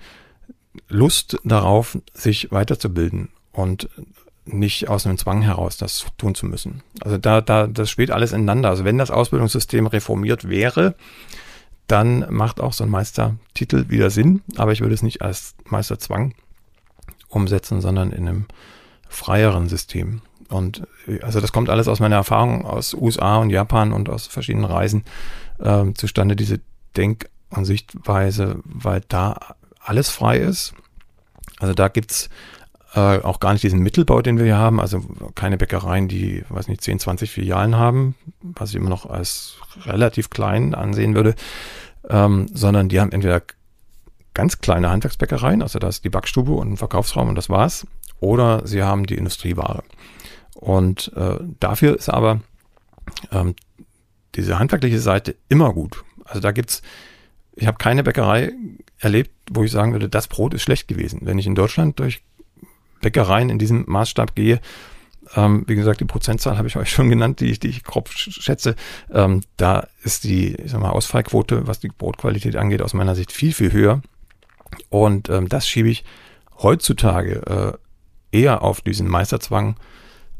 Lust 0.87 1.37
darauf, 1.43 1.97
sich 2.13 2.51
weiterzubilden 2.51 3.29
und 3.51 3.89
nicht 4.45 4.87
aus 4.87 5.05
einem 5.05 5.17
Zwang 5.17 5.41
heraus 5.41 5.77
das 5.77 6.05
tun 6.17 6.35
zu 6.35 6.45
müssen. 6.45 6.81
Also 7.01 7.17
da, 7.17 7.41
da, 7.41 7.67
das 7.67 7.89
spielt 7.89 8.11
alles 8.11 8.31
ineinander. 8.31 8.69
Also 8.69 8.85
wenn 8.85 8.97
das 8.97 9.11
Ausbildungssystem 9.11 9.87
reformiert 9.87 10.47
wäre, 10.47 10.95
dann 11.87 12.25
macht 12.29 12.59
auch 12.59 12.73
so 12.73 12.83
ein 12.83 12.89
Meistertitel 12.89 13.89
wieder 13.89 14.09
Sinn, 14.09 14.41
aber 14.55 14.71
ich 14.71 14.81
würde 14.81 14.93
es 14.93 15.03
nicht 15.03 15.21
als 15.21 15.55
Meisterzwang 15.65 16.33
umsetzen, 17.29 17.81
sondern 17.81 18.11
in 18.11 18.27
einem 18.27 18.45
freieren 19.07 19.69
System. 19.69 20.21
Und 20.49 20.87
also 21.21 21.41
das 21.41 21.51
kommt 21.51 21.69
alles 21.69 21.87
aus 21.87 21.99
meiner 21.99 22.15
Erfahrung 22.15 22.65
aus 22.65 22.93
USA 22.93 23.37
und 23.37 23.49
Japan 23.49 23.91
und 23.91 24.09
aus 24.09 24.27
verschiedenen 24.27 24.65
Reisen 24.65 25.03
äh, 25.59 25.91
zustande, 25.93 26.35
diese 26.35 26.59
Denk- 26.95 27.29
und 27.49 27.65
Sichtweise, 27.65 28.59
weil 28.63 29.01
da 29.07 29.55
alles 29.87 30.09
frei 30.09 30.37
ist. 30.37 30.73
Also 31.59 31.73
da 31.73 31.87
gibt's 31.87 32.29
äh, 32.93 33.19
auch 33.19 33.39
gar 33.39 33.53
nicht 33.53 33.63
diesen 33.63 33.79
Mittelbau, 33.79 34.21
den 34.21 34.37
wir 34.37 34.45
hier 34.45 34.57
haben, 34.57 34.79
also 34.79 35.01
keine 35.35 35.57
Bäckereien, 35.57 36.07
die, 36.07 36.43
weiß 36.49 36.67
nicht, 36.67 36.81
10, 36.81 36.99
20 36.99 37.31
Filialen 37.31 37.75
haben, 37.75 38.15
was 38.41 38.69
ich 38.69 38.75
immer 38.75 38.89
noch 38.89 39.05
als 39.05 39.57
relativ 39.85 40.29
klein 40.29 40.75
ansehen 40.75 41.15
würde, 41.15 41.35
ähm, 42.09 42.47
sondern 42.53 42.89
die 42.89 42.99
haben 42.99 43.11
entweder 43.11 43.41
ganz 44.33 44.59
kleine 44.59 44.89
Handwerksbäckereien, 44.89 45.61
also 45.61 45.79
da 45.79 45.87
ist 45.87 46.03
die 46.03 46.09
Backstube 46.09 46.51
und 46.51 46.73
ein 46.73 46.77
Verkaufsraum 46.77 47.29
und 47.29 47.35
das 47.35 47.49
war's, 47.49 47.87
oder 48.19 48.65
sie 48.65 48.83
haben 48.83 49.05
die 49.05 49.15
Industrieware. 49.15 49.83
Und 50.55 51.11
äh, 51.15 51.37
dafür 51.59 51.95
ist 51.95 52.09
aber 52.09 52.41
ähm, 53.31 53.55
diese 54.35 54.59
handwerkliche 54.59 54.99
Seite 54.99 55.35
immer 55.49 55.73
gut. 55.73 56.03
Also 56.23 56.39
da 56.39 56.51
gibt's, 56.51 56.81
ich 57.55 57.67
habe 57.67 57.77
keine 57.77 58.03
Bäckerei 58.03 58.53
erlebt, 58.99 59.31
wo 59.51 59.63
ich 59.63 59.71
sagen 59.71 59.93
würde, 59.93 60.09
das 60.09 60.27
Brot 60.27 60.53
ist 60.53 60.63
schlecht 60.63 60.87
gewesen. 60.87 61.21
Wenn 61.23 61.37
ich 61.37 61.47
in 61.47 61.55
Deutschland 61.55 61.99
durch 61.99 62.21
Bäckereien 63.01 63.49
in 63.49 63.59
diesem 63.59 63.85
Maßstab 63.87 64.35
gehe, 64.35 64.59
ähm, 65.35 65.63
wie 65.67 65.75
gesagt, 65.75 65.99
die 65.99 66.05
Prozentzahl 66.05 66.57
habe 66.57 66.67
ich 66.67 66.77
euch 66.77 66.89
schon 66.91 67.09
genannt, 67.09 67.39
die 67.39 67.47
ich, 67.47 67.59
die 67.59 67.67
ich 67.67 67.83
grob 67.83 68.09
schätze. 68.09 68.75
Ähm, 69.11 69.41
da 69.57 69.87
ist 70.03 70.23
die, 70.23 70.55
ich 70.55 70.71
sag 70.71 70.81
mal, 70.81 70.91
Ausfallquote, 70.91 71.67
was 71.67 71.79
die 71.79 71.89
Brotqualität 71.89 72.55
angeht, 72.55 72.81
aus 72.81 72.93
meiner 72.93 73.15
Sicht 73.15 73.31
viel, 73.31 73.53
viel 73.53 73.71
höher. 73.71 74.01
Und 74.89 75.29
ähm, 75.29 75.49
das 75.49 75.67
schiebe 75.67 75.89
ich 75.89 76.03
heutzutage 76.61 77.77
äh, 78.31 78.37
eher 78.37 78.61
auf 78.61 78.81
diesen 78.81 79.07
Meisterzwang 79.07 79.77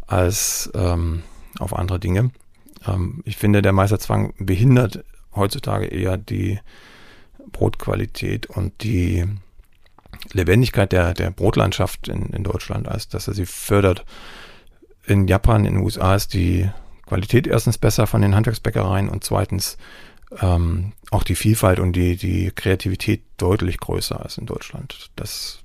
als 0.05 0.71
ähm, 0.73 1.23
auf 1.59 1.75
andere 1.75 1.99
Dinge. 1.99 2.31
Ähm, 2.85 3.21
ich 3.25 3.37
finde, 3.37 3.61
der 3.61 3.73
Meisterzwang 3.73 4.33
behindert 4.37 5.03
heutzutage 5.35 5.85
eher 5.85 6.17
die 6.17 6.59
Brotqualität 7.51 8.47
und 8.47 8.83
die 8.83 9.25
Lebendigkeit 10.33 10.91
der, 10.91 11.13
der 11.13 11.31
Brotlandschaft 11.31 12.07
in, 12.07 12.27
in 12.27 12.43
Deutschland, 12.43 12.87
als 12.87 13.07
dass 13.07 13.27
er 13.27 13.33
sie 13.33 13.45
fördert. 13.45 14.05
In 15.05 15.27
Japan, 15.27 15.65
in 15.65 15.75
den 15.75 15.83
USA 15.83 16.15
ist 16.15 16.33
die 16.33 16.69
Qualität 17.05 17.47
erstens 17.47 17.77
besser 17.77 18.07
von 18.07 18.21
den 18.21 18.35
Handwerksbäckereien 18.35 19.09
und 19.09 19.23
zweitens 19.23 19.77
ähm, 20.41 20.91
auch 21.09 21.23
die 21.23 21.35
Vielfalt 21.35 21.79
und 21.79 21.93
die, 21.93 22.17
die 22.17 22.51
Kreativität 22.53 23.23
deutlich 23.37 23.77
größer 23.77 24.21
als 24.21 24.37
in 24.37 24.45
Deutschland. 24.45 25.09
Das, 25.15 25.59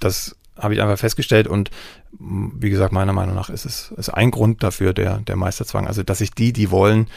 das 0.00 0.36
habe 0.58 0.74
ich 0.74 0.82
einfach 0.82 0.98
festgestellt 0.98 1.48
und 1.48 1.70
wie 2.18 2.70
gesagt, 2.70 2.92
meiner 2.92 3.12
Meinung 3.12 3.34
nach 3.34 3.50
ist 3.50 3.64
es 3.64 3.92
ist 3.96 4.10
ein 4.10 4.30
Grund 4.30 4.62
dafür 4.62 4.92
der, 4.92 5.18
der 5.18 5.36
Meisterzwang. 5.36 5.86
Also, 5.86 6.02
dass 6.02 6.18
sich 6.18 6.30
die, 6.30 6.52
die 6.52 6.70
wollen, 6.70 7.08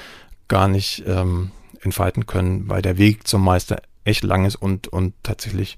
gar 0.47 0.67
nicht 0.67 1.03
ähm, 1.05 1.51
entfalten 1.81 2.25
können, 2.25 2.69
weil 2.69 2.81
der 2.81 2.97
Weg 2.97 3.27
zum 3.27 3.43
Meister 3.43 3.81
echt 4.07 4.23
lang 4.23 4.45
ist 4.45 4.55
und, 4.55 4.87
und 4.87 5.13
tatsächlich 5.23 5.77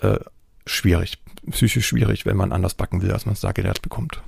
äh, 0.00 0.18
schwierig, 0.66 1.18
psychisch 1.50 1.86
schwierig, 1.86 2.26
wenn 2.26 2.36
man 2.36 2.52
anders 2.52 2.74
backen 2.74 3.02
will, 3.02 3.12
als 3.12 3.26
man 3.26 3.34
es 3.34 3.40
da 3.40 3.52
gelehrt 3.52 3.82
bekommt. 3.82 4.22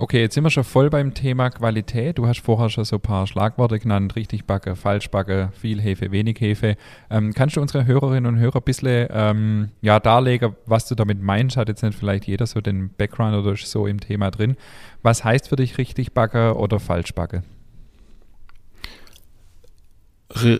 Okay, 0.00 0.20
jetzt 0.20 0.34
sind 0.34 0.44
wir 0.44 0.50
schon 0.50 0.62
voll 0.62 0.90
beim 0.90 1.12
Thema 1.12 1.50
Qualität. 1.50 2.18
Du 2.18 2.28
hast 2.28 2.38
vorher 2.38 2.70
schon 2.70 2.84
so 2.84 2.96
ein 2.96 3.02
paar 3.02 3.26
Schlagworte 3.26 3.80
genannt, 3.80 4.14
richtig 4.14 4.44
backe, 4.44 4.76
falsch 4.76 5.10
backe, 5.10 5.50
viel 5.60 5.80
Hefe, 5.80 6.12
wenig 6.12 6.40
Hefe. 6.40 6.76
Ähm, 7.10 7.32
kannst 7.34 7.56
du 7.56 7.60
unsere 7.60 7.84
Hörerinnen 7.84 8.32
und 8.32 8.38
Hörer 8.38 8.58
ein 8.58 8.62
bisschen 8.62 9.08
ähm, 9.10 9.70
ja, 9.80 9.98
darlegen, 9.98 10.54
was 10.66 10.86
du 10.86 10.94
damit 10.94 11.20
meinst? 11.20 11.56
Hat 11.56 11.68
jetzt 11.68 11.82
nicht 11.82 11.98
vielleicht 11.98 12.28
jeder 12.28 12.46
so 12.46 12.60
den 12.60 12.90
Background 12.90 13.34
oder 13.34 13.56
so 13.56 13.88
im 13.88 13.98
Thema 13.98 14.30
drin. 14.30 14.56
Was 15.02 15.24
heißt 15.24 15.48
für 15.48 15.56
dich 15.56 15.78
richtig 15.78 16.12
backe 16.12 16.56
oder 16.56 16.78
falsch 16.78 17.12
backe? 17.12 17.42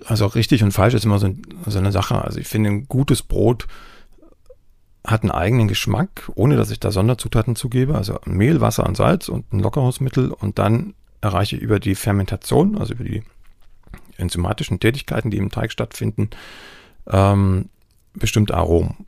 Also 0.07 0.27
richtig 0.27 0.63
und 0.63 0.73
falsch 0.73 0.95
ist 0.95 1.05
immer 1.05 1.19
so, 1.19 1.35
so 1.67 1.79
eine 1.79 1.93
Sache. 1.93 2.25
Also 2.25 2.41
ich 2.41 2.49
finde 2.49 2.71
ein 2.71 2.89
gutes 2.89 3.23
Brot 3.23 3.67
hat 5.07 5.23
einen 5.23 5.31
eigenen 5.31 5.69
Geschmack, 5.69 6.31
ohne 6.35 6.57
dass 6.57 6.71
ich 6.71 6.81
da 6.81 6.91
Sonderzutaten 6.91 7.57
zugebe, 7.57 7.95
also 7.95 8.19
Mehl, 8.27 8.61
Wasser 8.61 8.85
und 8.87 8.97
Salz 8.97 9.29
und 9.29 9.53
ein 9.53 9.61
Lockerungsmittel 9.61 10.31
und 10.33 10.59
dann 10.59 10.95
erreiche 11.21 11.57
ich 11.57 11.63
über 11.63 11.81
die 11.81 11.95
Fermentation, 11.95 12.77
also 12.79 12.95
über 12.95 13.05
die 13.05 13.23
enzymatischen 14.19 14.81
Tätigkeiten, 14.81 15.31
die 15.31 15.39
im 15.39 15.51
Teig 15.51 15.73
stattfinden, 15.73 16.31
ähm, 17.09 17.71
bestimmte 18.15 18.55
Aromen. 18.55 19.07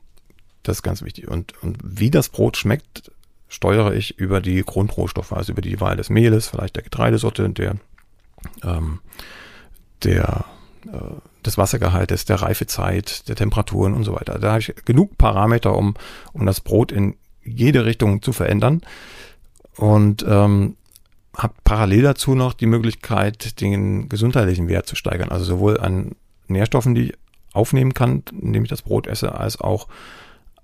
Das 0.63 0.77
ist 0.77 0.83
ganz 0.83 1.03
wichtig. 1.03 1.27
Und, 1.27 1.53
und 1.61 1.77
wie 1.83 2.11
das 2.11 2.29
Brot 2.29 2.57
schmeckt, 2.57 3.11
steuere 3.47 3.93
ich 3.93 4.17
über 4.17 4.41
die 4.41 4.63
Grundrohstoffe, 4.63 5.33
also 5.33 5.51
über 5.51 5.61
die 5.61 5.81
Wahl 5.81 5.97
des 5.97 6.09
Mehles, 6.09 6.47
vielleicht 6.47 6.75
der 6.75 6.83
Getreidesorte, 6.83 7.49
der, 7.49 7.75
ähm, 8.63 8.99
der, 10.03 10.45
äh, 10.87 11.45
des 11.45 11.57
Wassergehaltes, 11.57 12.25
der 12.25 12.41
Reifezeit, 12.41 13.27
der 13.27 13.35
Temperaturen 13.35 13.93
und 13.93 14.03
so 14.03 14.13
weiter. 14.13 14.39
Da 14.39 14.49
habe 14.51 14.59
ich 14.59 14.73
genug 14.85 15.17
Parameter, 15.17 15.75
um, 15.75 15.95
um 16.33 16.45
das 16.45 16.61
Brot 16.61 16.91
in 16.91 17.15
jede 17.43 17.85
Richtung 17.85 18.21
zu 18.21 18.33
verändern. 18.33 18.81
Und 19.77 20.25
ähm, 20.27 20.75
habe 21.35 21.53
parallel 21.63 22.03
dazu 22.03 22.35
noch 22.35 22.53
die 22.53 22.65
Möglichkeit, 22.65 23.61
den 23.61 24.09
gesundheitlichen 24.09 24.67
Wert 24.67 24.87
zu 24.87 24.95
steigern. 24.95 25.29
Also 25.29 25.45
sowohl 25.45 25.79
an 25.79 26.15
Nährstoffen, 26.47 26.93
die 26.93 27.09
ich 27.09 27.13
aufnehmen 27.53 27.93
kann, 27.93 28.23
indem 28.31 28.63
ich 28.63 28.69
das 28.69 28.81
Brot 28.81 29.07
esse, 29.07 29.35
als 29.35 29.59
auch 29.59 29.87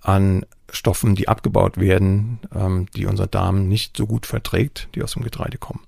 an 0.02 0.46
Stoffen, 0.72 1.16
die 1.16 1.28
abgebaut 1.28 1.78
werden, 1.78 2.40
ähm, 2.54 2.88
die 2.96 3.06
unser 3.06 3.28
Darm 3.28 3.68
nicht 3.68 3.98
so 3.98 4.06
gut 4.06 4.26
verträgt, 4.26 4.90
die 4.96 5.04
aus 5.04 5.14
dem 5.14 5.24
Getreide 5.24 5.58
kommen. 5.58 5.82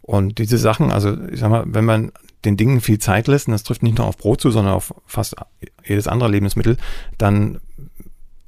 Und 0.00 0.38
diese 0.38 0.58
Sachen, 0.58 0.90
also 0.90 1.16
ich 1.28 1.40
sag 1.40 1.50
mal, 1.50 1.64
wenn 1.66 1.84
man 1.84 2.12
den 2.44 2.56
Dingen 2.56 2.80
viel 2.80 2.98
Zeit 2.98 3.28
lässt, 3.28 3.46
und 3.46 3.52
das 3.52 3.62
trifft 3.62 3.82
nicht 3.82 3.98
nur 3.98 4.06
auf 4.06 4.16
Brot 4.16 4.40
zu, 4.40 4.50
sondern 4.50 4.74
auf 4.74 4.94
fast 5.06 5.36
jedes 5.84 6.08
andere 6.08 6.30
Lebensmittel, 6.30 6.76
dann 7.18 7.60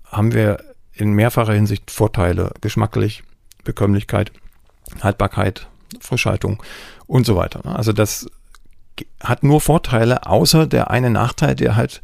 haben 0.05 0.33
wir 0.33 0.63
in 0.93 1.13
mehrfacher 1.13 1.55
Hinsicht 1.55 1.91
Vorteile, 1.91 2.53
geschmacklich, 2.61 3.25
Bekömmlichkeit, 3.65 4.33
Haltbarkeit, 5.03 5.69
Frischhaltung 6.01 6.63
und 7.07 7.27
so 7.27 7.37
weiter. 7.37 7.65
Also 7.65 7.93
das 7.93 8.27
hat 9.21 9.43
nur 9.43 9.61
Vorteile, 9.61 10.27
außer 10.27 10.67
der 10.67 10.91
eine 10.91 11.11
Nachteil, 11.11 11.55
der 11.55 11.77
halt 11.77 12.01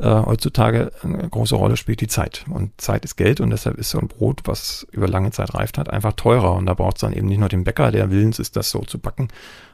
äh, 0.00 0.08
heutzutage 0.08 0.92
eine 1.02 1.28
große 1.28 1.54
Rolle 1.54 1.76
spielt, 1.76 2.00
die 2.00 2.08
Zeit. 2.08 2.44
Und 2.48 2.80
Zeit 2.80 3.04
ist 3.04 3.16
Geld 3.16 3.40
und 3.40 3.50
deshalb 3.50 3.76
ist 3.78 3.90
so 3.90 3.98
ein 3.98 4.08
Brot, 4.08 4.40
was 4.44 4.86
über 4.92 5.06
lange 5.06 5.30
Zeit 5.30 5.54
reift 5.54 5.78
hat, 5.78 5.90
einfach 5.90 6.14
teurer. 6.14 6.54
Und 6.54 6.66
da 6.66 6.74
braucht 6.74 6.96
es 6.96 7.02
dann 7.02 7.12
eben 7.12 7.28
nicht 7.28 7.38
nur 7.38 7.48
den 7.48 7.64
Bäcker, 7.64 7.92
der 7.92 8.10
willens 8.10 8.38
ist, 8.38 8.56
das 8.56 8.70
so 8.70 8.80
zu 8.80 8.98
backen, 8.98 9.28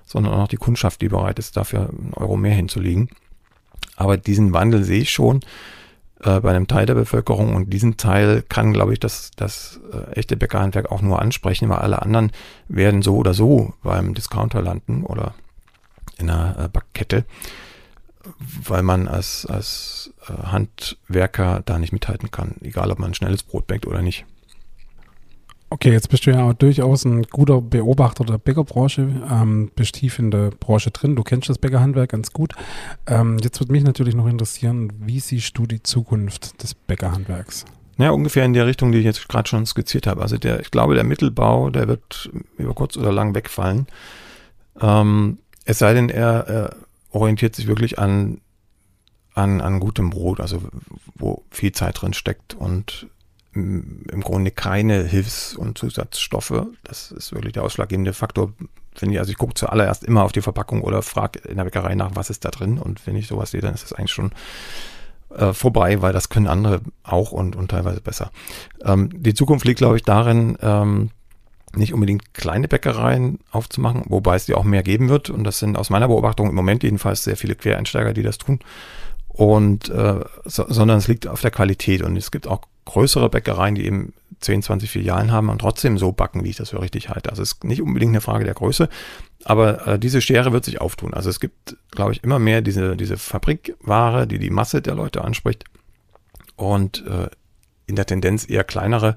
sondern 0.05 0.35
auch 0.35 0.39
noch 0.39 0.49
die 0.49 0.57
Kundschaft, 0.57 1.01
die 1.01 1.09
bereit 1.09 1.39
ist, 1.39 1.57
dafür 1.57 1.91
einen 1.91 2.12
Euro 2.14 2.37
mehr 2.37 2.55
hinzulegen. 2.55 3.09
Aber 3.97 4.16
diesen 4.16 4.53
Wandel 4.53 4.85
sehe 4.85 5.01
ich 5.01 5.11
schon 5.11 5.41
äh, 6.22 6.41
bei 6.41 6.51
einem 6.51 6.66
Teil 6.66 6.87
der 6.87 6.95
Bevölkerung 6.95 7.55
und 7.55 7.72
diesen 7.72 7.97
Teil 7.97 8.43
kann, 8.43 8.72
glaube 8.72 8.93
ich, 8.93 9.01
das, 9.01 9.31
das 9.37 9.81
äh, 9.93 10.12
echte 10.12 10.37
Bäckerhandwerk 10.37 10.91
auch 10.91 11.03
nur 11.03 11.20
ansprechen, 11.20 11.68
weil 11.68 11.79
alle 11.79 12.03
anderen 12.03 12.33
werden 12.68 13.03
so 13.03 13.16
oder 13.16 13.35
so 13.35 13.74
beim 13.83 14.14
Discounter 14.14 14.62
landen 14.62 15.05
oder 15.05 15.35
in 16.18 16.31
einer 16.31 16.64
äh, 16.64 16.68
Backkette, 16.68 17.24
weil 18.64 18.83
man 18.83 19.09
als, 19.09 19.47
als 19.47 20.12
Handwerker 20.29 21.62
da 21.64 21.79
nicht 21.79 21.93
mithalten 21.93 22.31
kann, 22.31 22.57
egal 22.61 22.91
ob 22.91 22.99
man 22.99 23.11
ein 23.11 23.14
schnelles 23.14 23.43
Brot 23.43 23.66
backt 23.66 23.87
oder 23.87 24.03
nicht. 24.03 24.24
Okay, 25.68 25.91
jetzt 25.91 26.09
bist 26.11 26.27
du 26.27 26.31
ja 26.31 26.53
durchaus 26.53 27.05
ein 27.05 27.24
guter 27.24 27.61
Beobachter 27.61 28.24
der 28.24 28.39
Bäckerbranche, 28.39 29.09
ähm, 29.29 29.72
bist 29.74 29.97
tief 29.97 30.20
in 30.20 30.31
der 30.31 30.51
Branche 30.51 30.93
drin, 30.93 31.16
du 31.16 31.24
kennst 31.24 31.49
das 31.49 31.59
Bäckerhandwerk 31.59 32.11
ganz 32.11 32.33
gut. 32.33 32.55
Ähm, 33.09 33.39
jetzt 33.43 33.59
würde 33.61 33.72
mich 33.72 33.83
natürlich 33.83 34.14
noch 34.14 34.29
interessieren, 34.29 34.93
wie 35.01 35.18
siehst 35.18 35.59
du 35.59 35.66
die 35.66 35.83
Zukunft 35.83 36.62
des 36.62 36.74
Bäckerhandwerks? 36.74 37.64
Ja, 37.99 38.11
ungefähr 38.11 38.45
in 38.45 38.53
der 38.53 38.66
Richtung, 38.66 38.93
die 38.93 38.99
ich 38.99 39.05
jetzt 39.05 39.29
gerade 39.29 39.49
schon 39.49 39.66
skizziert 39.66 40.07
habe. 40.07 40.22
Also 40.22 40.37
der, 40.37 40.61
ich 40.61 40.70
glaube, 40.70 40.95
der 40.95 41.05
Mittelbau, 41.05 41.70
der 41.70 41.89
wird 41.89 42.31
über 42.59 42.74
kurz 42.74 42.97
oder 42.97 43.11
lang 43.11 43.35
wegfallen. 43.35 43.87
Ähm, 44.81 45.39
es 45.64 45.79
sei 45.79 45.95
denn, 45.95 46.11
er, 46.11 46.47
er 46.47 46.77
orientiert 47.11 47.57
sich 47.57 47.66
wirklich 47.66 47.99
an, 47.99 48.41
an, 49.37 49.61
an 49.61 49.80
gutem 49.80 50.11
Brot, 50.11 50.41
also 50.41 50.62
wo 51.14 51.45
viel 51.51 51.72
Zeit 51.72 52.01
drin 52.01 52.14
steckt 52.14 52.55
und 52.55 53.07
im 53.55 54.20
Grunde 54.22 54.51
keine 54.51 55.05
Hilfs- 55.05 55.57
und 55.57 55.78
Zusatzstoffe. 55.78 56.66
Das 56.84 57.11
ist 57.11 57.32
wirklich 57.32 57.55
der 57.55 57.62
ausschlaggebende 57.62 58.12
Faktor, 58.12 58.53
finde 58.95 59.14
ich. 59.14 59.18
Also 59.18 59.30
ich 59.30 59.39
gucke 59.39 59.55
zuallererst 59.55 60.05
immer 60.05 60.24
auf 60.24 60.32
die 60.32 60.43
Verpackung 60.43 60.82
oder 60.82 61.03
frage 61.03 61.39
in 61.41 61.57
der 61.57 61.64
Bäckerei 61.64 61.95
nach, 61.95 62.11
was 62.14 62.28
ist 62.28 62.45
da 62.45 62.51
drin. 62.51 62.78
Und 62.78 63.07
wenn 63.07 63.16
ich 63.16 63.28
sowas 63.28 63.53
sehe, 63.53 63.62
dann 63.62 63.74
ist 63.74 63.84
das 63.84 63.95
eigentlich 63.95 64.12
schon 64.12 64.32
äh, 65.34 65.55
vorbei, 65.55 66.03
weil 66.03 66.12
das 66.12 66.28
können 66.28 66.49
andere 66.49 66.80
auch 67.03 67.32
und, 67.32 67.57
und 67.57 67.70
teilweise 67.70 68.03
besser. 68.03 68.30
Ähm, 68.84 69.11
die 69.14 69.34
Zukunft 69.34 69.64
liegt, 69.64 69.78
glaube 69.78 69.97
ich, 69.97 70.03
darin, 70.03 70.59
ähm, 70.61 71.11
nicht 71.74 71.95
unbedingt 71.95 72.34
kleine 72.34 72.68
Bäckereien 72.68 73.39
aufzumachen, 73.51 74.05
wobei 74.09 74.37
es 74.37 74.47
die 74.47 74.55
auch 74.55 74.64
mehr 74.64 74.82
geben 74.82 75.09
wird. 75.09 75.30
Und 75.30 75.45
das 75.45 75.59
sind 75.59 75.76
aus 75.76 75.91
meiner 75.91 76.09
Beobachtung 76.09 76.49
im 76.49 76.55
Moment 76.55 76.82
jedenfalls 76.82 77.24
sehr 77.24 77.37
viele 77.37 77.55
Quereinsteiger, 77.55 78.12
die 78.12 78.22
das 78.22 78.39
tun. 78.39 78.61
Und 79.37 79.91
äh, 79.91 80.20
so, 80.47 80.64
sondern 80.66 80.97
es 80.97 81.09
liegt 81.09 81.26
auf 81.26 81.43
der 81.43 81.51
Qualität. 81.51 82.01
Und 82.01 82.16
es 82.16 82.30
gibt 82.30 82.47
auch 82.47 82.62
größere 82.87 83.28
Bäckereien, 83.28 83.74
die 83.74 83.84
eben 83.84 84.14
10, 84.41 84.62
20 84.62 84.91
Filialen 84.91 85.30
haben 85.30 85.51
und 85.51 85.61
trotzdem 85.61 85.99
so 85.99 86.11
backen, 86.12 86.43
wie 86.43 86.49
ich 86.49 86.57
das 86.57 86.70
für 86.70 86.80
richtig 86.80 87.11
halte. 87.11 87.28
Also 87.28 87.43
es 87.43 87.53
ist 87.53 87.64
nicht 87.64 87.82
unbedingt 87.82 88.12
eine 88.12 88.22
Frage 88.22 88.47
der 88.47 88.55
Größe, 88.55 88.89
aber 89.45 89.87
äh, 89.87 89.99
diese 89.99 90.22
Schere 90.22 90.53
wird 90.53 90.64
sich 90.64 90.80
auftun. 90.80 91.12
Also 91.12 91.28
es 91.28 91.39
gibt, 91.39 91.76
glaube 91.91 92.12
ich, 92.12 92.24
immer 92.24 92.39
mehr 92.39 92.62
diese, 92.62 92.97
diese 92.97 93.18
Fabrikware, 93.18 94.26
die 94.26 94.39
die 94.39 94.51
Masse 94.51 94.80
der 94.80 94.95
Leute 94.95 95.22
anspricht 95.22 95.64
und 96.57 97.05
äh, 97.07 97.28
in 97.87 97.97
der 97.97 98.07
Tendenz 98.07 98.49
eher 98.49 98.64
kleinere 98.64 99.16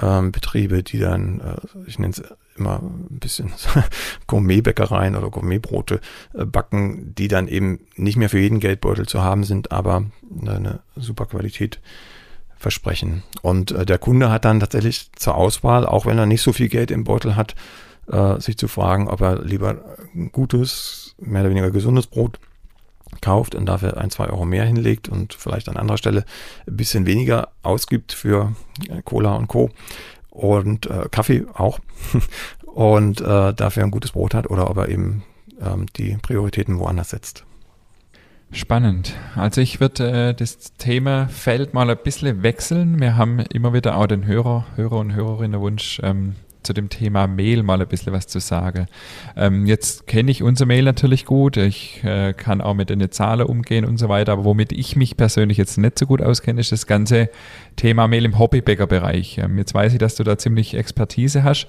ähm, 0.00 0.32
Betriebe, 0.32 0.82
die 0.82 0.98
dann, 0.98 1.40
äh, 1.40 1.82
ich 1.86 1.98
nenne 1.98 2.12
es 2.12 2.22
immer 2.56 2.80
ein 2.82 3.18
bisschen 3.18 3.52
Gourmetbäckereien 4.26 5.16
oder 5.16 5.30
Gourmetbrote 5.30 6.00
äh, 6.34 6.44
backen, 6.44 7.14
die 7.14 7.28
dann 7.28 7.48
eben 7.48 7.80
nicht 7.96 8.16
mehr 8.16 8.28
für 8.28 8.38
jeden 8.38 8.60
Geldbeutel 8.60 9.06
zu 9.06 9.22
haben 9.22 9.44
sind, 9.44 9.72
aber 9.72 10.04
eine 10.40 10.80
super 10.96 11.26
Qualität 11.26 11.80
versprechen. 12.56 13.22
Und 13.42 13.72
äh, 13.72 13.84
der 13.84 13.98
Kunde 13.98 14.30
hat 14.30 14.44
dann 14.44 14.60
tatsächlich 14.60 15.10
zur 15.16 15.34
Auswahl, 15.34 15.84
auch 15.86 16.06
wenn 16.06 16.18
er 16.18 16.26
nicht 16.26 16.42
so 16.42 16.52
viel 16.52 16.68
Geld 16.68 16.90
im 16.90 17.04
Beutel 17.04 17.36
hat, 17.36 17.54
äh, 18.10 18.40
sich 18.40 18.56
zu 18.56 18.68
fragen, 18.68 19.08
ob 19.08 19.20
er 19.20 19.42
lieber 19.42 19.96
gutes, 20.32 21.14
mehr 21.18 21.42
oder 21.42 21.50
weniger 21.50 21.70
gesundes 21.70 22.06
Brot 22.06 22.38
kauft 23.20 23.54
und 23.54 23.66
dafür 23.66 23.96
ein, 23.98 24.10
zwei 24.10 24.26
Euro 24.26 24.44
mehr 24.44 24.64
hinlegt 24.64 25.08
und 25.08 25.34
vielleicht 25.34 25.68
an 25.68 25.76
anderer 25.76 25.98
Stelle 25.98 26.24
ein 26.66 26.76
bisschen 26.76 27.06
weniger 27.06 27.48
ausgibt 27.62 28.12
für 28.12 28.54
äh, 28.88 29.02
Cola 29.02 29.34
und 29.34 29.48
Co. 29.48 29.70
Und 30.30 30.86
äh, 30.86 31.08
Kaffee 31.10 31.44
auch. 31.54 31.78
und 32.66 33.20
äh, 33.20 33.52
dafür 33.52 33.84
ein 33.84 33.90
gutes 33.90 34.12
Brot 34.12 34.34
hat 34.34 34.50
oder 34.50 34.70
ob 34.70 34.78
er 34.78 34.88
eben 34.88 35.24
ähm, 35.60 35.86
die 35.96 36.16
Prioritäten 36.22 36.78
woanders 36.78 37.10
setzt. 37.10 37.44
Spannend. 38.54 39.14
Also 39.34 39.62
ich 39.62 39.80
würde 39.80 40.28
äh, 40.28 40.34
das 40.34 40.74
Thema 40.74 41.28
Feld 41.28 41.72
mal 41.72 41.88
ein 41.88 41.96
bisschen 42.02 42.42
wechseln. 42.42 43.00
Wir 43.00 43.16
haben 43.16 43.40
immer 43.40 43.72
wieder 43.72 43.96
auch 43.96 44.06
den 44.06 44.26
Hörer, 44.26 44.66
Hörer 44.76 44.98
und 44.98 45.14
Hörerinnen 45.14 45.60
Wunsch, 45.60 46.00
ähm, 46.02 46.36
zu 46.62 46.72
dem 46.72 46.88
Thema 46.88 47.26
Mail 47.26 47.62
mal 47.62 47.80
ein 47.80 47.88
bisschen 47.88 48.12
was 48.12 48.26
zu 48.26 48.38
sagen. 48.38 48.86
Ähm, 49.36 49.66
jetzt 49.66 50.06
kenne 50.06 50.30
ich 50.30 50.42
unser 50.42 50.66
Mail 50.66 50.84
natürlich 50.84 51.24
gut. 51.24 51.56
Ich 51.56 52.02
äh, 52.04 52.32
kann 52.32 52.60
auch 52.60 52.74
mit 52.74 52.90
den 52.90 53.10
Zahlen 53.10 53.46
umgehen 53.46 53.84
und 53.84 53.98
so 53.98 54.08
weiter. 54.08 54.32
Aber 54.32 54.44
womit 54.44 54.72
ich 54.72 54.96
mich 54.96 55.16
persönlich 55.16 55.58
jetzt 55.58 55.78
nicht 55.78 55.98
so 55.98 56.06
gut 56.06 56.22
auskenne, 56.22 56.60
ist 56.60 56.72
das 56.72 56.86
ganze 56.86 57.30
Thema 57.76 58.08
Mail 58.08 58.24
im 58.24 58.38
Hobbybäckerbereich. 58.38 59.38
Ähm, 59.38 59.58
jetzt 59.58 59.74
weiß 59.74 59.92
ich, 59.92 59.98
dass 59.98 60.14
du 60.14 60.24
da 60.24 60.38
ziemlich 60.38 60.74
Expertise 60.74 61.44
hast. 61.44 61.66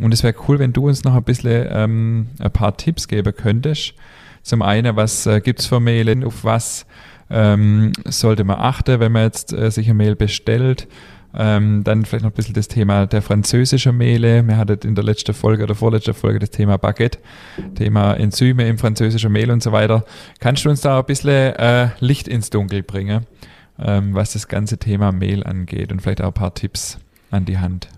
Und 0.00 0.14
es 0.14 0.22
wäre 0.22 0.34
cool, 0.48 0.58
wenn 0.58 0.72
du 0.72 0.88
uns 0.88 1.04
noch 1.04 1.14
ein 1.14 1.24
bisschen 1.24 1.66
ähm, 1.70 2.28
ein 2.38 2.52
paar 2.52 2.76
Tipps 2.76 3.08
geben 3.08 3.34
könntest 3.34 3.94
zum 4.48 4.62
einen, 4.62 4.96
was 4.96 5.26
äh, 5.26 5.40
gibt 5.40 5.60
es 5.60 5.66
für 5.66 5.78
Mail, 5.78 6.24
auf 6.24 6.44
was 6.44 6.86
ähm, 7.30 7.92
sollte 8.06 8.44
man 8.44 8.58
achten, 8.58 8.98
wenn 9.00 9.12
man 9.12 9.24
jetzt 9.24 9.52
äh, 9.52 9.70
sich 9.70 9.90
ein 9.90 9.96
Mail 9.96 10.16
bestellt. 10.16 10.88
Ähm, 11.34 11.84
dann 11.84 12.04
vielleicht 12.04 12.24
noch 12.24 12.30
ein 12.30 12.34
bisschen 12.34 12.54
das 12.54 12.68
Thema 12.68 13.06
der 13.06 13.20
französischen 13.20 13.96
Mehle. 13.96 14.46
Wir 14.46 14.56
hatten 14.56 14.86
in 14.86 14.94
der 14.94 15.04
letzten 15.04 15.34
Folge 15.34 15.64
oder 15.64 15.74
vorletzten 15.74 16.14
Folge 16.14 16.38
das 16.38 16.50
Thema 16.50 16.78
Baguette, 16.78 17.18
Thema 17.74 18.14
Enzyme 18.14 18.66
im 18.66 18.78
französischen 18.78 19.30
Mehl 19.30 19.50
und 19.50 19.62
so 19.62 19.72
weiter. 19.72 20.04
Kannst 20.40 20.64
du 20.64 20.70
uns 20.70 20.80
da 20.80 20.98
ein 20.98 21.04
bisschen 21.04 21.54
äh, 21.54 21.90
Licht 22.00 22.28
ins 22.28 22.48
Dunkel 22.50 22.82
bringen, 22.82 23.26
ähm, 23.78 24.14
was 24.14 24.32
das 24.32 24.48
ganze 24.48 24.78
Thema 24.78 25.12
Mehl 25.12 25.44
angeht 25.44 25.92
und 25.92 26.00
vielleicht 26.00 26.22
auch 26.22 26.28
ein 26.28 26.34
paar 26.34 26.54
Tipps 26.54 26.98
an 27.30 27.44
die 27.44 27.58
Hand? 27.58 27.88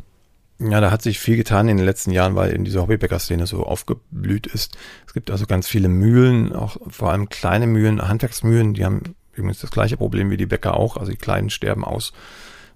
Ja, 0.59 0.81
da 0.81 0.91
hat 0.91 1.01
sich 1.01 1.19
viel 1.19 1.37
getan 1.37 1.69
in 1.69 1.79
den 1.79 1.87
letzten 1.87 2.11
Jahren, 2.11 2.35
weil 2.35 2.53
eben 2.53 2.65
diese 2.65 2.83
Hobbybäcker-Szene 2.83 3.47
so 3.47 3.65
aufgeblüht 3.65 4.47
ist. 4.47 4.77
Es 5.07 5.15
gibt 5.15 5.31
also 5.31 5.47
ganz 5.47 5.69
viele 5.69 5.89
Mühlen, 5.89 6.53
auch 6.53 6.77
vor 6.89 7.13
allem 7.13 7.31
kleine 7.31 7.67
Mühlen, 7.67 8.07
Handwerksmühlen, 8.07 8.75
die 8.75 8.85
haben 8.85 9.15
übrigens 9.33 9.61
das 9.61 9.71
gleiche 9.71 9.97
Problem 9.97 10.31
wie 10.31 10.37
die 10.37 10.47
Bäcker 10.47 10.77
auch. 10.77 10.97
Also 10.97 11.13
die 11.13 11.17
kleinen 11.17 11.49
sterben 11.49 11.85
aus 11.85 12.13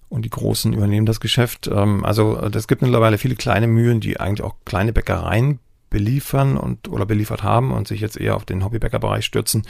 und 0.08 0.24
die 0.24 0.30
großen 0.30 0.72
übernehmen 0.72 1.06
das 1.06 1.20
Geschäft. 1.20 1.68
Ähm, 1.72 2.04
also 2.04 2.38
es 2.38 2.68
gibt 2.68 2.82
mittlerweile 2.82 3.18
viele 3.18 3.34
kleine 3.34 3.66
Mühlen, 3.66 4.00
die 4.00 4.20
eigentlich 4.20 4.44
auch 4.44 4.54
kleine 4.64 4.92
Bäckereien 4.92 5.58
beliefern 5.94 6.56
und 6.56 6.88
oder 6.88 7.06
beliefert 7.06 7.44
haben 7.44 7.70
und 7.70 7.86
sich 7.86 8.00
jetzt 8.00 8.16
eher 8.16 8.34
auf 8.34 8.44
den 8.44 8.64
Hobbybäckerbereich 8.64 9.24
stürzen, 9.24 9.62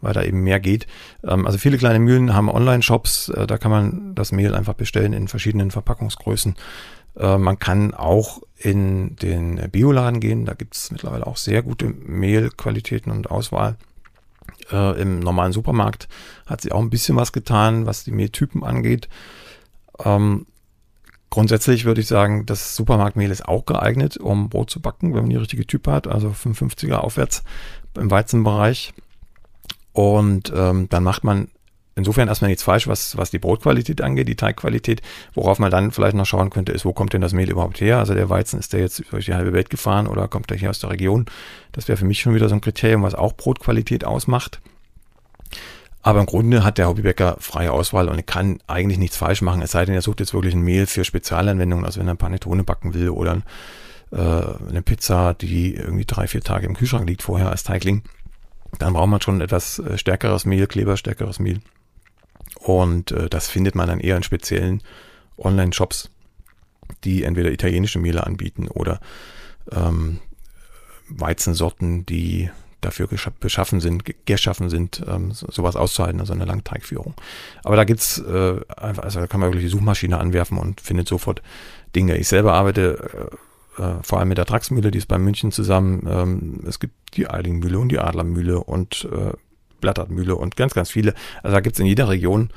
weil 0.00 0.14
da 0.14 0.22
eben 0.22 0.44
mehr 0.44 0.60
geht. 0.60 0.86
Ähm, 1.24 1.44
also 1.44 1.58
viele 1.58 1.76
kleine 1.76 1.98
Mühlen 1.98 2.34
haben 2.34 2.48
Online-Shops, 2.48 3.30
äh, 3.30 3.46
da 3.48 3.58
kann 3.58 3.72
man 3.72 4.14
das 4.14 4.30
Mehl 4.30 4.54
einfach 4.54 4.74
bestellen 4.74 5.12
in 5.12 5.26
verschiedenen 5.26 5.72
Verpackungsgrößen. 5.72 6.54
Äh, 7.16 7.36
man 7.36 7.58
kann 7.58 7.94
auch 7.94 8.42
in 8.56 9.16
den 9.16 9.56
Bioladen 9.72 10.20
gehen, 10.20 10.44
da 10.44 10.54
gibt 10.54 10.76
es 10.76 10.92
mittlerweile 10.92 11.26
auch 11.26 11.36
sehr 11.36 11.62
gute 11.62 11.86
Mehlqualitäten 11.88 13.10
und 13.10 13.28
Auswahl. 13.30 13.76
Äh, 14.70 15.00
Im 15.02 15.18
normalen 15.18 15.52
Supermarkt 15.52 16.08
hat 16.46 16.60
sie 16.60 16.70
auch 16.70 16.80
ein 16.80 16.90
bisschen 16.90 17.16
was 17.16 17.32
getan, 17.32 17.86
was 17.86 18.04
die 18.04 18.12
Mehltypen 18.12 18.62
angeht. 18.62 19.08
Ähm, 20.04 20.46
grundsätzlich 21.30 21.84
würde 21.84 22.00
ich 22.00 22.06
sagen, 22.06 22.46
das 22.46 22.76
Supermarktmehl 22.76 23.30
ist 23.30 23.46
auch 23.46 23.64
geeignet, 23.66 24.16
um 24.16 24.48
Brot 24.48 24.70
zu 24.70 24.80
backen, 24.80 25.14
wenn 25.14 25.22
man 25.22 25.30
die 25.30 25.36
richtige 25.36 25.66
Type 25.66 25.90
hat, 25.90 26.06
also 26.06 26.28
55er 26.28 26.96
aufwärts 26.96 27.42
im 27.96 28.10
Weizenbereich. 28.10 28.92
Und 29.92 30.52
ähm, 30.54 30.88
dann 30.88 31.02
macht 31.02 31.24
man 31.24 31.48
insofern 31.94 32.28
erstmal 32.28 32.50
nichts 32.50 32.62
falsch, 32.62 32.88
was, 32.88 33.16
was 33.16 33.30
die 33.30 33.38
Brotqualität 33.38 34.00
angeht, 34.00 34.28
die 34.28 34.36
Teigqualität. 34.36 35.02
Worauf 35.34 35.58
man 35.58 35.70
dann 35.70 35.90
vielleicht 35.90 36.16
noch 36.16 36.26
schauen 36.26 36.50
könnte, 36.50 36.72
ist, 36.72 36.84
wo 36.84 36.92
kommt 36.92 37.12
denn 37.12 37.20
das 37.20 37.32
Mehl 37.32 37.50
überhaupt 37.50 37.80
her? 37.80 37.98
Also 37.98 38.14
der 38.14 38.30
Weizen, 38.30 38.58
ist 38.58 38.72
der 38.72 38.80
jetzt 38.80 39.02
durch 39.10 39.26
die 39.26 39.34
halbe 39.34 39.52
Welt 39.52 39.70
gefahren 39.70 40.06
oder 40.06 40.28
kommt 40.28 40.50
der 40.50 40.56
hier 40.56 40.70
aus 40.70 40.80
der 40.80 40.90
Region? 40.90 41.26
Das 41.72 41.88
wäre 41.88 41.96
für 41.96 42.04
mich 42.04 42.20
schon 42.20 42.34
wieder 42.34 42.48
so 42.48 42.54
ein 42.54 42.60
Kriterium, 42.60 43.02
was 43.02 43.14
auch 43.14 43.34
Brotqualität 43.34 44.04
ausmacht. 44.04 44.60
Aber 46.02 46.18
im 46.20 46.26
Grunde 46.26 46.64
hat 46.64 46.78
der 46.78 46.88
Hobbybäcker 46.88 47.36
freie 47.38 47.72
Auswahl 47.72 48.08
und 48.08 48.26
kann 48.26 48.58
eigentlich 48.66 48.98
nichts 48.98 49.16
falsch 49.16 49.40
machen, 49.40 49.62
es 49.62 49.70
sei 49.70 49.84
denn, 49.84 49.94
er 49.94 50.02
sucht 50.02 50.20
jetzt 50.20 50.34
wirklich 50.34 50.54
ein 50.54 50.62
Mehl 50.62 50.86
für 50.86 51.04
Spezialanwendungen, 51.04 51.84
also 51.84 52.00
wenn 52.00 52.08
er 52.08 52.14
ein 52.14 52.18
Panettone 52.18 52.64
backen 52.64 52.92
will 52.92 53.10
oder 53.10 53.42
äh, 54.10 54.16
eine 54.16 54.82
Pizza, 54.82 55.34
die 55.34 55.74
irgendwie 55.74 56.04
drei, 56.04 56.26
vier 56.26 56.40
Tage 56.40 56.66
im 56.66 56.76
Kühlschrank 56.76 57.08
liegt 57.08 57.22
vorher 57.22 57.50
als 57.50 57.62
Teigling. 57.62 58.02
Dann 58.78 58.94
braucht 58.94 59.08
man 59.08 59.20
schon 59.20 59.40
etwas 59.40 59.78
äh, 59.78 59.96
stärkeres 59.96 60.44
Mehl, 60.44 60.66
kleberstärkeres 60.66 61.38
Mehl. 61.38 61.60
Und 62.56 63.12
äh, 63.12 63.28
das 63.28 63.48
findet 63.48 63.74
man 63.76 63.86
dann 63.86 64.00
eher 64.00 64.16
in 64.16 64.22
speziellen 64.24 64.82
Online-Shops, 65.38 66.10
die 67.04 67.22
entweder 67.22 67.52
italienische 67.52 68.00
Mehle 68.00 68.26
anbieten 68.26 68.68
oder 68.68 69.00
ähm, 69.70 70.18
Weizensorten, 71.08 72.06
die 72.06 72.50
dafür 72.84 73.08
beschaffen 73.40 73.80
sind, 73.80 74.04
geschaffen 74.26 74.68
sind, 74.68 75.02
ähm, 75.08 75.32
sowas 75.32 75.76
auszuhalten, 75.76 76.20
also 76.20 76.32
eine 76.32 76.44
Langteigführung. 76.44 77.14
Aber 77.64 77.76
da 77.76 77.84
gibt's 77.84 78.18
äh, 78.18 78.60
einfach, 78.76 79.04
also 79.04 79.20
da 79.20 79.26
kann 79.26 79.40
man 79.40 79.50
wirklich 79.50 79.64
die 79.64 79.70
Suchmaschine 79.70 80.18
anwerfen 80.18 80.58
und 80.58 80.80
findet 80.80 81.08
sofort 81.08 81.42
Dinge. 81.94 82.16
Ich 82.16 82.28
selber 82.28 82.54
arbeite 82.54 83.30
äh, 83.78 83.82
äh, 83.82 83.94
vor 84.02 84.18
allem 84.18 84.28
mit 84.28 84.38
der 84.38 84.46
Traxmühle, 84.46 84.90
die 84.90 84.98
ist 84.98 85.08
bei 85.08 85.18
München 85.18 85.52
zusammen. 85.52 86.06
Ähm, 86.08 86.60
es 86.66 86.78
gibt 86.78 87.16
die 87.16 87.28
Eilingmühle 87.28 87.78
und 87.78 87.88
die 87.88 87.98
Adlermühle 87.98 88.60
und 88.60 89.08
äh, 89.10 89.32
Blattertmühle 89.80 90.36
und 90.36 90.56
ganz, 90.56 90.74
ganz 90.74 90.90
viele. 90.90 91.14
Also 91.42 91.54
da 91.54 91.60
gibt's 91.60 91.78
in 91.78 91.86
jeder 91.86 92.08
Region 92.08 92.50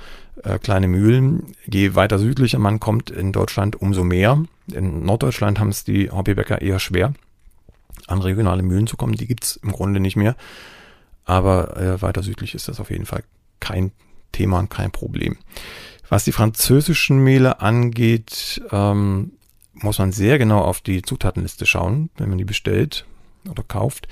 äh, 0.44 0.60
kleine 0.60 0.88
Mühlen. 0.88 1.56
Je 1.66 1.96
weiter 1.96 2.20
südlicher 2.20 2.60
man 2.60 2.80
kommt 2.80 3.10
in 3.10 3.32
Deutschland, 3.32 3.82
umso 3.82 4.04
mehr. 4.04 4.44
In 4.72 5.04
Norddeutschland 5.06 5.60
haben 5.60 5.70
es 5.70 5.84
die 5.84 6.10
Hobbybäcker 6.10 6.62
eher 6.62 6.80
schwer, 6.80 7.14
an 8.08 8.22
regionale 8.22 8.64
Mühlen 8.64 8.88
zu 8.88 8.98
kommen. 8.98 9.14
Die 9.14 9.28
gibt's 9.28 9.58
im 9.58 9.72
Grunde 9.72 10.00
nicht 10.00 10.16
mehr. 10.16 10.36
Aber 11.26 11.78
äh, 11.78 12.02
weiter 12.02 12.24
südlich 12.24 12.54
ist 12.54 12.68
das 12.68 12.80
auf 12.80 12.92
jeden 12.92 13.06
Fall 13.06 13.24
kein 13.60 13.92
Thema 14.32 14.60
und 14.60 14.70
kein 14.70 14.92
Problem. 14.92 15.38
Was 16.10 16.24
die 16.24 16.32
französischen 16.32 17.20
Mehle 17.20 17.62
angeht, 17.62 18.62
ähm, 18.72 19.32
muss 19.74 19.98
man 19.98 20.12
sehr 20.12 20.38
genau 20.38 20.62
auf 20.62 20.82
die 20.82 21.02
Zutatenliste 21.02 21.66
schauen, 21.66 22.10
wenn 22.18 22.30
man 22.30 22.38
die 22.38 22.46
bestellt 22.46 23.06
oder 23.50 23.64
kauft, 23.64 24.08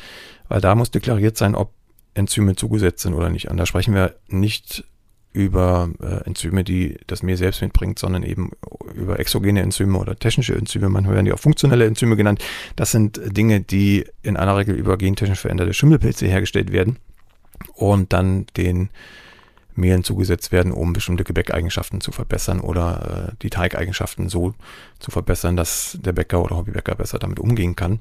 weil 0.49 0.61
da 0.61 0.75
muss 0.75 0.91
deklariert 0.91 1.37
sein, 1.37 1.55
ob 1.55 1.71
Enzyme 2.13 2.55
zugesetzt 2.55 3.03
sind 3.03 3.13
oder 3.13 3.29
nicht. 3.29 3.49
Und 3.49 3.57
da 3.57 3.65
sprechen 3.65 3.93
wir 3.93 4.15
nicht 4.27 4.85
über 5.33 5.89
äh, 6.01 6.25
Enzyme, 6.25 6.63
die 6.63 6.97
das 7.07 7.23
Mehl 7.23 7.37
selbst 7.37 7.61
mitbringt, 7.61 7.99
sondern 7.99 8.23
eben 8.23 8.51
über 8.93 9.19
exogene 9.19 9.61
Enzyme 9.61 9.97
oder 9.97 10.17
technische 10.17 10.55
Enzyme. 10.55 10.89
Manchmal 10.89 11.15
werden 11.15 11.25
die 11.25 11.33
auch 11.33 11.39
funktionelle 11.39 11.85
Enzyme 11.85 12.15
genannt. 12.15 12.43
Das 12.75 12.91
sind 12.91 13.19
Dinge, 13.35 13.61
die 13.61 14.05
in 14.21 14.37
aller 14.37 14.57
Regel 14.57 14.75
über 14.75 14.97
gentechnisch 14.97 15.39
veränderte 15.39 15.73
Schimmelpilze 15.73 16.27
hergestellt 16.27 16.71
werden 16.71 16.97
und 17.73 18.13
dann 18.13 18.45
den 18.55 18.89
Mehlen 19.75 20.03
zugesetzt 20.03 20.51
werden, 20.51 20.71
um 20.71 20.93
bestimmte 20.93 21.23
Gebäckeigenschaften 21.23 21.99
zu 21.99 22.11
verbessern 22.11 22.59
oder 22.59 23.29
äh, 23.31 23.35
die 23.41 23.49
Teigeigenschaften 23.49 24.29
so 24.29 24.53
zu 24.99 25.09
verbessern, 25.09 25.55
dass 25.55 25.97
der 25.99 26.13
Bäcker 26.13 26.43
oder 26.43 26.57
Hobbybäcker 26.57 26.95
besser 26.95 27.17
damit 27.17 27.39
umgehen 27.39 27.75
kann. 27.75 27.99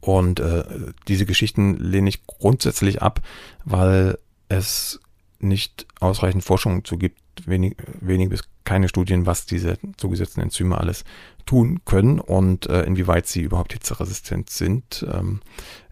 Und 0.00 0.40
äh, 0.40 0.64
diese 1.08 1.26
Geschichten 1.26 1.76
lehne 1.76 2.08
ich 2.08 2.26
grundsätzlich 2.26 3.00
ab, 3.00 3.20
weil 3.64 4.18
es 4.48 5.00
nicht 5.40 5.86
ausreichend 6.00 6.44
Forschung 6.44 6.84
zu 6.84 6.98
gibt, 6.98 7.20
wenig, 7.46 7.76
wenig 8.00 8.28
bis 8.28 8.42
keine 8.64 8.88
Studien, 8.88 9.26
was 9.26 9.46
diese 9.46 9.78
zugesetzten 9.96 10.42
Enzyme 10.42 10.78
alles 10.78 11.04
tun 11.46 11.80
können 11.84 12.20
und 12.20 12.68
äh, 12.68 12.82
inwieweit 12.82 13.26
sie 13.26 13.42
überhaupt 13.42 13.72
hitzeresistent 13.72 14.50
sind. 14.50 15.04
Ähm, 15.12 15.40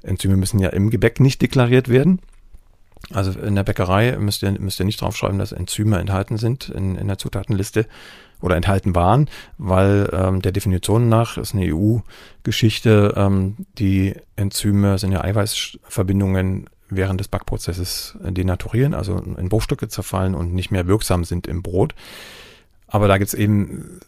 Enzyme 0.03 0.37
müssen 0.37 0.61
ja 0.61 0.69
im 0.69 0.91
Gebäck 0.91 1.21
nicht 1.21 1.43
deklariert 1.43 1.89
werden. 1.89 2.21
Also 3.13 3.33
in 3.39 3.55
der 3.55 3.65
Bäckerei 3.65 4.17
müsst 4.19 4.43
ihr, 4.43 4.53
müsst 4.53 4.81
ihr 4.81 4.87
nicht 4.87 5.01
draufschreiben, 5.01 5.39
dass 5.39 5.53
Enzyme 5.53 5.99
enthalten 5.99 6.37
sind 6.37 6.69
in, 6.69 6.97
in 6.97 7.09
der 7.09 7.19
Zutatenliste 7.19 7.87
oder 8.41 8.57
enthalten 8.57 8.95
waren, 8.95 9.29
weil 9.57 10.09
ähm, 10.13 10.43
der 10.43 10.53
Definition 10.53 11.09
nach 11.09 11.39
ist 11.39 11.55
eine 11.55 11.75
EU-Geschichte, 11.75 13.15
ähm, 13.17 13.57
die 13.79 14.15
Enzyme 14.37 14.99
sind 14.99 15.13
ja 15.13 15.23
Eiweißverbindungen 15.23 16.69
während 16.91 17.21
des 17.21 17.29
Backprozesses 17.29 18.17
denaturieren, 18.23 18.95
also 18.95 19.19
in 19.19 19.49
Bruchstücke 19.49 19.89
zerfallen 19.89 20.35
und 20.35 20.55
nicht 20.55 20.71
mehr 20.71 20.87
wirksam 20.87 21.25
sind 21.25 21.47
im 21.47 21.63
Brot. 21.63 21.95
Aber 22.87 23.09
da 23.09 23.19
gibt 23.19 23.29
es 23.29 23.35
eben 23.35 24.01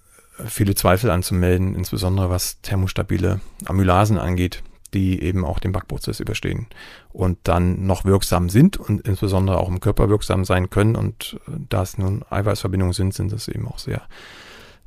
viele 0.46 0.74
Zweifel 0.74 1.10
anzumelden, 1.10 1.74
insbesondere 1.74 2.30
was 2.30 2.60
thermostabile 2.62 3.40
Amylasen 3.66 4.18
angeht 4.18 4.62
die 4.94 5.22
eben 5.22 5.44
auch 5.44 5.58
den 5.58 5.72
Backprozess 5.72 6.20
überstehen 6.20 6.66
und 7.12 7.38
dann 7.44 7.86
noch 7.86 8.04
wirksam 8.04 8.48
sind 8.48 8.76
und 8.76 9.06
insbesondere 9.06 9.58
auch 9.58 9.68
im 9.68 9.80
Körper 9.80 10.08
wirksam 10.08 10.44
sein 10.44 10.70
können. 10.70 10.96
Und 10.96 11.38
äh, 11.46 11.52
da 11.68 11.82
es 11.82 11.98
nun 11.98 12.24
Eiweißverbindungen 12.28 12.92
sind, 12.92 13.14
sind 13.14 13.32
es 13.32 13.48
eben 13.48 13.68
auch 13.68 13.78
sehr 13.78 14.02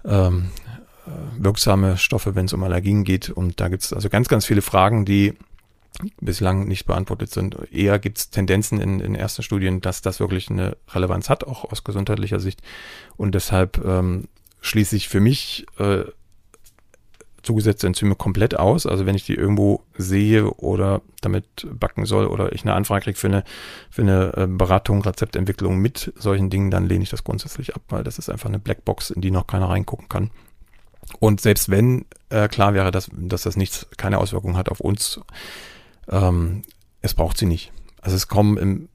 ähm, 0.05 0.49
äh, 1.05 1.43
wirksame 1.43 1.97
Stoffe, 1.97 2.35
wenn 2.35 2.45
es 2.45 2.53
um 2.53 2.63
Allergien 2.63 3.03
geht. 3.03 3.29
Und 3.29 3.59
da 3.59 3.69
gibt 3.69 3.83
es 3.83 3.93
also 3.93 4.09
ganz, 4.09 4.27
ganz 4.27 4.45
viele 4.45 4.61
Fragen, 4.61 5.05
die 5.05 5.33
bislang 6.19 6.67
nicht 6.67 6.85
beantwortet 6.85 7.31
sind. 7.31 7.55
Eher 7.71 7.99
gibt 7.99 8.17
es 8.17 8.29
Tendenzen 8.29 8.81
in, 8.81 8.99
in 8.99 9.15
ersten 9.15 9.43
Studien, 9.43 9.81
dass 9.81 10.01
das 10.01 10.19
wirklich 10.19 10.49
eine 10.49 10.77
Relevanz 10.89 11.29
hat, 11.29 11.43
auch 11.43 11.71
aus 11.71 11.83
gesundheitlicher 11.83 12.39
Sicht. 12.39 12.61
Und 13.15 13.35
deshalb 13.35 13.83
ähm, 13.85 14.27
schließe 14.61 14.95
ich 14.95 15.07
für 15.07 15.19
mich 15.19 15.65
äh, 15.77 16.03
zugesetzte 17.43 17.87
Enzyme 17.87 18.15
komplett 18.15 18.57
aus. 18.57 18.85
Also 18.85 19.05
wenn 19.05 19.15
ich 19.15 19.25
die 19.25 19.35
irgendwo 19.35 19.83
sehe 19.97 20.49
oder 20.49 21.01
damit 21.21 21.67
backen 21.71 22.05
soll 22.05 22.25
oder 22.25 22.53
ich 22.53 22.63
eine 22.63 22.73
Anfrage 22.73 23.03
kriege 23.03 23.19
für 23.19 23.27
eine, 23.27 23.43
für 23.89 24.01
eine 24.01 24.33
äh, 24.35 24.47
Beratung, 24.47 25.01
Rezeptentwicklung 25.01 25.77
mit 25.77 26.13
solchen 26.15 26.49
Dingen, 26.49 26.71
dann 26.71 26.87
lehne 26.87 27.03
ich 27.03 27.09
das 27.09 27.23
grundsätzlich 27.23 27.75
ab, 27.75 27.81
weil 27.89 28.03
das 28.03 28.17
ist 28.17 28.29
einfach 28.29 28.49
eine 28.49 28.59
Blackbox, 28.59 29.11
in 29.11 29.21
die 29.21 29.31
noch 29.31 29.45
keiner 29.45 29.69
reingucken 29.69 30.09
kann. 30.09 30.31
Und 31.19 31.41
selbst 31.41 31.69
wenn 31.69 32.05
äh, 32.29 32.47
klar 32.47 32.73
wäre, 32.73 32.91
dass, 32.91 33.09
dass 33.13 33.43
das 33.43 33.57
nichts, 33.57 33.87
keine 33.97 34.19
Auswirkungen 34.19 34.55
hat 34.55 34.69
auf 34.69 34.79
uns, 34.79 35.19
ähm, 36.09 36.63
es 37.01 37.13
braucht 37.13 37.37
sie 37.37 37.45
nicht. 37.45 37.71
Also 38.01 38.15
es 38.15 38.27
kommen 38.27 38.57
im 38.57 38.89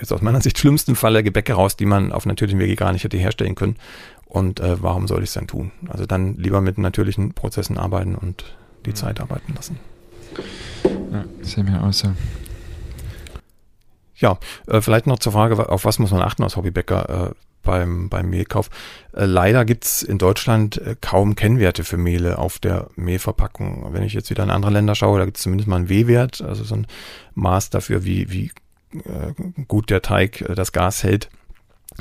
jetzt 0.00 0.12
aus 0.12 0.22
meiner 0.22 0.40
Sicht 0.40 0.58
schlimmsten 0.58 0.96
Falle 0.96 1.22
Gebäcke 1.22 1.52
raus, 1.52 1.76
die 1.76 1.86
man 1.86 2.12
auf 2.12 2.26
natürlichem 2.26 2.58
Wege 2.58 2.76
gar 2.76 2.92
nicht 2.92 3.04
hätte 3.04 3.18
herstellen 3.18 3.54
können. 3.54 3.76
Und 4.24 4.60
äh, 4.60 4.82
warum 4.82 5.08
soll 5.08 5.22
ich 5.22 5.30
es 5.30 5.34
dann 5.34 5.46
tun? 5.46 5.72
Also 5.88 6.06
dann 6.06 6.36
lieber 6.36 6.60
mit 6.60 6.78
natürlichen 6.78 7.34
Prozessen 7.34 7.76
arbeiten 7.76 8.14
und 8.14 8.56
die 8.86 8.94
Zeit 8.94 9.20
arbeiten 9.20 9.54
lassen. 9.54 9.78
Ja, 11.12 11.24
sehen 11.42 11.66
wir 11.66 11.82
aus. 11.82 11.98
So. 11.98 12.12
Ja, 14.16 14.38
äh, 14.66 14.80
vielleicht 14.80 15.06
noch 15.06 15.18
zur 15.18 15.32
Frage, 15.32 15.68
auf 15.68 15.84
was 15.84 15.98
muss 15.98 16.12
man 16.12 16.22
achten 16.22 16.42
als 16.42 16.56
Hobbybäcker 16.56 17.30
äh, 17.30 17.34
beim, 17.62 18.08
beim 18.08 18.30
Mehlkauf? 18.30 18.70
Äh, 19.12 19.24
leider 19.24 19.64
gibt's 19.64 20.02
in 20.02 20.18
Deutschland 20.18 20.78
äh, 20.78 20.96
kaum 21.00 21.34
Kennwerte 21.34 21.84
für 21.84 21.96
Mehle 21.96 22.38
auf 22.38 22.58
der 22.58 22.88
Mehlverpackung. 22.96 23.92
Wenn 23.92 24.02
ich 24.02 24.12
jetzt 24.12 24.30
wieder 24.30 24.42
in 24.42 24.50
andere 24.50 24.72
Länder 24.72 24.94
schaue, 24.94 25.18
da 25.18 25.24
gibt's 25.24 25.42
zumindest 25.42 25.68
mal 25.68 25.76
einen 25.76 25.88
W-Wert, 25.88 26.42
also 26.42 26.64
so 26.64 26.74
ein 26.74 26.86
Maß 27.34 27.70
dafür, 27.70 28.04
wie, 28.04 28.30
wie 28.30 28.50
äh, 28.94 29.32
gut 29.68 29.90
der 29.90 30.02
Teig 30.02 30.40
äh, 30.42 30.54
das 30.54 30.72
Gas 30.72 31.04
hält 31.04 31.30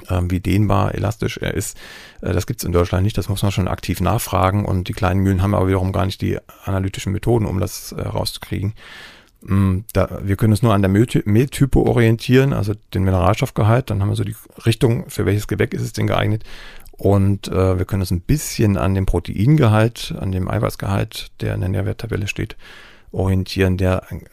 ähm, 0.10 0.30
wie 0.32 0.40
dehnbar, 0.40 0.96
elastisch 0.96 1.38
er 1.38 1.54
ist. 1.54 1.78
Äh, 2.22 2.34
das 2.34 2.48
gibt 2.48 2.62
es 2.62 2.66
in 2.66 2.72
Deutschland 2.72 3.04
nicht, 3.04 3.18
das 3.18 3.30
muss 3.30 3.44
man 3.44 3.52
schon 3.52 3.68
aktiv 3.68 4.02
nachfragen 4.02 4.66
und 4.66 4.88
die 4.88 4.94
kleinen 4.94 5.22
Mühlen 5.22 5.42
haben 5.42 5.56
aber 5.56 5.68
wiederum 5.68 5.92
gar 5.92 6.06
nicht 6.06 6.22
die 6.22 6.38
analytischen 6.64 7.12
Methoden, 7.12 7.46
um 7.46 7.60
das 7.60 7.92
äh, 7.92 8.02
rauszukriegen. 8.02 8.74
Mm, 9.42 9.80
da, 9.94 10.20
wir 10.22 10.36
können 10.36 10.54
uns 10.54 10.62
nur 10.62 10.74
an 10.74 10.82
der 10.82 10.90
Mehltype 10.90 11.80
orientieren, 11.80 12.54
also 12.54 12.74
den 12.94 13.04
Mineralstoffgehalt, 13.04 13.90
dann 13.90 14.02
haben 14.02 14.10
wir 14.10 14.16
so 14.16 14.24
die 14.24 14.36
Richtung, 14.66 15.10
für 15.10 15.26
welches 15.26 15.48
Gebäck 15.48 15.74
ist 15.74 15.82
es 15.82 15.94
denn 15.94 16.08
geeignet. 16.08 16.44
Und 16.92 17.48
äh, 17.48 17.78
wir 17.78 17.86
können 17.86 18.02
uns 18.02 18.12
ein 18.12 18.22
bisschen 18.22 18.76
an 18.76 18.94
dem 18.94 19.06
Proteingehalt, 19.06 20.14
an 20.20 20.34
dem 20.34 20.50
Eiweißgehalt, 20.50 21.32
der 21.40 21.56
in 21.56 21.62
der 21.62 21.70
Nährwerttabelle 21.70 22.28
steht, 22.28 22.58
orientieren, 23.12 23.78
der 23.78 24.12
ein 24.12 24.26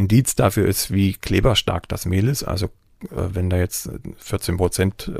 Indiz 0.00 0.36
dafür 0.36 0.66
ist, 0.66 0.92
wie 0.92 1.14
kleberstark 1.14 1.88
das 1.88 2.06
Mehl 2.06 2.28
ist. 2.28 2.44
Also 2.44 2.70
wenn 3.10 3.50
da 3.50 3.56
jetzt 3.56 3.90
14 4.18 4.56
Prozent 4.56 5.10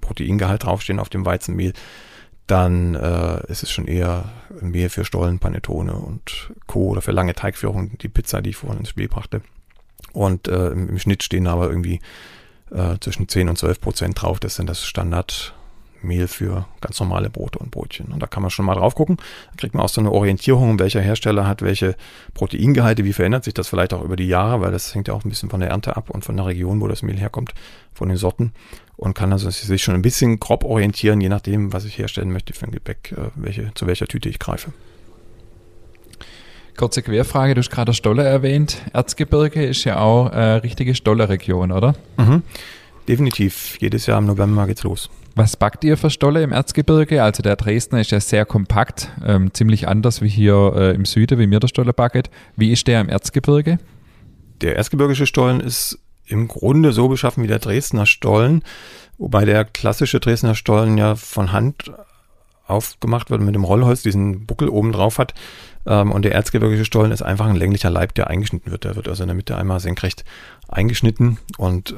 Proteingehalt 0.00 0.64
draufstehen 0.64 0.98
auf 0.98 1.10
dem 1.10 1.26
Weizenmehl, 1.26 1.74
dann 2.46 2.94
äh, 2.94 3.46
ist 3.50 3.62
es 3.62 3.70
schon 3.70 3.86
eher 3.86 4.24
Mehl 4.60 4.88
für 4.88 5.04
Stollen, 5.04 5.38
Panettone 5.38 5.94
und 5.94 6.52
Co. 6.66 6.88
oder 6.88 7.02
für 7.02 7.12
lange 7.12 7.34
Teigführung, 7.34 7.96
die 7.98 8.08
Pizza, 8.08 8.42
die 8.42 8.50
ich 8.50 8.56
vorhin 8.56 8.80
ins 8.80 8.88
Spiel 8.88 9.08
brachte. 9.08 9.42
Und 10.12 10.48
äh, 10.48 10.68
im, 10.68 10.88
im, 10.88 10.98
Schnitt 10.98 11.22
stehen 11.22 11.46
aber 11.46 11.68
irgendwie 11.68 12.00
äh, 12.70 12.98
zwischen 13.00 13.28
10 13.28 13.48
und 13.48 13.58
12 13.58 13.80
Prozent 13.80 14.20
drauf. 14.20 14.40
Das 14.40 14.56
sind 14.56 14.68
das 14.68 14.84
Standardmehl 14.84 16.28
für 16.28 16.66
ganz 16.80 17.00
normale 17.00 17.30
Brote 17.30 17.58
und 17.58 17.70
Brotchen. 17.70 18.12
Und 18.12 18.20
da 18.20 18.26
kann 18.26 18.42
man 18.42 18.50
schon 18.50 18.66
mal 18.66 18.74
drauf 18.74 18.94
gucken. 18.94 19.16
Da 19.16 19.56
kriegt 19.56 19.74
man 19.74 19.84
auch 19.84 19.88
so 19.88 20.00
eine 20.00 20.12
Orientierung, 20.12 20.78
welcher 20.78 21.00
Hersteller 21.00 21.46
hat 21.46 21.62
welche 21.62 21.96
Proteingehalte, 22.34 23.04
wie 23.04 23.12
verändert 23.14 23.44
sich 23.44 23.54
das 23.54 23.68
vielleicht 23.68 23.94
auch 23.94 24.02
über 24.02 24.16
die 24.16 24.28
Jahre, 24.28 24.60
weil 24.60 24.72
das 24.72 24.94
hängt 24.94 25.08
ja 25.08 25.14
auch 25.14 25.24
ein 25.24 25.30
bisschen 25.30 25.48
von 25.48 25.60
der 25.60 25.70
Ernte 25.70 25.96
ab 25.96 26.10
und 26.10 26.24
von 26.24 26.36
der 26.36 26.46
Region, 26.46 26.80
wo 26.80 26.88
das 26.88 27.02
Mehl 27.02 27.18
herkommt, 27.18 27.54
von 27.94 28.08
den 28.08 28.18
Sorten. 28.18 28.52
Und 29.02 29.14
kann 29.14 29.32
also 29.32 29.50
sich 29.50 29.82
schon 29.82 29.96
ein 29.96 30.02
bisschen 30.02 30.38
grob 30.38 30.62
orientieren, 30.62 31.20
je 31.20 31.28
nachdem, 31.28 31.72
was 31.72 31.84
ich 31.84 31.98
herstellen 31.98 32.30
möchte 32.30 32.52
für 32.52 32.66
ein 32.66 32.70
Gebäck, 32.70 33.12
äh, 33.18 33.30
welche, 33.34 33.74
zu 33.74 33.88
welcher 33.88 34.06
Tüte 34.06 34.28
ich 34.28 34.38
greife. 34.38 34.72
Kurze 36.76 37.02
Querfrage, 37.02 37.54
du 37.54 37.58
hast 37.58 37.70
gerade 37.70 37.94
Stolle 37.94 38.22
erwähnt. 38.22 38.80
Erzgebirge 38.92 39.66
ist 39.66 39.82
ja 39.82 39.98
auch 39.98 40.30
äh, 40.30 40.52
richtige 40.58 40.94
Stollerregion, 40.94 41.72
oder? 41.72 41.96
Mhm. 42.16 42.44
Definitiv. 43.08 43.76
Jedes 43.80 44.06
Jahr 44.06 44.18
im 44.18 44.26
November 44.26 44.68
geht's 44.68 44.84
los. 44.84 45.10
Was 45.34 45.56
backt 45.56 45.82
ihr 45.82 45.96
für 45.96 46.08
Stolle 46.08 46.44
im 46.44 46.52
Erzgebirge? 46.52 47.24
Also 47.24 47.42
der 47.42 47.56
Dresdner 47.56 48.02
ist 48.02 48.12
ja 48.12 48.20
sehr 48.20 48.44
kompakt, 48.44 49.10
ähm, 49.26 49.52
ziemlich 49.52 49.88
anders 49.88 50.22
wie 50.22 50.28
hier 50.28 50.74
äh, 50.76 50.94
im 50.94 51.06
Süden, 51.06 51.40
wie 51.40 51.48
mir 51.48 51.58
der 51.58 51.66
Stolle 51.66 51.92
backet. 51.92 52.30
Wie 52.54 52.70
ist 52.70 52.86
der 52.86 53.00
im 53.00 53.08
Erzgebirge? 53.08 53.80
Der 54.60 54.76
erzgebirgische 54.76 55.26
Stollen 55.26 55.58
ist 55.58 55.98
im 56.32 56.48
Grunde 56.48 56.92
so 56.92 57.08
beschaffen 57.08 57.44
wie 57.44 57.48
der 57.48 57.58
Dresdner 57.58 58.06
Stollen, 58.06 58.62
wobei 59.18 59.44
der 59.44 59.64
klassische 59.64 60.18
Dresdner 60.18 60.54
Stollen 60.54 60.98
ja 60.98 61.14
von 61.14 61.52
Hand 61.52 61.92
aufgemacht 62.66 63.30
wird 63.30 63.40
und 63.40 63.46
mit 63.46 63.54
dem 63.54 63.64
Rollholz 63.64 64.02
diesen 64.02 64.46
Buckel 64.46 64.68
oben 64.68 64.92
drauf 64.92 65.18
hat. 65.18 65.34
Ähm, 65.86 66.10
und 66.10 66.24
der 66.24 66.32
erzgebirgische 66.32 66.84
Stollen 66.84 67.12
ist 67.12 67.22
einfach 67.22 67.46
ein 67.46 67.56
länglicher 67.56 67.90
Leib, 67.90 68.14
der 68.14 68.28
eingeschnitten 68.28 68.70
wird. 68.70 68.84
Der 68.84 68.96
wird 68.96 69.08
also 69.08 69.22
in 69.22 69.28
der 69.28 69.36
Mitte 69.36 69.56
einmal 69.56 69.80
senkrecht 69.80 70.24
eingeschnitten 70.68 71.38
und 71.58 71.92
äh, 71.92 71.94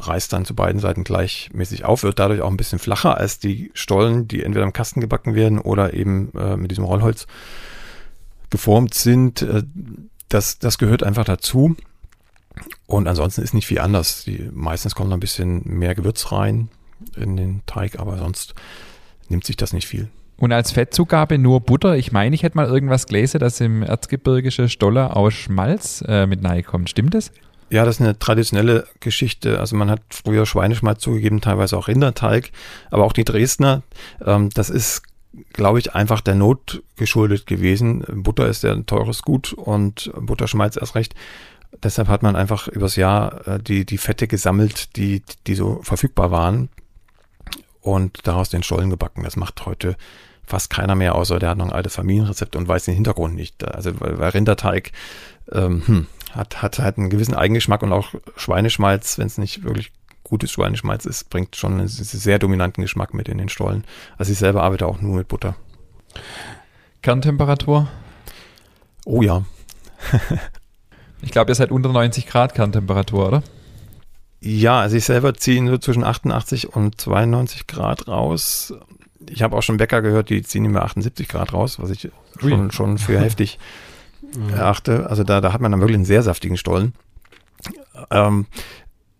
reißt 0.00 0.32
dann 0.32 0.44
zu 0.44 0.54
beiden 0.54 0.80
Seiten 0.80 1.04
gleichmäßig 1.04 1.84
auf, 1.84 2.02
wird 2.02 2.18
dadurch 2.18 2.40
auch 2.40 2.50
ein 2.50 2.56
bisschen 2.56 2.78
flacher 2.78 3.18
als 3.18 3.38
die 3.38 3.70
Stollen, 3.74 4.28
die 4.28 4.42
entweder 4.42 4.64
im 4.64 4.72
Kasten 4.72 5.00
gebacken 5.00 5.34
werden 5.34 5.58
oder 5.58 5.92
eben 5.94 6.32
äh, 6.36 6.56
mit 6.56 6.70
diesem 6.70 6.84
Rollholz 6.84 7.26
geformt 8.50 8.94
sind. 8.94 9.42
Äh, 9.42 9.64
das, 10.28 10.58
das 10.58 10.78
gehört 10.78 11.02
einfach 11.02 11.24
dazu. 11.24 11.76
Und 12.88 13.06
ansonsten 13.06 13.42
ist 13.42 13.52
nicht 13.52 13.66
viel 13.66 13.80
anders. 13.80 14.24
Die, 14.24 14.48
meistens 14.52 14.94
kommt 14.94 15.10
noch 15.10 15.16
ein 15.18 15.20
bisschen 15.20 15.60
mehr 15.64 15.94
Gewürz 15.94 16.32
rein 16.32 16.70
in 17.14 17.36
den 17.36 17.60
Teig, 17.66 18.00
aber 18.00 18.16
sonst 18.16 18.54
nimmt 19.28 19.44
sich 19.44 19.56
das 19.56 19.74
nicht 19.74 19.86
viel. 19.86 20.08
Und 20.38 20.52
als 20.52 20.70
Fettzugabe 20.72 21.36
nur 21.36 21.60
Butter. 21.60 21.98
Ich 21.98 22.12
meine, 22.12 22.34
ich 22.34 22.42
hätte 22.42 22.56
mal 22.56 22.66
irgendwas 22.66 23.06
gelesen, 23.06 23.40
dass 23.40 23.60
im 23.60 23.82
erzgebirgische 23.82 24.70
Stoller 24.70 25.16
aus 25.16 25.34
Schmalz 25.34 26.02
äh, 26.08 26.26
mit 26.26 26.42
nahe 26.42 26.62
kommt. 26.62 26.88
Stimmt 26.88 27.12
das? 27.12 27.30
Ja, 27.68 27.84
das 27.84 27.96
ist 27.96 28.00
eine 28.00 28.18
traditionelle 28.18 28.86
Geschichte. 29.00 29.60
Also 29.60 29.76
man 29.76 29.90
hat 29.90 30.00
früher 30.08 30.46
Schweineschmalz 30.46 31.02
zugegeben, 31.02 31.42
teilweise 31.42 31.76
auch 31.76 31.88
Rinderteig, 31.88 32.52
aber 32.90 33.04
auch 33.04 33.12
die 33.12 33.24
Dresdner. 33.24 33.82
Ähm, 34.24 34.48
das 34.54 34.70
ist, 34.70 35.02
glaube 35.52 35.78
ich, 35.78 35.94
einfach 35.94 36.22
der 36.22 36.36
Not 36.36 36.82
geschuldet 36.96 37.46
gewesen. 37.46 38.02
Butter 38.08 38.48
ist 38.48 38.62
ja 38.62 38.72
ein 38.72 38.86
teures 38.86 39.20
Gut 39.20 39.52
und 39.52 40.10
Butterschmalz 40.18 40.78
erst 40.78 40.94
recht. 40.94 41.14
Deshalb 41.82 42.08
hat 42.08 42.22
man 42.22 42.34
einfach 42.34 42.66
übers 42.68 42.96
Jahr 42.96 43.46
äh, 43.46 43.58
die, 43.60 43.84
die 43.84 43.98
Fette 43.98 44.26
gesammelt, 44.26 44.96
die, 44.96 45.22
die 45.46 45.54
so 45.54 45.80
verfügbar 45.82 46.30
waren 46.30 46.68
und 47.80 48.26
daraus 48.26 48.48
den 48.48 48.62
Stollen 48.62 48.90
gebacken. 48.90 49.22
Das 49.22 49.36
macht 49.36 49.66
heute 49.66 49.96
fast 50.46 50.70
keiner 50.70 50.94
mehr, 50.94 51.14
außer 51.14 51.38
der 51.38 51.50
hat 51.50 51.58
noch 51.58 51.66
ein 51.66 51.72
altes 51.72 51.94
Familienrezept 51.94 52.56
und 52.56 52.66
weiß 52.66 52.86
den 52.86 52.94
Hintergrund 52.94 53.34
nicht. 53.34 53.62
Also 53.64 54.00
weil, 54.00 54.18
weil 54.18 54.30
Rinderteig 54.30 54.92
ähm, 55.52 55.82
hm, 55.86 56.06
hat, 56.32 56.62
hat 56.62 56.78
halt 56.78 56.98
einen 56.98 57.10
gewissen 57.10 57.34
Eigengeschmack 57.34 57.82
und 57.82 57.92
auch 57.92 58.14
Schweineschmalz, 58.36 59.18
wenn 59.18 59.26
es 59.26 59.38
nicht 59.38 59.62
wirklich 59.62 59.92
gutes 60.24 60.50
Schweineschmalz 60.50 61.04
ist, 61.04 61.30
bringt 61.30 61.56
schon 61.56 61.74
einen 61.74 61.88
sehr 61.88 62.38
dominanten 62.38 62.82
Geschmack 62.82 63.14
mit 63.14 63.28
in 63.28 63.38
den 63.38 63.48
Stollen. 63.48 63.84
Also 64.16 64.32
ich 64.32 64.38
selber 64.38 64.62
arbeite 64.62 64.86
auch 64.86 65.00
nur 65.00 65.16
mit 65.16 65.28
Butter. 65.28 65.56
Kerntemperatur? 67.02 67.88
Oh 69.04 69.22
ja. 69.22 69.44
ich 71.22 71.30
glaube, 71.30 71.50
ihr 71.50 71.54
seid 71.54 71.70
unter 71.70 71.92
90 71.92 72.26
Grad 72.26 72.54
Kerntemperatur, 72.54 73.28
oder? 73.28 73.42
Ja, 74.40 74.80
also 74.80 74.96
ich 74.96 75.04
selber 75.04 75.34
ziehe 75.34 75.66
so 75.68 75.78
zwischen 75.78 76.04
88 76.04 76.74
und 76.74 77.00
92 77.00 77.66
Grad 77.66 78.06
raus 78.06 78.72
ich 79.30 79.42
habe 79.42 79.56
auch 79.56 79.62
schon 79.62 79.76
Bäcker 79.76 80.02
gehört, 80.02 80.30
die 80.30 80.42
ziehen 80.42 80.64
immer 80.64 80.82
78 80.82 81.28
Grad 81.28 81.52
raus, 81.52 81.78
was 81.78 81.90
ich 81.90 82.10
schon, 82.40 82.70
schon 82.70 82.98
für 82.98 83.20
heftig 83.20 83.58
erachte. 84.52 85.08
Also 85.08 85.24
da, 85.24 85.40
da 85.40 85.52
hat 85.52 85.60
man 85.60 85.70
dann 85.70 85.80
wirklich 85.80 85.96
einen 85.96 86.04
sehr 86.04 86.22
saftigen 86.22 86.56
Stollen. 86.56 86.92
Ähm, 88.10 88.46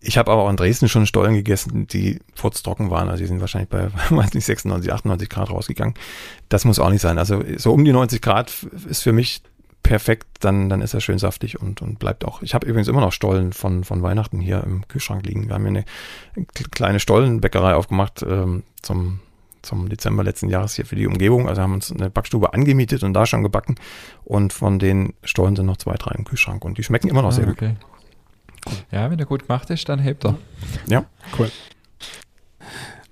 ich 0.01 0.17
habe 0.17 0.31
aber 0.31 0.43
auch 0.43 0.49
in 0.49 0.55
Dresden 0.55 0.87
schon 0.87 1.05
Stollen 1.05 1.33
gegessen, 1.33 1.87
die 1.87 2.19
furztrocken 2.35 2.89
waren. 2.89 3.09
Also 3.09 3.23
die 3.23 3.27
sind 3.27 3.41
wahrscheinlich 3.41 3.69
bei, 3.69 3.89
weiß 4.09 4.33
nicht, 4.33 4.45
96, 4.45 4.93
98 4.93 5.29
Grad 5.29 5.49
rausgegangen. 5.49 5.95
Das 6.47 6.65
muss 6.65 6.79
auch 6.79 6.89
nicht 6.89 7.01
sein. 7.01 7.17
Also 7.17 7.43
so 7.57 7.73
um 7.73 7.83
die 7.83 7.91
90 7.91 8.21
Grad 8.21 8.51
ist 8.87 9.03
für 9.03 9.13
mich 9.13 9.41
perfekt, 9.83 10.27
dann, 10.41 10.69
dann 10.69 10.81
ist 10.81 10.93
er 10.93 11.01
schön 11.01 11.19
saftig 11.19 11.61
und, 11.61 11.81
und 11.81 11.99
bleibt 11.99 12.25
auch. 12.25 12.41
Ich 12.41 12.53
habe 12.53 12.67
übrigens 12.67 12.87
immer 12.87 13.01
noch 13.01 13.11
Stollen 13.11 13.53
von, 13.53 13.83
von 13.83 14.01
Weihnachten 14.01 14.39
hier 14.39 14.63
im 14.63 14.87
Kühlschrank 14.87 15.25
liegen. 15.25 15.47
Wir 15.47 15.55
haben 15.55 15.65
hier 15.65 15.83
eine 16.35 16.45
kleine 16.71 16.99
Stollenbäckerei 16.99 17.75
aufgemacht 17.75 18.23
ähm, 18.23 18.63
zum 18.81 19.19
zum 19.61 19.89
Dezember 19.89 20.23
letzten 20.23 20.49
Jahres 20.49 20.75
hier 20.75 20.85
für 20.85 20.95
die 20.95 21.07
Umgebung. 21.07 21.47
Also 21.47 21.61
haben 21.61 21.73
uns 21.73 21.91
eine 21.91 22.09
Backstube 22.09 22.53
angemietet 22.53 23.03
und 23.03 23.13
da 23.13 23.25
schon 23.25 23.43
gebacken. 23.43 23.75
Und 24.23 24.53
von 24.53 24.79
den 24.79 25.13
Stollen 25.23 25.55
sind 25.55 25.65
noch 25.65 25.77
zwei, 25.77 25.95
drei 25.95 26.15
im 26.15 26.23
Kühlschrank 26.23 26.63
und 26.63 26.77
die 26.77 26.83
schmecken 26.83 27.09
immer 27.09 27.21
noch 27.21 27.29
ah, 27.29 27.33
sehr 27.33 27.47
okay. 27.47 27.75
gut. 28.63 28.85
Ja, 28.91 29.09
wenn 29.09 29.17
der 29.17 29.27
gut 29.27 29.47
gemacht 29.47 29.69
ist, 29.69 29.87
dann 29.89 29.99
hebt 29.99 30.25
er. 30.25 30.37
Ja, 30.87 31.05
cool. 31.37 31.49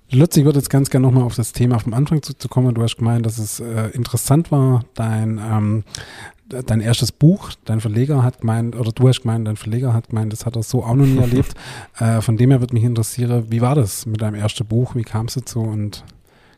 Lutz, 0.09 0.37
ich 0.37 0.45
würde 0.45 0.59
jetzt 0.59 0.69
ganz 0.69 0.89
gerne 0.89 1.05
nochmal 1.05 1.23
auf 1.23 1.35
das 1.35 1.51
Thema 1.51 1.79
vom 1.79 1.93
Anfang 1.93 2.21
zu, 2.21 2.33
zu 2.33 2.47
kommen. 2.47 2.73
Du 2.73 2.81
hast 2.81 2.97
gemeint, 2.97 3.25
dass 3.25 3.37
es 3.37 3.59
äh, 3.59 3.89
interessant 3.89 4.51
war, 4.51 4.85
dein, 4.93 5.37
ähm, 5.37 5.83
dein 6.49 6.81
erstes 6.81 7.11
Buch, 7.11 7.51
dein 7.65 7.81
Verleger 7.81 8.23
hat 8.23 8.41
gemeint, 8.41 8.75
oder 8.75 8.91
du 8.91 9.07
hast 9.07 9.21
gemeint, 9.21 9.47
dein 9.47 9.57
Verleger 9.57 9.93
hat 9.93 10.09
gemeint, 10.09 10.31
das 10.31 10.45
hat 10.45 10.55
er 10.55 10.63
so 10.63 10.83
auch 10.83 10.95
noch 10.95 11.05
nie 11.05 11.19
erlebt. 11.19 11.53
Äh, 11.99 12.21
von 12.21 12.37
dem 12.37 12.51
her 12.51 12.59
würde 12.59 12.75
mich 12.75 12.83
interessieren, 12.83 13.47
wie 13.49 13.59
war 13.59 13.73
das 13.73 14.05
mit 14.05 14.21
deinem 14.21 14.35
ersten 14.35 14.67
Buch? 14.67 14.93
Wie 14.93 15.01
kam 15.01 15.25
es 15.25 15.33
dazu 15.33 15.61
und 15.61 16.03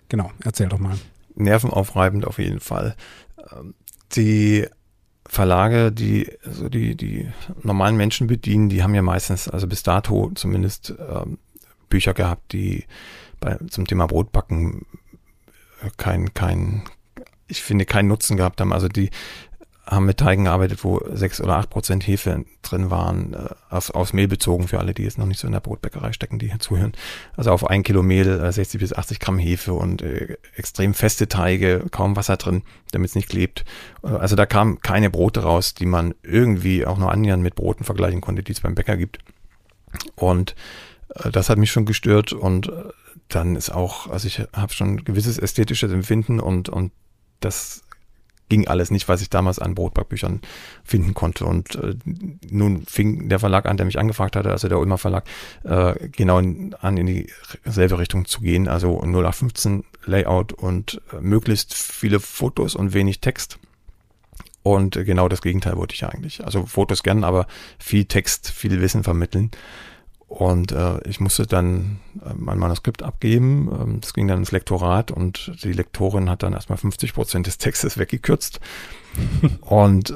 Genau, 0.09 0.31
erzähl 0.43 0.67
doch 0.67 0.79
mal. 0.79 0.97
Nervenaufreibend 1.35 2.25
auf 2.25 2.39
jeden 2.39 2.59
Fall. 2.59 2.95
Ähm, 3.51 3.75
die 4.15 4.65
Verlage, 5.25 5.91
die 5.91 6.27
also 6.43 6.67
die, 6.67 6.95
die 6.95 7.29
normalen 7.61 7.95
Menschen 7.95 8.25
bedienen, 8.25 8.69
die 8.69 8.81
haben 8.81 8.95
ja 8.95 9.03
meistens, 9.03 9.47
also 9.47 9.67
bis 9.67 9.83
dato 9.83 10.31
zumindest, 10.33 10.95
ähm, 10.99 11.37
Bücher 11.87 12.15
gehabt, 12.15 12.51
die 12.51 12.85
bei, 13.39 13.57
zum 13.69 13.85
Thema 13.85 14.07
Brotbacken 14.07 14.85
äh, 15.83 15.89
kein, 15.97 16.33
kein, 16.33 16.83
ich 17.47 17.61
finde, 17.61 17.85
keinen 17.85 18.07
Nutzen 18.07 18.35
gehabt 18.35 18.59
haben. 18.59 18.73
Also 18.73 18.87
die 18.87 19.11
haben 19.89 20.05
mit 20.05 20.17
Teigen 20.17 20.43
gearbeitet, 20.43 20.83
wo 20.83 21.01
sechs 21.13 21.41
oder 21.41 21.57
acht 21.57 21.69
Prozent 21.69 22.05
Hefe 22.05 22.45
drin 22.61 22.91
waren, 22.91 23.33
äh, 23.33 23.49
aus, 23.69 23.89
aus 23.89 24.13
Mehl 24.13 24.27
bezogen, 24.27 24.67
für 24.67 24.79
alle, 24.79 24.93
die 24.93 25.03
jetzt 25.03 25.17
noch 25.17 25.25
nicht 25.25 25.39
so 25.39 25.47
in 25.47 25.53
der 25.53 25.61
Brotbäckerei 25.61 26.11
stecken, 26.11 26.37
die 26.37 26.47
hier 26.49 26.59
zuhören. 26.59 26.93
Also 27.35 27.51
auf 27.51 27.67
ein 27.67 27.83
Kilo 27.83 28.03
Mehl 28.03 28.27
äh, 28.27 28.51
60 28.51 28.79
bis 28.79 28.93
80 28.93 29.19
Gramm 29.19 29.39
Hefe 29.39 29.73
und 29.73 30.01
äh, 30.01 30.37
extrem 30.55 30.93
feste 30.93 31.27
Teige, 31.27 31.85
kaum 31.89 32.15
Wasser 32.15 32.37
drin, 32.37 32.61
damit 32.91 33.09
es 33.09 33.15
nicht 33.15 33.29
klebt. 33.29 33.65
Äh, 34.03 34.09
also 34.09 34.35
da 34.35 34.45
kamen 34.45 34.79
keine 34.81 35.09
Brote 35.09 35.41
raus, 35.41 35.73
die 35.73 35.87
man 35.87 36.13
irgendwie 36.21 36.85
auch 36.85 36.99
nur 36.99 37.11
annähernd 37.11 37.41
mit 37.41 37.55
Broten 37.55 37.83
vergleichen 37.83 38.21
konnte, 38.21 38.43
die 38.43 38.51
es 38.51 38.61
beim 38.61 38.75
Bäcker 38.75 38.95
gibt. 38.95 39.19
Und 40.15 40.55
äh, 41.15 41.31
das 41.31 41.49
hat 41.49 41.57
mich 41.57 41.71
schon 41.71 41.85
gestört 41.85 42.31
und 42.31 42.67
äh, 42.67 42.83
dann 43.27 43.55
ist 43.55 43.71
auch, 43.71 44.07
also 44.07 44.27
ich 44.27 44.41
habe 44.53 44.73
schon 44.73 45.03
gewisses 45.03 45.39
ästhetisches 45.39 45.91
Empfinden 45.91 46.39
und, 46.39 46.69
und 46.69 46.91
das 47.39 47.83
ging 48.49 48.67
alles 48.67 48.91
nicht, 48.91 49.07
was 49.07 49.21
ich 49.21 49.29
damals 49.29 49.59
an 49.59 49.75
Brotbackbüchern 49.75 50.41
finden 50.83 51.13
konnte. 51.13 51.45
Und 51.45 51.75
äh, 51.75 51.95
nun 52.49 52.83
fing 52.85 53.29
der 53.29 53.39
Verlag 53.39 53.65
an, 53.65 53.77
der 53.77 53.85
mich 53.85 53.99
angefragt 53.99 54.35
hatte, 54.35 54.51
also 54.51 54.67
der 54.67 54.79
Ulmer 54.79 54.97
Verlag, 54.97 55.25
äh, 55.63 56.09
genau 56.09 56.39
in, 56.39 56.73
an 56.75 56.97
in 56.97 57.27
dieselbe 57.65 57.99
Richtung 57.99 58.25
zu 58.25 58.41
gehen, 58.41 58.67
also 58.67 58.99
0815 59.01 59.83
Layout 60.05 60.53
und 60.53 61.01
äh, 61.13 61.21
möglichst 61.21 61.73
viele 61.73 62.19
Fotos 62.19 62.75
und 62.75 62.93
wenig 62.93 63.21
Text. 63.21 63.59
Und 64.61 64.93
genau 64.93 65.29
das 65.29 65.41
Gegenteil 65.41 65.77
wollte 65.77 65.95
ich 65.95 66.05
eigentlich. 66.05 66.43
Also 66.43 66.65
Fotos 66.65 67.03
gern, 67.03 67.23
aber 67.23 67.47
viel 67.77 68.05
Text, 68.05 68.49
viel 68.51 68.81
Wissen 68.81 69.03
vermitteln. 69.03 69.51
Und 70.29 70.71
äh, 70.71 70.99
ich 71.09 71.19
musste 71.19 71.47
dann 71.47 71.99
äh, 72.23 72.33
mein 72.37 72.59
Manuskript 72.59 73.01
abgeben. 73.01 73.67
Ähm, 73.73 73.99
das 73.99 74.13
ging 74.13 74.27
dann 74.27 74.37
ins 74.37 74.51
Lektorat 74.51 75.09
und 75.09 75.51
die 75.63 75.73
Lektorin 75.73 76.29
hat 76.29 76.43
dann 76.43 76.53
erstmal 76.53 76.77
50 76.77 77.15
Prozent 77.15 77.47
des 77.47 77.57
Textes 77.57 77.97
weggekürzt. 77.97 78.59
und 79.61 80.11
äh, 80.11 80.15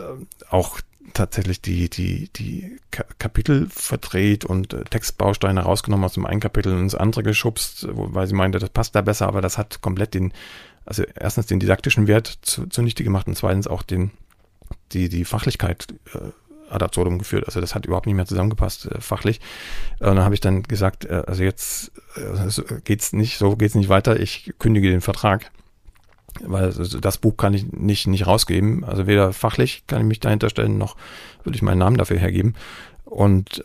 auch 0.50 0.80
tatsächlich 1.16 1.62
die, 1.62 1.90
die, 1.90 2.30
die 2.36 2.78
Kapitel 2.92 3.68
verdreht 3.70 4.46
und 4.46 4.74
äh, 4.74 4.84
Textbausteine 4.84 5.62
rausgenommen 5.62 6.06
aus 6.06 6.14
dem 6.14 6.28
einen 6.28 6.40
Kapitel 6.40 6.78
ins 6.78 6.96
andere 6.96 7.24
geschubst, 7.24 7.88
weil 7.92 8.28
sie 8.28 8.36
meinte, 8.36 8.60
das 8.60 8.70
passt 8.70 8.96
da 8.96 9.02
besser, 9.02 9.28
aber 9.28 9.42
das 9.42 9.58
hat 9.58 9.82
komplett 9.82 10.14
den, 10.14 10.32
also 10.86 11.04
erstens 11.20 11.48
den 11.48 11.60
didaktischen 11.60 12.06
Wert 12.08 12.40
zu, 12.44 12.68
zunichte 12.68 13.04
gemacht 13.04 13.28
und 13.28 13.36
zweitens 13.36 13.68
auch 13.68 13.82
den, 13.82 14.12
die, 14.92 15.10
die 15.10 15.26
Fachlichkeit 15.26 15.88
äh, 16.14 16.32
ad 16.74 16.84
absurdum 16.84 17.20
geführt. 17.20 17.46
Also 17.46 17.62
das 17.62 17.76
hat 17.76 17.86
überhaupt 17.86 18.06
nicht 18.06 18.16
mehr 18.16 18.26
zusammengepasst 18.26 18.88
äh, 18.88 19.02
fachlich. 19.02 19.40
Äh, 20.00 20.10
und 20.10 20.16
dann 20.16 20.26
habe 20.26 20.36
ich 20.36 20.42
dann 20.42 20.64
gesagt, 20.64 21.06
äh, 21.06 21.24
also 21.26 21.44
jetzt 21.44 21.92
äh, 22.16 22.82
geht's 22.84 23.14
nicht, 23.14 23.38
so 23.38 23.56
geht's 23.56 23.76
nicht 23.76 23.90
weiter. 23.90 24.20
Ich 24.20 24.54
kündige 24.60 24.90
den 24.90 25.02
Vertrag, 25.02 25.52
weil 26.42 26.66
also 26.66 27.00
das 27.00 27.18
Buch 27.18 27.38
kann 27.38 27.54
ich 27.54 27.72
nicht 27.72 28.08
nicht 28.08 28.28
rausgeben. 28.28 28.84
Also 28.84 29.08
weder 29.08 29.34
fachlich 29.34 29.86
kann 29.88 30.02
ich 30.02 30.08
mich 30.08 30.20
dahinter 30.20 30.50
stellen, 30.50 30.78
noch 30.78 30.96
würde 31.44 31.56
ich 31.56 31.62
meinen 31.62 31.80
Namen 31.80 31.98
dafür 31.98 32.18
hergeben. 32.18 32.56
Und 33.06 33.64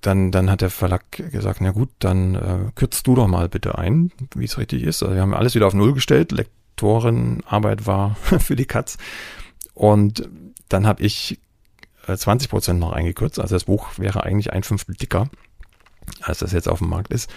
dann, 0.00 0.30
dann 0.30 0.50
hat 0.50 0.60
der 0.60 0.70
Verlag 0.70 1.10
gesagt, 1.10 1.60
na 1.60 1.70
gut, 1.70 1.90
dann 1.98 2.34
äh, 2.34 2.58
kürzt 2.74 3.06
du 3.06 3.14
doch 3.14 3.26
mal 3.26 3.48
bitte 3.48 3.78
ein, 3.78 4.12
wie 4.34 4.44
es 4.44 4.58
richtig 4.58 4.82
ist. 4.82 5.02
Also 5.02 5.14
wir 5.14 5.22
haben 5.22 5.34
alles 5.34 5.54
wieder 5.54 5.66
auf 5.66 5.74
Null 5.74 5.92
gestellt. 5.92 6.32
Lektorenarbeit 6.32 7.86
war 7.86 8.14
für 8.38 8.56
die 8.56 8.66
Katz. 8.66 8.98
Und 9.74 10.28
dann 10.68 10.86
habe 10.86 11.02
ich 11.02 11.40
20 12.06 12.48
äh, 12.48 12.50
Prozent 12.50 12.80
noch 12.80 12.92
eingekürzt. 12.92 13.40
Also 13.40 13.54
das 13.54 13.64
Buch 13.64 13.98
wäre 13.98 14.24
eigentlich 14.24 14.52
ein 14.52 14.62
Fünftel 14.62 14.94
dicker, 14.94 15.28
als 16.22 16.38
das 16.38 16.52
jetzt 16.52 16.68
auf 16.68 16.78
dem 16.78 16.88
Markt 16.88 17.12
ist. 17.12 17.30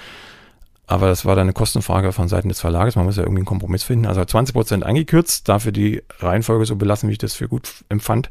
Aber 0.89 1.07
das 1.07 1.25
war 1.25 1.35
dann 1.35 1.43
eine 1.43 1.53
Kostenfrage 1.53 2.13
von 2.13 2.29
Seiten 2.29 2.47
des 2.47 2.61
Verlages. 2.61 2.95
Man 2.95 3.05
muss 3.05 3.17
ja 3.17 3.23
irgendwie 3.23 3.41
einen 3.41 3.45
Kompromiss 3.45 3.83
finden. 3.83 4.05
Also 4.05 4.23
20 4.23 4.53
Prozent 4.53 4.83
eingekürzt, 4.85 5.49
dafür 5.49 5.73
die 5.73 6.01
Reihenfolge 6.19 6.65
so 6.65 6.77
belassen, 6.77 7.09
wie 7.09 7.13
ich 7.13 7.17
das 7.17 7.33
für 7.33 7.49
gut 7.49 7.83
empfand. 7.89 8.29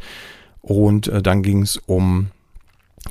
Und 0.63 1.09
äh, 1.09 1.23
dann 1.23 1.43
ging 1.43 1.63
es 1.63 1.77
um 1.77 2.31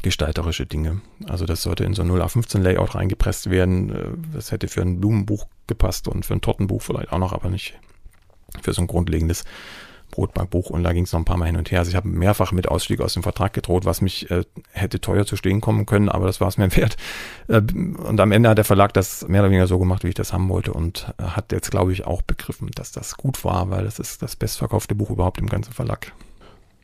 gestalterische 0.01 0.65
Dinge. 0.65 1.01
Also 1.27 1.45
das 1.45 1.61
sollte 1.61 1.83
in 1.83 1.93
so 1.93 2.01
ein 2.01 2.07
0815 2.07 2.61
Layout 2.61 2.95
reingepresst 2.95 3.51
werden. 3.51 3.89
Äh, 3.91 4.33
das 4.33 4.51
hätte 4.51 4.67
für 4.67 4.81
ein 4.81 4.99
Blumenbuch 4.99 5.45
gepasst 5.67 6.07
und 6.07 6.25
für 6.25 6.33
ein 6.33 6.41
Tortenbuch 6.41 6.81
vielleicht 6.81 7.11
auch 7.11 7.19
noch, 7.19 7.31
aber 7.31 7.49
nicht 7.49 7.79
für 8.61 8.73
so 8.73 8.81
ein 8.81 8.87
grundlegendes 8.87 9.43
Brotbankbuch 10.15 10.69
und 10.69 10.83
da 10.83 10.93
ging 10.93 11.03
es 11.03 11.11
noch 11.11 11.19
ein 11.19 11.25
paar 11.25 11.37
Mal 11.37 11.45
hin 11.45 11.57
und 11.57 11.69
her. 11.71 11.79
Also 11.79 11.89
ich 11.89 11.95
habe 11.95 12.07
mehrfach 12.07 12.51
mit 12.51 12.67
Ausstieg 12.67 13.01
aus 13.01 13.13
dem 13.13 13.23
Vertrag 13.23 13.53
gedroht, 13.53 13.85
was 13.85 14.01
mich 14.01 14.31
äh, 14.31 14.43
hätte 14.71 15.01
teuer 15.01 15.25
zu 15.25 15.35
stehen 15.35 15.61
kommen 15.61 15.85
können, 15.85 16.09
aber 16.09 16.25
das 16.25 16.41
war 16.41 16.47
es 16.47 16.57
mir 16.57 16.75
wert. 16.75 16.97
Äh, 17.47 17.57
und 17.57 18.19
am 18.19 18.31
Ende 18.31 18.49
hat 18.49 18.57
der 18.57 18.65
Verlag 18.65 18.93
das 18.93 19.27
mehr 19.27 19.41
oder 19.41 19.49
weniger 19.49 19.67
so 19.67 19.77
gemacht, 19.77 20.03
wie 20.03 20.09
ich 20.09 20.15
das 20.15 20.33
haben 20.33 20.49
wollte 20.49 20.73
und 20.73 21.13
äh, 21.17 21.23
hat 21.23 21.51
jetzt, 21.51 21.69
glaube 21.69 21.91
ich, 21.91 22.05
auch 22.05 22.21
begriffen, 22.21 22.69
dass 22.73 22.91
das 22.91 23.17
gut 23.17 23.43
war, 23.43 23.69
weil 23.69 23.83
das 23.83 23.99
ist 23.99 24.21
das 24.21 24.35
bestverkaufte 24.35 24.95
Buch 24.95 25.09
überhaupt 25.09 25.39
im 25.39 25.49
ganzen 25.49 25.73
Verlag. 25.73 26.13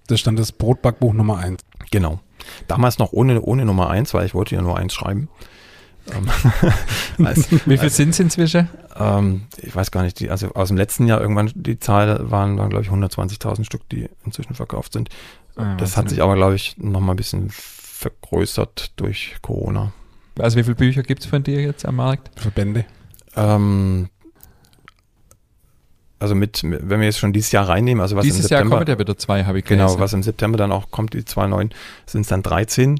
Das 0.07 0.19
stand 0.19 0.37
das 0.37 0.51
Brotbackbuch 0.51 1.13
Nummer 1.13 1.37
eins. 1.37 1.63
Genau. 1.89 2.19
Damals 2.67 2.97
noch 2.97 3.13
ohne, 3.13 3.41
ohne 3.41 3.65
Nummer 3.65 3.89
eins, 3.89 4.13
weil 4.13 4.25
ich 4.25 4.33
wollte 4.33 4.55
ja 4.55 4.61
nur 4.61 4.77
eins 4.77 4.93
schreiben. 4.93 5.29
Ähm, 6.11 7.25
als, 7.25 7.51
Wie 7.67 7.77
viel 7.77 7.89
sind 7.89 8.09
es 8.09 8.19
inzwischen? 8.19 8.69
Ähm, 8.97 9.43
ich 9.57 9.75
weiß 9.75 9.91
gar 9.91 10.03
nicht, 10.03 10.19
die, 10.19 10.29
also 10.29 10.53
aus 10.53 10.69
dem 10.69 10.77
letzten 10.77 11.07
Jahr 11.07 11.21
irgendwann, 11.21 11.51
die 11.55 11.79
Zahl 11.79 12.31
waren, 12.31 12.57
waren 12.57 12.69
glaube 12.69 12.83
ich, 12.83 12.91
120.000 12.91 13.65
Stück, 13.65 13.87
die 13.89 14.09
inzwischen 14.25 14.55
verkauft 14.55 14.93
sind. 14.93 15.09
Ah, 15.55 15.75
das 15.75 15.97
hat 15.97 16.09
sich 16.09 16.21
aber, 16.21 16.35
glaube 16.35 16.55
ich, 16.55 16.77
nochmal 16.77 17.13
ein 17.13 17.17
bisschen 17.17 17.49
vergrößert 17.51 18.93
durch 18.95 19.35
Corona. 19.41 19.91
Also 20.39 20.57
wie 20.57 20.63
viele 20.63 20.75
Bücher 20.75 21.03
gibt 21.03 21.23
es 21.23 21.29
von 21.29 21.43
dir 21.43 21.61
jetzt 21.61 21.85
am 21.85 21.97
Markt? 21.97 22.31
Verbände? 22.39 22.85
Ähm, 23.35 24.09
also 26.19 26.35
mit, 26.35 26.61
wenn 26.63 26.99
wir 26.99 27.07
jetzt 27.07 27.19
schon 27.19 27.33
dieses 27.33 27.51
Jahr 27.51 27.67
reinnehmen, 27.67 28.01
also 28.01 28.15
was 28.15 28.23
dieses 28.23 28.41
im 28.41 28.43
September, 28.43 28.75
Jahr 28.75 28.79
kommen 28.79 28.89
ja 28.89 28.99
wieder 28.99 29.17
zwei, 29.17 29.43
habe 29.43 29.59
ich 29.59 29.65
genau, 29.65 29.83
gelesen. 29.83 29.95
Genau, 29.95 30.03
was 30.03 30.13
im 30.13 30.23
September 30.23 30.57
dann 30.57 30.71
auch 30.71 30.91
kommt, 30.91 31.13
die 31.13 31.25
zwei 31.25 31.47
neuen, 31.47 31.71
sind 32.05 32.21
es 32.21 32.27
dann 32.27 32.43
13 32.43 32.99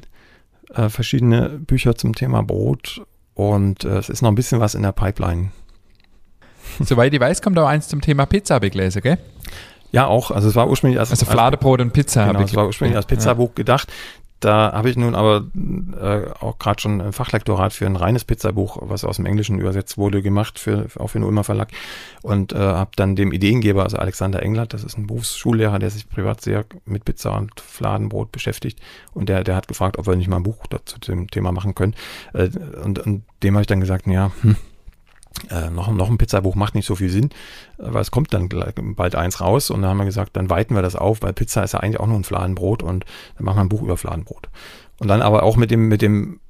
äh, 0.74 0.88
verschiedene 0.88 1.48
Bücher 1.48 1.94
zum 1.94 2.14
Thema 2.14 2.42
Brot 2.42 3.02
und 3.34 3.84
äh, 3.84 3.98
es 3.98 4.08
ist 4.08 4.22
noch 4.22 4.30
ein 4.30 4.34
bisschen 4.34 4.60
was 4.60 4.74
in 4.74 4.82
der 4.82 4.92
Pipeline. 4.92 5.50
Soweit 6.80 7.12
ich 7.12 7.20
weiß, 7.20 7.42
kommt 7.42 7.58
auch 7.58 7.66
eins 7.66 7.88
zum 7.88 8.00
Thema 8.00 8.26
Pizza, 8.26 8.60
begläse, 8.60 9.00
gell? 9.00 9.18
Ja, 9.92 10.06
auch. 10.06 10.30
Also 10.30 10.48
es 10.48 10.54
war 10.54 10.68
ursprünglich 10.68 10.98
als 10.98 11.10
also 11.10 11.26
Fladebrot 11.26 11.80
und 11.80 11.92
Pizza. 11.92 12.26
Genau, 12.26 12.40
es 12.40 12.54
war 12.54 12.66
ursprünglich 12.66 12.96
als 12.96 13.06
Pizzabuch 13.06 13.50
ja. 13.50 13.54
gedacht. 13.56 13.92
Da 14.42 14.72
habe 14.72 14.90
ich 14.90 14.96
nun 14.96 15.14
aber 15.14 15.46
äh, 16.00 16.28
auch 16.40 16.58
gerade 16.58 16.82
schon 16.82 17.00
ein 17.00 17.12
Fachlektorat 17.12 17.72
für 17.72 17.86
ein 17.86 17.94
reines 17.94 18.24
Pizzabuch, 18.24 18.76
was 18.80 19.04
aus 19.04 19.16
dem 19.16 19.26
Englischen 19.26 19.60
übersetzt 19.60 19.98
wurde, 19.98 20.20
gemacht, 20.20 20.58
für, 20.58 20.88
auch 20.98 21.06
für 21.06 21.20
den 21.20 21.24
Ulmer 21.24 21.44
Verlag. 21.44 21.70
Und 22.22 22.52
äh, 22.52 22.58
habe 22.58 22.90
dann 22.96 23.14
dem 23.14 23.30
Ideengeber, 23.30 23.84
also 23.84 23.98
Alexander 23.98 24.42
Englert, 24.42 24.74
das 24.74 24.82
ist 24.82 24.98
ein 24.98 25.06
Berufsschullehrer, 25.06 25.78
der 25.78 25.90
sich 25.90 26.08
privat 26.08 26.40
sehr 26.40 26.64
mit 26.86 27.04
Pizza 27.04 27.38
und 27.38 27.60
Fladenbrot 27.60 28.32
beschäftigt. 28.32 28.80
Und 29.14 29.28
der, 29.28 29.44
der 29.44 29.54
hat 29.54 29.68
gefragt, 29.68 29.96
ob 29.96 30.08
wir 30.08 30.16
nicht 30.16 30.28
mal 30.28 30.38
ein 30.38 30.42
Buch 30.42 30.66
dazu 30.68 30.98
dem 30.98 31.30
Thema 31.30 31.52
machen 31.52 31.76
können. 31.76 31.94
Äh, 32.32 32.48
und, 32.82 32.98
und 32.98 33.22
dem 33.44 33.54
habe 33.54 33.60
ich 33.60 33.68
dann 33.68 33.80
gesagt, 33.80 34.08
ja, 34.08 34.32
hm, 34.40 34.56
äh, 35.50 35.70
noch, 35.70 35.90
noch 35.90 36.10
ein 36.10 36.18
Pizzabuch 36.18 36.54
macht 36.54 36.74
nicht 36.74 36.86
so 36.86 36.94
viel 36.94 37.08
Sinn, 37.08 37.30
weil 37.78 38.02
es 38.02 38.10
kommt 38.10 38.32
dann 38.34 38.48
bald 38.96 39.14
eins 39.14 39.40
raus 39.40 39.70
und 39.70 39.82
dann 39.82 39.90
haben 39.90 39.98
wir 39.98 40.04
gesagt, 40.04 40.36
dann 40.36 40.50
weiten 40.50 40.74
wir 40.74 40.82
das 40.82 40.96
auf, 40.96 41.22
weil 41.22 41.32
Pizza 41.32 41.62
ist 41.62 41.72
ja 41.72 41.80
eigentlich 41.80 42.00
auch 42.00 42.06
nur 42.06 42.18
ein 42.18 42.24
Fladenbrot 42.24 42.82
und 42.82 43.04
dann 43.36 43.44
machen 43.44 43.56
wir 43.56 43.62
ein 43.62 43.68
Buch 43.68 43.82
über 43.82 43.96
Fladenbrot. 43.96 44.48
Und 44.98 45.08
dann 45.08 45.22
aber 45.22 45.42
auch 45.42 45.56
mit 45.56 45.70
dem, 45.70 45.88
mit 45.88 46.02
dem 46.02 46.40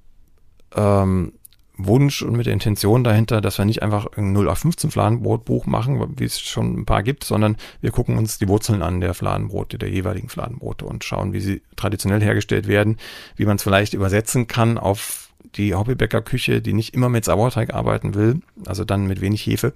ähm, 0.74 1.32
Wunsch 1.78 2.22
und 2.22 2.36
mit 2.36 2.46
der 2.46 2.52
Intention 2.52 3.02
dahinter, 3.02 3.40
dass 3.40 3.58
wir 3.58 3.64
nicht 3.64 3.82
einfach 3.82 4.06
ein 4.16 4.32
0 4.32 4.48
auf 4.48 4.58
15 4.58 4.90
Fladenbrotbuch 4.90 5.66
machen, 5.66 6.14
wie 6.18 6.24
es 6.24 6.38
schon 6.38 6.80
ein 6.80 6.84
paar 6.84 7.02
gibt, 7.02 7.24
sondern 7.24 7.56
wir 7.80 7.90
gucken 7.90 8.18
uns 8.18 8.38
die 8.38 8.48
Wurzeln 8.48 8.82
an 8.82 9.00
der 9.00 9.14
Fladenbrote, 9.14 9.78
der 9.78 9.88
jeweiligen 9.88 10.28
Fladenbrote 10.28 10.84
und 10.84 11.04
schauen, 11.04 11.32
wie 11.32 11.40
sie 11.40 11.62
traditionell 11.76 12.22
hergestellt 12.22 12.68
werden, 12.68 12.98
wie 13.36 13.46
man 13.46 13.56
es 13.56 13.62
vielleicht 13.62 13.94
übersetzen 13.94 14.46
kann 14.46 14.76
auf 14.76 15.21
die 15.56 15.74
Hobbybäckerküche, 15.74 16.62
die 16.62 16.72
nicht 16.72 16.94
immer 16.94 17.08
mit 17.08 17.24
Sauerteig 17.24 17.74
arbeiten 17.74 18.14
will, 18.14 18.40
also 18.66 18.84
dann 18.84 19.06
mit 19.06 19.20
wenig 19.20 19.44
Hefe, 19.46 19.74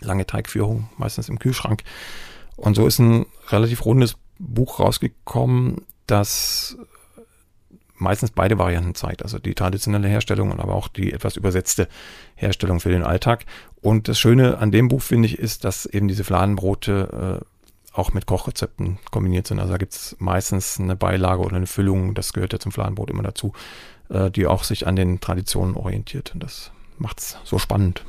lange 0.00 0.26
Teigführung, 0.26 0.88
meistens 0.96 1.28
im 1.28 1.38
Kühlschrank. 1.38 1.82
Und 2.56 2.74
so 2.74 2.86
ist 2.86 2.98
ein 2.98 3.26
relativ 3.48 3.84
rundes 3.84 4.16
Buch 4.38 4.80
rausgekommen, 4.80 5.82
das 6.06 6.76
meistens 8.00 8.30
beide 8.30 8.58
Varianten 8.58 8.94
zeigt, 8.94 9.22
also 9.22 9.38
die 9.38 9.54
traditionelle 9.54 10.08
Herstellung 10.08 10.52
und 10.52 10.60
aber 10.60 10.74
auch 10.74 10.88
die 10.88 11.12
etwas 11.12 11.36
übersetzte 11.36 11.88
Herstellung 12.36 12.80
für 12.80 12.90
den 12.90 13.02
Alltag. 13.02 13.44
Und 13.80 14.08
das 14.08 14.18
Schöne 14.18 14.58
an 14.58 14.70
dem 14.70 14.88
Buch, 14.88 15.02
finde 15.02 15.26
ich, 15.26 15.38
ist, 15.38 15.64
dass 15.64 15.86
eben 15.86 16.08
diese 16.08 16.24
Fladenbrote 16.24 17.40
äh, 17.42 17.44
auch 17.92 18.12
mit 18.12 18.26
Kochrezepten 18.26 18.98
kombiniert 19.10 19.48
sind. 19.48 19.58
Also 19.58 19.72
da 19.72 19.78
gibt 19.78 19.92
es 19.92 20.16
meistens 20.20 20.78
eine 20.78 20.94
Beilage 20.94 21.42
oder 21.42 21.56
eine 21.56 21.66
Füllung, 21.66 22.14
das 22.14 22.32
gehört 22.32 22.52
ja 22.52 22.60
zum 22.60 22.70
Fladenbrot 22.70 23.10
immer 23.10 23.24
dazu, 23.24 23.52
äh, 24.10 24.30
die 24.30 24.46
auch 24.46 24.64
sich 24.64 24.86
an 24.86 24.96
den 24.96 25.20
Traditionen 25.20 25.76
orientiert. 25.76 26.32
Und 26.34 26.42
das 26.42 26.70
macht 26.98 27.20
es 27.20 27.36
so 27.44 27.58
spannend. 27.58 28.04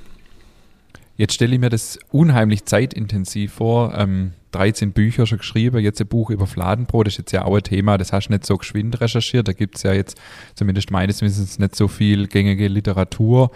Jetzt 1.16 1.34
stelle 1.34 1.54
ich 1.54 1.60
mir 1.60 1.70
das 1.70 2.00
unheimlich 2.12 2.66
zeitintensiv 2.66 3.54
vor. 3.54 3.94
Ähm, 3.96 4.34
13 4.52 4.94
Bücher 4.94 5.28
schon 5.28 5.38
geschrieben, 5.40 5.78
jetzt 5.80 6.02
ein 6.02 6.08
Buch 6.08 6.30
über 6.30 6.48
Fladenbrot, 6.48 7.06
das 7.06 7.14
ist 7.14 7.18
jetzt 7.20 7.32
ja 7.34 7.46
auch 7.46 7.56
ein 7.56 7.64
Thema, 7.64 7.98
das 7.98 8.14
hast 8.14 8.30
du 8.30 8.34
nicht 8.34 8.46
so 8.46 8.58
geschwind 8.58 9.00
recherchiert. 9.00 9.48
Da 9.48 9.54
gibt 9.54 9.78
es 9.78 9.84
ja 9.84 9.94
jetzt 9.94 10.18
zumindest 10.56 10.92
meines 10.92 11.22
Wissens 11.22 11.60
nicht 11.60 11.76
so 11.76 11.88
viel 11.88 12.28
gängige 12.28 12.68
Literatur. 12.68 13.52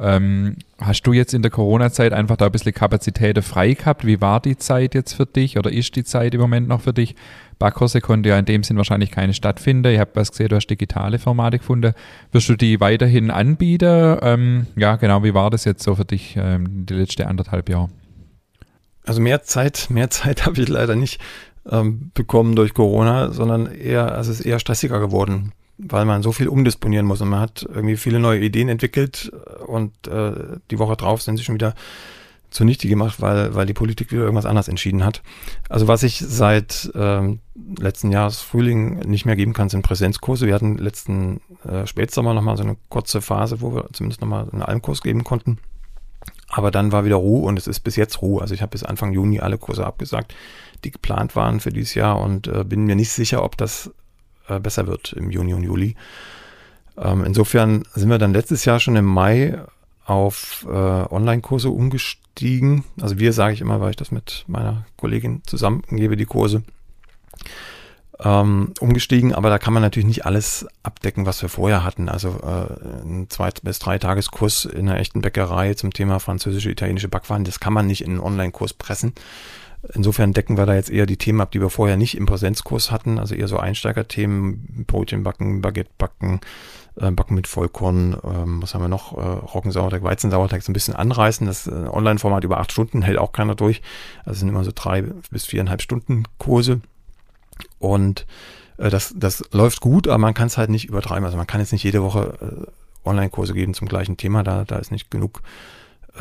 Ähm, 0.00 0.56
hast 0.80 1.02
du 1.02 1.12
jetzt 1.12 1.34
in 1.34 1.42
der 1.42 1.50
Corona-Zeit 1.50 2.12
einfach 2.12 2.36
da 2.36 2.46
ein 2.46 2.52
bisschen 2.52 2.72
Kapazitäten 2.72 3.42
frei 3.42 3.74
gehabt? 3.74 4.06
Wie 4.06 4.20
war 4.20 4.40
die 4.40 4.56
Zeit 4.56 4.94
jetzt 4.94 5.14
für 5.14 5.26
dich 5.26 5.58
oder 5.58 5.72
ist 5.72 5.96
die 5.96 6.04
Zeit 6.04 6.34
im 6.34 6.40
Moment 6.40 6.68
noch 6.68 6.82
für 6.82 6.92
dich? 6.92 7.16
Backkurse 7.58 8.00
konnte 8.00 8.28
ja 8.28 8.38
in 8.38 8.44
dem 8.44 8.62
Sinn 8.62 8.76
wahrscheinlich 8.76 9.10
keine 9.10 9.34
stattfinden. 9.34 9.92
Ich 9.92 9.98
habe 9.98 10.10
was 10.14 10.30
gesehen, 10.30 10.48
du 10.48 10.56
hast 10.56 10.68
digitale 10.68 11.18
Formate 11.18 11.58
gefunden. 11.58 11.94
Wirst 12.30 12.48
du 12.48 12.56
die 12.56 12.80
weiterhin 12.80 13.32
anbieten? 13.32 14.18
Ähm, 14.22 14.66
ja, 14.76 14.94
genau. 14.94 15.24
Wie 15.24 15.34
war 15.34 15.50
das 15.50 15.64
jetzt 15.64 15.82
so 15.82 15.96
für 15.96 16.04
dich 16.04 16.36
ähm, 16.38 16.86
die 16.86 16.94
letzten 16.94 17.22
anderthalb 17.22 17.68
Jahre? 17.68 17.88
Also 19.04 19.20
mehr 19.20 19.42
Zeit, 19.42 19.88
mehr 19.90 20.10
Zeit 20.10 20.46
habe 20.46 20.60
ich 20.60 20.68
leider 20.68 20.94
nicht 20.94 21.20
ähm, 21.68 22.12
bekommen 22.14 22.54
durch 22.54 22.74
Corona, 22.74 23.32
sondern 23.32 23.66
eher, 23.66 24.12
also 24.14 24.30
es 24.30 24.40
ist 24.40 24.46
eher 24.46 24.60
stressiger 24.60 25.00
geworden, 25.00 25.52
weil 25.78 26.04
man 26.04 26.22
so 26.22 26.32
viel 26.32 26.48
umdisponieren 26.48 27.06
muss 27.06 27.20
und 27.20 27.28
man 27.28 27.40
hat 27.40 27.66
irgendwie 27.68 27.96
viele 27.96 28.18
neue 28.18 28.40
Ideen 28.40 28.68
entwickelt 28.68 29.32
und 29.66 30.08
äh, 30.08 30.32
die 30.70 30.78
Woche 30.78 30.96
drauf 30.96 31.22
sind 31.22 31.36
sie 31.36 31.44
schon 31.44 31.54
wieder 31.54 31.74
zunichte 32.50 32.88
gemacht, 32.88 33.20
weil, 33.20 33.54
weil 33.54 33.66
die 33.66 33.74
Politik 33.74 34.10
wieder 34.10 34.22
irgendwas 34.22 34.46
anderes 34.46 34.68
entschieden 34.68 35.04
hat. 35.04 35.22
Also 35.68 35.86
was 35.86 36.02
ich 36.02 36.18
seit 36.18 36.90
ähm, 36.94 37.40
letzten 37.78 38.10
Jahres 38.10 38.40
Frühling 38.40 39.00
nicht 39.00 39.26
mehr 39.26 39.36
geben 39.36 39.52
kann, 39.52 39.68
sind 39.68 39.82
Präsenzkurse. 39.82 40.46
Wir 40.46 40.54
hatten 40.54 40.78
letzten 40.78 41.40
äh, 41.64 41.86
Spätsommer 41.86 42.34
nochmal 42.34 42.56
so 42.56 42.62
eine 42.62 42.76
kurze 42.88 43.20
Phase, 43.20 43.60
wo 43.60 43.74
wir 43.74 43.88
zumindest 43.92 44.20
nochmal 44.20 44.48
einen 44.50 44.62
Almkurs 44.62 45.02
geben 45.02 45.24
konnten. 45.24 45.58
Aber 46.48 46.70
dann 46.70 46.92
war 46.92 47.04
wieder 47.04 47.16
Ruhe 47.16 47.46
und 47.46 47.58
es 47.58 47.66
ist 47.66 47.80
bis 47.80 47.96
jetzt 47.96 48.22
Ruhe. 48.22 48.40
Also 48.40 48.54
ich 48.54 48.62
habe 48.62 48.70
bis 48.70 48.82
Anfang 48.82 49.12
Juni 49.12 49.40
alle 49.40 49.58
Kurse 49.58 49.86
abgesagt, 49.86 50.34
die 50.84 50.90
geplant 50.90 51.36
waren 51.36 51.60
für 51.60 51.70
dieses 51.70 51.94
Jahr 51.94 52.20
und 52.20 52.46
äh, 52.48 52.64
bin 52.64 52.84
mir 52.84 52.96
nicht 52.96 53.12
sicher, 53.12 53.44
ob 53.44 53.58
das 53.58 53.90
äh, 54.48 54.60
besser 54.60 54.86
wird 54.86 55.12
im 55.12 55.30
Juni 55.30 55.54
und 55.54 55.62
Juli. 55.62 55.96
Ähm, 56.96 57.24
insofern 57.24 57.84
sind 57.94 58.10
wir 58.10 58.18
dann 58.18 58.32
letztes 58.32 58.64
Jahr 58.64 58.80
schon 58.80 58.96
im 58.96 59.04
Mai 59.04 59.58
auf 60.04 60.66
äh, 60.68 60.72
Online-Kurse 60.72 61.68
umgestiegen. 61.68 62.84
Also 63.00 63.18
wir 63.18 63.32
sage 63.32 63.54
ich 63.54 63.60
immer, 63.60 63.80
weil 63.80 63.90
ich 63.90 63.96
das 63.96 64.10
mit 64.10 64.44
meiner 64.46 64.86
Kollegin 64.96 65.42
zusammengebe, 65.44 66.16
die 66.16 66.24
Kurse 66.24 66.62
ähm, 68.20 68.72
umgestiegen, 68.80 69.32
aber 69.32 69.48
da 69.48 69.58
kann 69.58 69.72
man 69.72 69.82
natürlich 69.82 70.06
nicht 70.06 70.26
alles 70.26 70.66
abdecken, 70.82 71.26
was 71.26 71.40
wir 71.40 71.48
vorher 71.48 71.84
hatten. 71.84 72.08
Also 72.08 72.30
äh, 72.42 73.02
ein 73.04 73.26
zwei 73.28 73.50
bis 73.62 73.78
drei 73.78 73.98
Tageskurs 73.98 74.64
in 74.64 74.88
einer 74.88 74.98
echten 74.98 75.20
Bäckerei 75.20 75.74
zum 75.74 75.92
Thema 75.92 76.18
französische, 76.18 76.70
italienische 76.70 77.08
Backwaren, 77.08 77.44
das 77.44 77.60
kann 77.60 77.72
man 77.72 77.86
nicht 77.86 78.02
in 78.02 78.12
einen 78.12 78.20
Online-Kurs 78.20 78.72
pressen. 78.72 79.12
Insofern 79.94 80.32
decken 80.32 80.56
wir 80.58 80.66
da 80.66 80.74
jetzt 80.74 80.90
eher 80.90 81.06
die 81.06 81.16
Themen 81.16 81.40
ab, 81.40 81.50
die 81.50 81.60
wir 81.60 81.70
vorher 81.70 81.96
nicht 81.96 82.16
im 82.16 82.26
Präsenzkurs 82.26 82.90
hatten, 82.90 83.18
also 83.18 83.34
eher 83.34 83.48
so 83.48 83.58
Einsteigerthemen, 83.58 84.84
Brötchen 84.86 85.22
backen, 85.22 85.62
Baguette 85.62 85.90
backen, 85.96 86.40
äh, 86.96 87.10
backen 87.10 87.34
mit 87.34 87.46
Vollkorn, 87.46 88.16
ähm, 88.22 88.62
was 88.62 88.74
haben 88.74 88.82
wir 88.82 88.88
noch, 88.88 89.16
äh, 89.16 89.20
Roggensauerteig, 89.20 90.02
Weizensauerteig, 90.02 90.62
so 90.62 90.70
ein 90.70 90.74
bisschen 90.74 90.94
anreißen. 90.94 91.46
Das 91.46 91.66
äh, 91.66 91.70
Online-Format 91.70 92.44
über 92.44 92.58
acht 92.58 92.70
Stunden 92.70 93.02
hält 93.02 93.18
auch 93.18 93.32
keiner 93.32 93.54
durch. 93.54 93.80
Also 94.24 94.40
sind 94.40 94.48
immer 94.48 94.64
so 94.64 94.72
drei 94.74 95.02
bis 95.30 95.46
viereinhalb 95.46 95.80
Stunden 95.80 96.24
Kurse. 96.38 96.80
Und 97.78 98.26
äh, 98.76 98.90
das, 98.90 99.14
das 99.16 99.42
läuft 99.52 99.80
gut, 99.80 100.06
aber 100.06 100.18
man 100.18 100.34
kann 100.34 100.48
es 100.48 100.58
halt 100.58 100.70
nicht 100.70 100.86
übertreiben. 100.86 101.24
Also 101.24 101.36
man 101.36 101.46
kann 101.46 101.60
jetzt 101.60 101.72
nicht 101.72 101.84
jede 101.84 102.02
Woche 102.02 102.66
äh, 102.66 103.08
Online-Kurse 103.08 103.54
geben 103.54 103.72
zum 103.72 103.88
gleichen 103.88 104.18
Thema. 104.18 104.42
Da, 104.42 104.64
da 104.64 104.76
ist 104.76 104.92
nicht 104.92 105.10
genug 105.10 105.42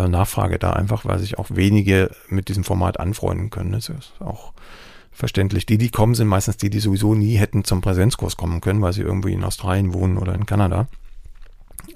Nachfrage 0.06 0.60
da, 0.60 0.74
einfach 0.74 1.06
weil 1.06 1.20
sich 1.20 1.38
auch 1.38 1.48
wenige 1.50 2.12
mit 2.30 2.50
diesem 2.50 2.64
Format 2.64 3.00
anfreunden 3.00 3.50
können. 3.50 3.72
Das 3.72 3.90
ist 3.90 4.14
auch 4.20 4.54
verständlich. 5.12 5.66
Die, 5.66 5.78
die 5.78 5.90
kommen, 5.90 6.14
sind 6.14 6.28
meistens 6.28 6.58
die, 6.58 6.70
die 6.70 6.80
sowieso 6.80 7.16
nie 7.16 7.36
hätten 7.36 7.64
zum 7.64 7.82
Präsenzkurs 7.82 8.38
kommen 8.38 8.62
können, 8.62 8.82
weil 8.82 8.94
sie 8.94 9.02
irgendwie 9.02 9.34
in 9.34 9.44
Australien 9.44 9.94
wohnen 9.94 10.18
oder 10.18 10.36
in 10.36 10.46
Kanada. 10.46 10.88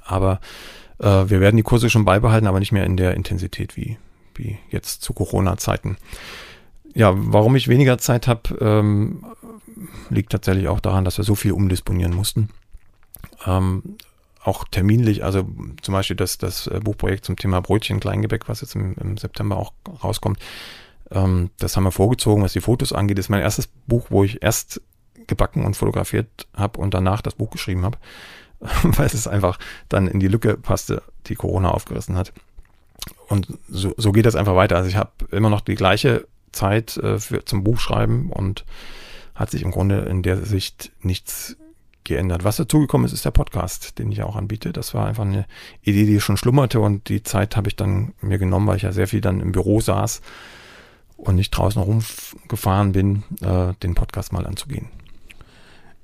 Aber 0.03 0.39
äh, 0.99 1.29
wir 1.29 1.39
werden 1.39 1.57
die 1.57 1.63
Kurse 1.63 1.89
schon 1.89 2.05
beibehalten, 2.05 2.47
aber 2.47 2.59
nicht 2.59 2.71
mehr 2.71 2.85
in 2.85 2.97
der 2.97 3.13
Intensität 3.13 3.77
wie, 3.77 3.97
wie 4.35 4.57
jetzt 4.69 5.03
zu 5.03 5.13
Corona-Zeiten. 5.13 5.97
Ja, 6.93 7.13
warum 7.15 7.55
ich 7.55 7.67
weniger 7.67 7.97
Zeit 7.97 8.27
habe, 8.27 8.57
ähm, 8.59 9.23
liegt 10.09 10.31
tatsächlich 10.31 10.67
auch 10.67 10.79
daran, 10.79 11.05
dass 11.05 11.17
wir 11.17 11.23
so 11.23 11.35
viel 11.35 11.51
umdisponieren 11.51 12.13
mussten. 12.13 12.49
Ähm, 13.45 13.97
auch 14.43 14.65
terminlich, 14.65 15.23
also 15.23 15.47
zum 15.81 15.93
Beispiel 15.93 16.15
das, 16.15 16.37
das 16.37 16.67
äh, 16.67 16.79
Buchprojekt 16.83 17.25
zum 17.25 17.35
Thema 17.35 17.61
Brötchen 17.61 17.99
Kleingebäck, 17.99 18.49
was 18.49 18.61
jetzt 18.61 18.75
im, 18.75 18.95
im 18.95 19.17
September 19.17 19.57
auch 19.57 19.73
rauskommt, 20.03 20.39
ähm, 21.11 21.51
das 21.59 21.75
haben 21.75 21.83
wir 21.83 21.91
vorgezogen, 21.91 22.43
was 22.43 22.53
die 22.53 22.61
Fotos 22.61 22.93
angeht. 22.93 23.17
Das 23.17 23.25
ist 23.25 23.29
mein 23.29 23.41
erstes 23.41 23.67
Buch, 23.67 24.07
wo 24.09 24.23
ich 24.23 24.41
erst 24.41 24.81
gebacken 25.27 25.65
und 25.65 25.75
fotografiert 25.75 26.47
habe 26.55 26.79
und 26.79 26.93
danach 26.93 27.21
das 27.21 27.35
Buch 27.35 27.51
geschrieben 27.51 27.85
habe, 27.85 27.97
weil 28.83 29.05
es 29.05 29.27
einfach 29.27 29.59
dann 29.89 30.07
in 30.07 30.19
die 30.19 30.27
Lücke 30.27 30.57
passte, 30.57 31.03
die 31.27 31.35
Corona 31.35 31.69
aufgerissen 31.69 32.15
hat. 32.15 32.33
Und 33.27 33.47
so, 33.67 33.93
so 33.97 34.11
geht 34.11 34.25
das 34.25 34.35
einfach 34.35 34.55
weiter. 34.55 34.77
Also 34.77 34.89
ich 34.89 34.95
habe 34.95 35.11
immer 35.31 35.49
noch 35.49 35.61
die 35.61 35.75
gleiche 35.75 36.27
Zeit 36.51 36.97
äh, 36.97 37.19
für, 37.19 37.45
zum 37.45 37.63
Buchschreiben 37.63 38.31
und 38.31 38.65
hat 39.35 39.51
sich 39.51 39.63
im 39.63 39.71
Grunde 39.71 39.99
in 40.01 40.21
der 40.23 40.37
Sicht 40.37 40.91
nichts 41.01 41.55
geändert. 42.03 42.43
Was 42.43 42.57
dazugekommen 42.57 43.05
ist, 43.05 43.13
ist 43.13 43.25
der 43.25 43.31
Podcast, 43.31 43.99
den 43.99 44.11
ich 44.11 44.23
auch 44.23 44.35
anbiete. 44.35 44.73
Das 44.73 44.93
war 44.93 45.07
einfach 45.07 45.25
eine 45.25 45.45
Idee, 45.81 46.05
die 46.05 46.19
schon 46.19 46.37
schlummerte 46.37 46.79
und 46.79 47.09
die 47.09 47.23
Zeit 47.23 47.55
habe 47.55 47.69
ich 47.69 47.75
dann 47.75 48.13
mir 48.21 48.37
genommen, 48.37 48.67
weil 48.67 48.77
ich 48.77 48.83
ja 48.83 48.91
sehr 48.91 49.07
viel 49.07 49.21
dann 49.21 49.39
im 49.39 49.51
Büro 49.51 49.79
saß 49.79 50.21
und 51.17 51.35
nicht 51.35 51.51
draußen 51.51 51.81
rumgefahren 51.81 52.91
bin, 52.91 53.23
äh, 53.41 53.73
den 53.83 53.95
Podcast 53.95 54.33
mal 54.33 54.45
anzugehen. 54.45 54.87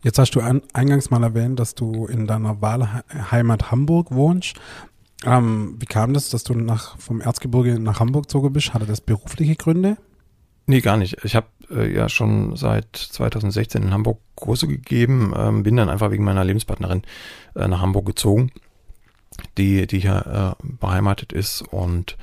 Jetzt 0.03 0.19
hast 0.19 0.31
du 0.35 0.41
an, 0.41 0.61
eingangs 0.73 1.09
mal 1.09 1.23
erwähnt, 1.23 1.59
dass 1.59 1.75
du 1.75 2.05
in 2.05 2.27
deiner 2.27 2.61
Wahlheimat 2.61 3.71
Hamburg 3.71 4.11
wohnst. 4.11 4.55
Ähm, 5.25 5.75
wie 5.79 5.85
kam 5.85 6.13
das, 6.13 6.29
dass 6.29 6.43
du 6.43 6.53
nach, 6.53 6.97
vom 6.99 7.21
Erzgebirge 7.21 7.79
nach 7.79 7.99
Hamburg 7.99 8.25
gezogen 8.25 8.53
bist? 8.53 8.73
Hatte 8.73 8.85
das 8.85 9.01
berufliche 9.01 9.55
Gründe? 9.55 9.97
Nee, 10.67 10.81
gar 10.81 10.97
nicht. 10.97 11.17
Ich 11.23 11.35
habe 11.35 11.47
äh, 11.71 11.91
ja 11.93 12.09
schon 12.09 12.57
seit 12.57 12.95
2016 12.95 13.83
in 13.83 13.93
Hamburg 13.93 14.19
Kurse 14.35 14.67
gegeben, 14.67 15.33
ähm, 15.35 15.63
bin 15.63 15.77
dann 15.77 15.89
einfach 15.89 16.11
wegen 16.11 16.25
meiner 16.25 16.43
Lebenspartnerin 16.43 17.03
äh, 17.55 17.67
nach 17.67 17.81
Hamburg 17.81 18.05
gezogen, 18.05 18.51
die, 19.57 19.87
die 19.87 19.99
hier 19.99 20.55
äh, 20.61 20.63
beheimatet 20.79 21.31
ist 21.31 21.61
und 21.61 22.17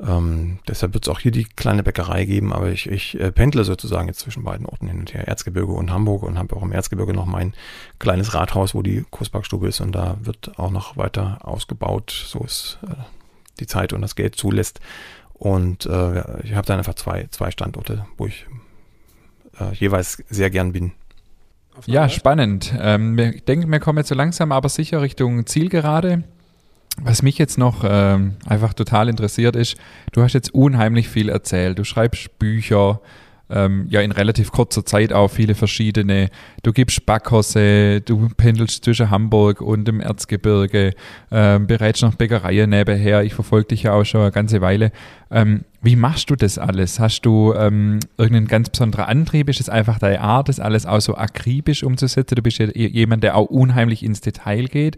ähm, 0.00 0.58
deshalb 0.66 0.94
wird 0.94 1.06
es 1.06 1.08
auch 1.08 1.20
hier 1.20 1.30
die 1.30 1.44
kleine 1.44 1.82
Bäckerei 1.82 2.24
geben, 2.24 2.52
aber 2.52 2.70
ich, 2.70 2.88
ich 2.88 3.20
äh, 3.20 3.30
pendle 3.30 3.64
sozusagen 3.64 4.08
jetzt 4.08 4.20
zwischen 4.20 4.44
beiden 4.44 4.66
Orten 4.66 4.88
hin 4.88 4.98
und 4.98 5.14
her, 5.14 5.28
Erzgebirge 5.28 5.72
und 5.72 5.92
Hamburg 5.92 6.22
und 6.22 6.38
habe 6.38 6.56
auch 6.56 6.62
im 6.62 6.72
Erzgebirge 6.72 7.12
noch 7.12 7.26
mein 7.26 7.54
kleines 7.98 8.34
Rathaus, 8.34 8.74
wo 8.74 8.82
die 8.82 9.04
Kursbackstube 9.10 9.68
ist 9.68 9.80
und 9.80 9.92
da 9.92 10.16
wird 10.22 10.58
auch 10.58 10.70
noch 10.70 10.96
weiter 10.96 11.38
ausgebaut, 11.42 12.10
so 12.10 12.42
es 12.44 12.78
äh, 12.82 12.94
die 13.60 13.66
Zeit 13.66 13.92
und 13.92 14.00
das 14.00 14.16
Geld 14.16 14.36
zulässt. 14.36 14.80
Und 15.40 15.86
äh, 15.86 16.42
ich 16.42 16.54
habe 16.54 16.66
dann 16.66 16.78
einfach 16.78 16.94
zwei, 16.94 17.26
zwei 17.30 17.50
Standorte, 17.50 18.04
wo 18.18 18.26
ich 18.26 18.46
äh, 19.58 19.72
jeweils 19.72 20.22
sehr 20.28 20.50
gern 20.50 20.72
bin. 20.72 20.92
Ja, 21.86 22.10
spannend. 22.10 22.74
Ähm, 22.78 23.18
ich 23.18 23.44
denke, 23.44 23.66
wir 23.66 23.80
kommen 23.80 23.96
jetzt 23.96 24.08
so 24.08 24.14
langsam 24.14 24.52
aber 24.52 24.68
sicher 24.68 25.00
Richtung 25.00 25.46
Zielgerade. 25.46 26.24
Was 27.00 27.22
mich 27.22 27.38
jetzt 27.38 27.56
noch 27.56 27.84
ähm, 27.88 28.36
einfach 28.44 28.74
total 28.74 29.08
interessiert 29.08 29.56
ist, 29.56 29.78
du 30.12 30.22
hast 30.22 30.34
jetzt 30.34 30.52
unheimlich 30.52 31.08
viel 31.08 31.30
erzählt. 31.30 31.78
Du 31.78 31.84
schreibst 31.84 32.38
Bücher, 32.38 33.00
ähm, 33.50 33.86
ja 33.90 34.00
in 34.00 34.12
relativ 34.12 34.52
kurzer 34.52 34.84
Zeit 34.84 35.12
auch 35.12 35.28
viele 35.28 35.54
verschiedene. 35.54 36.28
Du 36.62 36.72
gibst 36.72 37.06
Backkurse, 37.06 38.00
du 38.00 38.28
pendelst 38.36 38.84
zwischen 38.84 39.10
Hamburg 39.10 39.60
und 39.60 39.86
dem 39.86 40.00
Erzgebirge, 40.00 40.94
ähm, 41.30 41.66
bereits 41.66 42.02
noch 42.02 42.14
Bäckereien 42.14 42.70
nebenher. 42.70 43.22
Ich 43.22 43.34
verfolge 43.34 43.68
dich 43.68 43.84
ja 43.84 43.92
auch 43.92 44.04
schon 44.04 44.22
eine 44.22 44.32
ganze 44.32 44.60
Weile. 44.60 44.92
Ähm, 45.30 45.64
wie 45.82 45.96
machst 45.96 46.28
du 46.30 46.36
das 46.36 46.58
alles? 46.58 47.00
Hast 47.00 47.22
du 47.22 47.54
ähm, 47.54 48.00
irgendeinen 48.18 48.48
ganz 48.48 48.70
besonderen 48.70 49.06
Antrieb? 49.06 49.48
Ist 49.48 49.60
es 49.60 49.68
einfach 49.68 49.98
deine 49.98 50.20
Art, 50.20 50.48
das 50.48 50.60
alles 50.60 50.86
auch 50.86 51.00
so 51.00 51.14
akribisch 51.16 51.82
umzusetzen? 51.82 52.34
Du 52.34 52.42
bist 52.42 52.58
ja 52.58 52.66
jemand, 52.66 53.22
der 53.24 53.36
auch 53.36 53.46
unheimlich 53.46 54.02
ins 54.02 54.20
Detail 54.20 54.66
geht. 54.66 54.96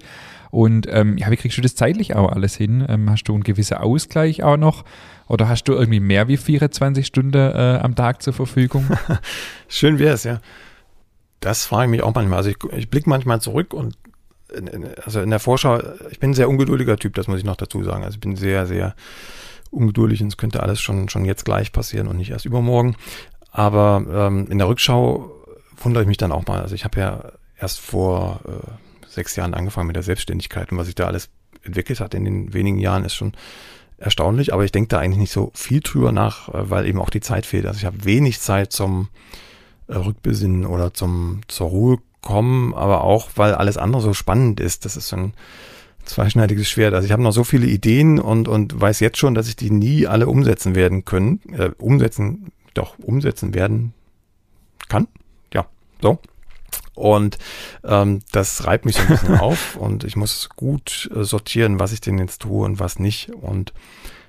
Und 0.52 0.86
ähm, 0.90 1.16
ja, 1.16 1.30
wie 1.30 1.36
kriegst 1.38 1.56
du 1.56 1.62
das 1.62 1.74
zeitlich 1.74 2.14
auch 2.14 2.30
alles 2.30 2.54
hin? 2.54 2.84
Ähm, 2.86 3.08
hast 3.08 3.24
du 3.24 3.32
einen 3.32 3.42
gewissen 3.42 3.78
Ausgleich 3.78 4.42
auch 4.42 4.58
noch? 4.58 4.84
Oder 5.26 5.48
hast 5.48 5.64
du 5.64 5.72
irgendwie 5.72 5.98
mehr 5.98 6.28
wie 6.28 6.36
24 6.36 7.06
Stunden 7.06 7.34
äh, 7.34 7.80
am 7.82 7.94
Tag 7.94 8.22
zur 8.22 8.34
Verfügung? 8.34 8.86
Schön 9.68 9.98
wäre 9.98 10.14
es, 10.14 10.24
ja. 10.24 10.42
Das 11.40 11.64
frage 11.64 11.86
ich 11.86 11.90
mich 11.90 12.02
auch 12.02 12.14
manchmal. 12.14 12.36
Also 12.36 12.50
ich, 12.50 12.58
ich 12.76 12.90
blicke 12.90 13.08
manchmal 13.08 13.40
zurück 13.40 13.72
und 13.72 13.96
in, 14.54 14.66
in, 14.66 14.88
also 15.02 15.22
in 15.22 15.30
der 15.30 15.38
Vorschau, 15.38 15.80
ich 16.10 16.20
bin 16.20 16.32
ein 16.32 16.34
sehr 16.34 16.50
ungeduldiger 16.50 16.98
Typ, 16.98 17.14
das 17.14 17.28
muss 17.28 17.38
ich 17.38 17.44
noch 17.44 17.56
dazu 17.56 17.82
sagen. 17.82 18.04
Also 18.04 18.16
ich 18.16 18.20
bin 18.20 18.36
sehr, 18.36 18.66
sehr 18.66 18.94
ungeduldig 19.70 20.20
und 20.20 20.28
es 20.28 20.36
könnte 20.36 20.62
alles 20.62 20.82
schon, 20.82 21.08
schon 21.08 21.24
jetzt 21.24 21.46
gleich 21.46 21.72
passieren 21.72 22.08
und 22.08 22.18
nicht 22.18 22.30
erst 22.30 22.44
übermorgen. 22.44 22.96
Aber 23.50 24.04
ähm, 24.06 24.48
in 24.50 24.58
der 24.58 24.68
Rückschau 24.68 25.32
wundere 25.78 26.02
ich 26.02 26.08
mich 26.08 26.18
dann 26.18 26.30
auch 26.30 26.46
mal. 26.46 26.60
Also 26.60 26.74
ich 26.74 26.84
habe 26.84 27.00
ja 27.00 27.32
erst 27.58 27.80
vor 27.80 28.40
äh, 28.46 28.91
sechs 29.12 29.36
Jahren 29.36 29.54
angefangen 29.54 29.86
mit 29.86 29.96
der 29.96 30.02
Selbstständigkeit 30.02 30.72
und 30.72 30.78
was 30.78 30.86
sich 30.86 30.94
da 30.94 31.06
alles 31.06 31.30
entwickelt 31.62 32.00
hat 32.00 32.14
in 32.14 32.24
den 32.24 32.52
wenigen 32.52 32.78
Jahren 32.78 33.04
ist 33.04 33.14
schon 33.14 33.32
erstaunlich, 33.98 34.52
aber 34.52 34.64
ich 34.64 34.72
denke 34.72 34.88
da 34.88 34.98
eigentlich 34.98 35.20
nicht 35.20 35.32
so 35.32 35.52
viel 35.54 35.80
drüber 35.80 36.12
nach, 36.12 36.48
äh, 36.48 36.70
weil 36.70 36.86
eben 36.86 37.00
auch 37.00 37.10
die 37.10 37.20
Zeit 37.20 37.46
fehlt. 37.46 37.66
Also 37.66 37.78
ich 37.78 37.84
habe 37.84 38.04
wenig 38.04 38.40
Zeit 38.40 38.72
zum 38.72 39.08
äh, 39.86 39.94
Rückbesinnen 39.94 40.66
oder 40.66 40.92
zum 40.92 41.40
zur 41.48 41.68
Ruhe 41.68 41.98
kommen, 42.20 42.74
aber 42.74 43.02
auch, 43.02 43.30
weil 43.36 43.54
alles 43.54 43.76
andere 43.76 44.02
so 44.02 44.14
spannend 44.14 44.60
ist. 44.60 44.84
Das 44.84 44.96
ist 44.96 45.08
so 45.08 45.16
ein 45.16 45.34
zweischneidiges 46.04 46.68
Schwert. 46.68 46.94
Also 46.94 47.06
ich 47.06 47.12
habe 47.12 47.22
noch 47.22 47.32
so 47.32 47.44
viele 47.44 47.66
Ideen 47.66 48.18
und, 48.18 48.48
und 48.48 48.80
weiß 48.80 49.00
jetzt 49.00 49.18
schon, 49.18 49.34
dass 49.34 49.48
ich 49.48 49.56
die 49.56 49.70
nie 49.70 50.06
alle 50.06 50.26
umsetzen 50.26 50.74
werden 50.74 51.04
können. 51.04 51.40
Äh, 51.52 51.70
umsetzen, 51.78 52.52
doch, 52.74 52.98
umsetzen 52.98 53.54
werden 53.54 53.92
kann. 54.88 55.08
Ja, 55.52 55.66
so. 56.00 56.18
Und 56.94 57.38
ähm, 57.84 58.20
das 58.32 58.66
reibt 58.66 58.84
mich 58.84 58.96
so 58.96 59.02
ein 59.02 59.08
bisschen 59.08 59.38
auf 59.40 59.76
und 59.76 60.04
ich 60.04 60.16
muss 60.16 60.50
gut 60.50 61.10
äh, 61.14 61.24
sortieren, 61.24 61.78
was 61.78 61.92
ich 61.92 62.00
denn 62.00 62.18
jetzt 62.18 62.42
tue 62.42 62.64
und 62.64 62.80
was 62.80 62.98
nicht. 62.98 63.30
Und 63.30 63.72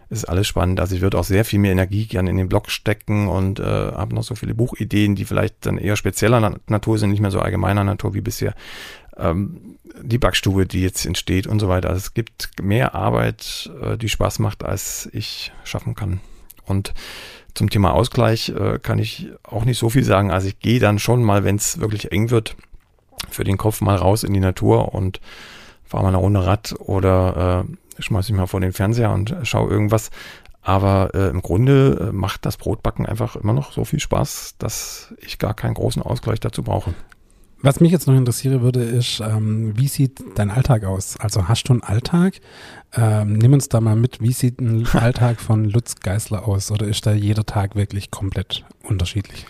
es 0.09 0.19
ist 0.19 0.25
alles 0.25 0.47
spannend. 0.47 0.79
Also 0.79 0.95
ich 0.95 1.01
würde 1.01 1.17
auch 1.17 1.23
sehr 1.23 1.43
viel 1.43 1.59
mehr 1.59 1.71
Energie 1.71 2.05
gerne 2.05 2.29
in 2.29 2.37
den 2.37 2.47
Blog 2.47 2.69
stecken 2.69 3.27
und 3.27 3.59
äh, 3.59 3.63
habe 3.63 4.15
noch 4.15 4.23
so 4.23 4.35
viele 4.35 4.53
Buchideen, 4.53 5.15
die 5.15 5.25
vielleicht 5.25 5.65
dann 5.65 5.77
eher 5.77 5.95
spezieller 5.95 6.59
Natur 6.67 6.97
sind, 6.97 7.09
nicht 7.09 7.19
mehr 7.19 7.31
so 7.31 7.39
allgemeiner 7.39 7.83
Natur 7.83 8.13
wie 8.13 8.21
bisher. 8.21 8.53
Ähm, 9.17 9.77
die 10.01 10.17
Backstube, 10.17 10.65
die 10.65 10.81
jetzt 10.81 11.05
entsteht 11.05 11.47
und 11.47 11.59
so 11.59 11.67
weiter. 11.67 11.89
Also 11.89 11.99
es 11.99 12.13
gibt 12.13 12.61
mehr 12.61 12.95
Arbeit, 12.95 13.71
äh, 13.81 13.97
die 13.97 14.09
Spaß 14.09 14.39
macht, 14.39 14.63
als 14.63 15.09
ich 15.13 15.51
schaffen 15.63 15.95
kann. 15.95 16.19
Und 16.65 16.93
zum 17.53 17.69
Thema 17.69 17.93
Ausgleich 17.93 18.49
äh, 18.49 18.79
kann 18.79 18.99
ich 18.99 19.29
auch 19.43 19.65
nicht 19.65 19.77
so 19.77 19.89
viel 19.89 20.03
sagen. 20.03 20.31
Also 20.31 20.47
ich 20.47 20.59
gehe 20.59 20.79
dann 20.79 20.99
schon 20.99 21.23
mal, 21.23 21.43
wenn 21.43 21.55
es 21.55 21.79
wirklich 21.79 22.11
eng 22.11 22.29
wird, 22.29 22.55
für 23.29 23.43
den 23.43 23.57
Kopf 23.57 23.81
mal 23.81 23.95
raus 23.95 24.23
in 24.23 24.33
die 24.33 24.39
Natur 24.39 24.93
und 24.93 25.21
fahre 25.83 26.03
mal 26.03 26.09
eine 26.09 26.17
Runde 26.17 26.45
Rad 26.45 26.75
oder 26.79 27.65
äh, 27.67 28.01
schmeiße 28.01 28.31
mich 28.31 28.39
mal 28.39 28.47
vor 28.47 28.59
den 28.59 28.73
Fernseher 28.73 29.11
und 29.11 29.35
schaue 29.43 29.69
irgendwas. 29.69 30.09
Aber 30.61 31.11
äh, 31.13 31.29
im 31.29 31.41
Grunde 31.41 32.09
äh, 32.09 32.11
macht 32.13 32.45
das 32.45 32.57
Brotbacken 32.57 33.05
einfach 33.05 33.35
immer 33.35 33.53
noch 33.53 33.73
so 33.73 33.83
viel 33.85 33.99
Spaß, 33.99 34.55
dass 34.57 35.13
ich 35.19 35.37
gar 35.37 35.53
keinen 35.53 35.73
großen 35.73 36.01
Ausgleich 36.01 36.39
dazu 36.39 36.63
brauche. 36.63 36.93
Was 37.63 37.79
mich 37.79 37.93
jetzt 37.93 38.07
noch 38.07 38.15
interessieren 38.15 38.61
würde, 38.61 38.83
ist, 38.83 39.21
ähm, 39.21 39.71
wie 39.77 39.87
sieht 39.87 40.21
dein 40.35 40.51
Alltag 40.51 40.83
aus? 40.83 41.15
Also 41.17 41.47
hast 41.47 41.63
du 41.63 41.71
einen 41.71 41.81
Alltag? 41.81 42.41
Ähm, 42.93 43.37
nimm 43.37 43.53
uns 43.53 43.69
da 43.69 43.79
mal 43.79 43.95
mit, 43.95 44.19
wie 44.19 44.33
sieht 44.33 44.59
ein 44.59 44.85
Alltag 44.93 45.39
von 45.39 45.63
Lutz 45.63 45.95
Geißler 45.95 46.45
aus? 46.45 46.71
Oder 46.71 46.87
ist 46.87 47.05
da 47.05 47.13
jeder 47.13 47.45
Tag 47.45 47.77
wirklich 47.77 48.11
komplett 48.11 48.65
unterschiedlich? 48.83 49.45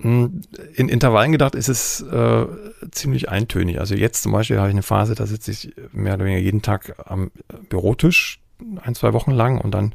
Hm, 0.00 0.40
in 0.74 0.88
Intervallen 0.88 1.32
gedacht 1.32 1.54
ist 1.54 1.68
es 1.68 2.00
äh, 2.00 2.46
ziemlich 2.90 3.28
eintönig. 3.28 3.78
Also 3.78 3.94
jetzt 3.94 4.22
zum 4.22 4.32
Beispiel 4.32 4.56
habe 4.56 4.68
ich 4.68 4.74
eine 4.74 4.82
Phase, 4.82 5.14
da 5.14 5.26
sitze 5.26 5.50
ich 5.50 5.74
mehr 5.92 6.14
oder 6.14 6.24
weniger 6.24 6.40
jeden 6.40 6.62
Tag 6.62 6.94
am 7.04 7.30
Bürotisch, 7.68 8.40
ein, 8.80 8.94
zwei 8.94 9.12
Wochen 9.12 9.32
lang 9.32 9.60
und 9.60 9.72
dann 9.72 9.92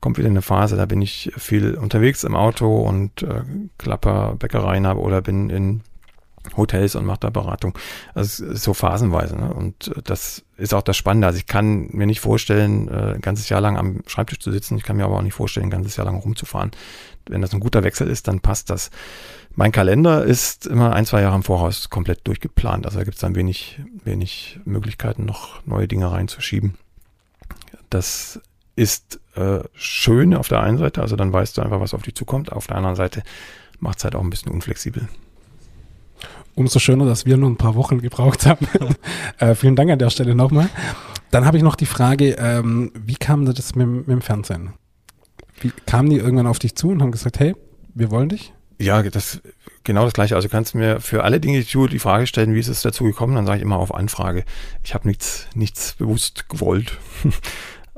kommt 0.00 0.18
wieder 0.18 0.28
eine 0.28 0.42
Phase, 0.42 0.76
da 0.76 0.86
bin 0.86 1.02
ich 1.02 1.32
viel 1.36 1.74
unterwegs 1.74 2.22
im 2.22 2.36
Auto 2.36 2.76
und 2.76 3.24
äh, 3.24 3.42
klapper 3.76 4.36
Bäckereien 4.38 4.86
habe 4.86 5.00
oder 5.00 5.20
bin 5.20 5.50
in 5.50 5.80
Hotels 6.56 6.94
und 6.94 7.06
macht 7.06 7.24
da 7.24 7.30
Beratung. 7.30 7.76
Also 8.14 8.54
so 8.54 8.74
phasenweise. 8.74 9.36
Ne? 9.36 9.52
Und 9.52 9.88
äh, 9.88 10.02
das 10.02 10.44
ist 10.56 10.74
auch 10.74 10.82
das 10.82 10.96
Spannende. 10.96 11.26
Also 11.26 11.38
ich 11.38 11.46
kann 11.46 11.88
mir 11.92 12.06
nicht 12.06 12.20
vorstellen, 12.20 12.88
äh, 12.88 13.14
ein 13.14 13.20
ganzes 13.20 13.48
Jahr 13.48 13.60
lang 13.60 13.76
am 13.76 14.02
Schreibtisch 14.06 14.38
zu 14.38 14.52
sitzen. 14.52 14.76
Ich 14.76 14.82
kann 14.82 14.96
mir 14.96 15.04
aber 15.04 15.16
auch 15.16 15.22
nicht 15.22 15.34
vorstellen, 15.34 15.66
ein 15.66 15.70
ganzes 15.70 15.96
Jahr 15.96 16.06
lang 16.06 16.16
rumzufahren. 16.16 16.70
Wenn 17.26 17.40
das 17.40 17.52
ein 17.54 17.60
guter 17.60 17.82
Wechsel 17.82 18.08
ist, 18.08 18.28
dann 18.28 18.40
passt 18.40 18.70
das. 18.70 18.90
Mein 19.54 19.72
Kalender 19.72 20.24
ist 20.24 20.66
immer 20.66 20.92
ein, 20.92 21.06
zwei 21.06 21.22
Jahre 21.22 21.36
im 21.36 21.42
Voraus 21.42 21.88
komplett 21.88 22.26
durchgeplant. 22.26 22.86
Also 22.86 22.98
da 22.98 23.04
gibt 23.04 23.14
es 23.14 23.20
dann 23.20 23.34
wenig, 23.34 23.80
wenig 24.04 24.60
Möglichkeiten, 24.64 25.24
noch 25.24 25.64
neue 25.66 25.88
Dinge 25.88 26.10
reinzuschieben. 26.10 26.74
Das 27.88 28.40
ist 28.76 29.20
äh, 29.36 29.60
schön 29.74 30.34
auf 30.34 30.48
der 30.48 30.60
einen 30.60 30.78
Seite, 30.78 31.00
also 31.00 31.14
dann 31.14 31.32
weißt 31.32 31.56
du 31.56 31.62
einfach, 31.62 31.80
was 31.80 31.94
auf 31.94 32.02
dich 32.02 32.16
zukommt. 32.16 32.50
Auf 32.50 32.66
der 32.66 32.76
anderen 32.76 32.96
Seite 32.96 33.22
macht 33.78 33.98
es 33.98 34.04
halt 34.04 34.16
auch 34.16 34.20
ein 34.22 34.30
bisschen 34.30 34.50
unflexibel 34.50 35.08
umso 36.54 36.78
schöner, 36.78 37.06
dass 37.06 37.26
wir 37.26 37.36
nur 37.36 37.50
ein 37.50 37.56
paar 37.56 37.74
Wochen 37.74 38.00
gebraucht 38.00 38.46
haben. 38.46 38.66
äh, 39.38 39.54
vielen 39.54 39.76
Dank 39.76 39.90
an 39.90 39.98
der 39.98 40.10
Stelle 40.10 40.34
nochmal. 40.34 40.68
Dann 41.30 41.44
habe 41.44 41.56
ich 41.56 41.62
noch 41.62 41.76
die 41.76 41.86
Frage, 41.86 42.36
ähm, 42.38 42.92
wie 42.94 43.16
kam 43.16 43.44
das 43.44 43.74
mit, 43.74 43.86
mit 43.86 44.08
dem 44.08 44.22
Fernsehen? 44.22 44.74
Wie, 45.60 45.72
kamen 45.86 46.10
die 46.10 46.16
irgendwann 46.16 46.46
auf 46.46 46.58
dich 46.58 46.74
zu 46.76 46.90
und 46.90 47.02
haben 47.02 47.12
gesagt, 47.12 47.40
hey, 47.40 47.54
wir 47.94 48.10
wollen 48.10 48.28
dich? 48.28 48.52
Ja, 48.78 49.02
das 49.02 49.40
genau 49.84 50.04
das 50.04 50.14
gleiche. 50.14 50.34
Also 50.34 50.48
kannst 50.48 50.74
du 50.74 50.78
mir 50.78 51.00
für 51.00 51.22
alle 51.22 51.40
Dinge, 51.40 51.60
die 51.60 51.64
tue, 51.64 51.88
die 51.88 51.98
Frage 51.98 52.26
stellen, 52.26 52.54
wie 52.54 52.60
ist 52.60 52.68
es 52.68 52.82
dazu 52.82 53.04
gekommen? 53.04 53.34
Dann 53.34 53.46
sage 53.46 53.58
ich 53.58 53.62
immer 53.62 53.78
auf 53.78 53.94
Anfrage. 53.94 54.44
Ich 54.82 54.94
habe 54.94 55.06
nichts, 55.06 55.46
nichts 55.54 55.94
bewusst 55.94 56.48
gewollt. 56.48 56.98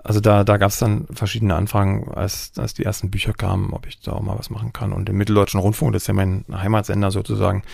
Also 0.04 0.20
da, 0.20 0.44
da 0.44 0.56
gab 0.56 0.70
es 0.70 0.78
dann 0.78 1.08
verschiedene 1.12 1.56
Anfragen, 1.56 2.12
als, 2.14 2.52
als 2.58 2.74
die 2.74 2.84
ersten 2.84 3.10
Bücher 3.10 3.32
kamen, 3.32 3.72
ob 3.72 3.88
ich 3.88 3.98
da 3.98 4.12
auch 4.12 4.20
mal 4.20 4.38
was 4.38 4.50
machen 4.50 4.72
kann. 4.72 4.92
Und 4.92 5.08
im 5.08 5.16
Mitteldeutschen 5.16 5.58
Rundfunk, 5.58 5.94
das 5.94 6.02
ist 6.02 6.06
ja 6.06 6.14
mein 6.14 6.44
Heimatsender 6.48 7.10
sozusagen, 7.10 7.64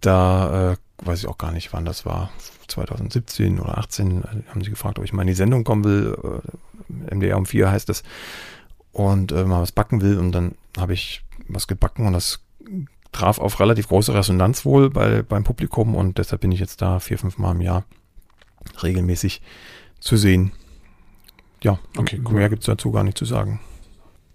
da 0.00 0.72
äh, 0.72 0.76
weiß 1.04 1.20
ich 1.20 1.28
auch 1.28 1.38
gar 1.38 1.52
nicht, 1.52 1.72
wann 1.72 1.84
das 1.84 2.06
war. 2.06 2.30
2017 2.68 3.58
oder 3.58 3.78
18 3.78 4.22
äh, 4.22 4.26
haben 4.48 4.62
sie 4.62 4.70
gefragt, 4.70 4.98
ob 4.98 5.04
ich 5.04 5.12
mal 5.12 5.22
in 5.22 5.28
die 5.28 5.34
Sendung 5.34 5.64
kommen 5.64 5.84
will. 5.84 6.16
Äh, 6.88 7.14
MDR 7.14 7.36
um 7.36 7.46
vier 7.46 7.70
heißt 7.70 7.88
es. 7.90 8.02
Und 8.92 9.32
äh, 9.32 9.44
mal 9.44 9.62
was 9.62 9.72
backen 9.72 10.00
will. 10.00 10.18
Und 10.18 10.32
dann 10.32 10.54
habe 10.76 10.92
ich 10.92 11.24
was 11.48 11.66
gebacken 11.66 12.06
und 12.06 12.12
das 12.12 12.40
traf 13.12 13.38
auf 13.38 13.58
relativ 13.60 13.88
große 13.88 14.14
Resonanz 14.14 14.64
wohl 14.64 14.90
bei, 14.90 15.22
beim 15.22 15.44
Publikum 15.44 15.94
und 15.94 16.18
deshalb 16.18 16.42
bin 16.42 16.52
ich 16.52 16.60
jetzt 16.60 16.80
da 16.80 17.00
vier, 17.00 17.18
fünf 17.18 17.38
Mal 17.38 17.52
im 17.52 17.60
Jahr 17.60 17.84
regelmäßig 18.82 19.42
zu 19.98 20.16
sehen. 20.16 20.52
Ja, 21.62 21.78
okay, 21.96 22.20
cool. 22.24 22.34
mehr 22.34 22.48
gibt 22.48 22.62
es 22.62 22.66
dazu 22.66 22.92
gar 22.92 23.04
nicht 23.04 23.18
zu 23.18 23.24
sagen. 23.24 23.60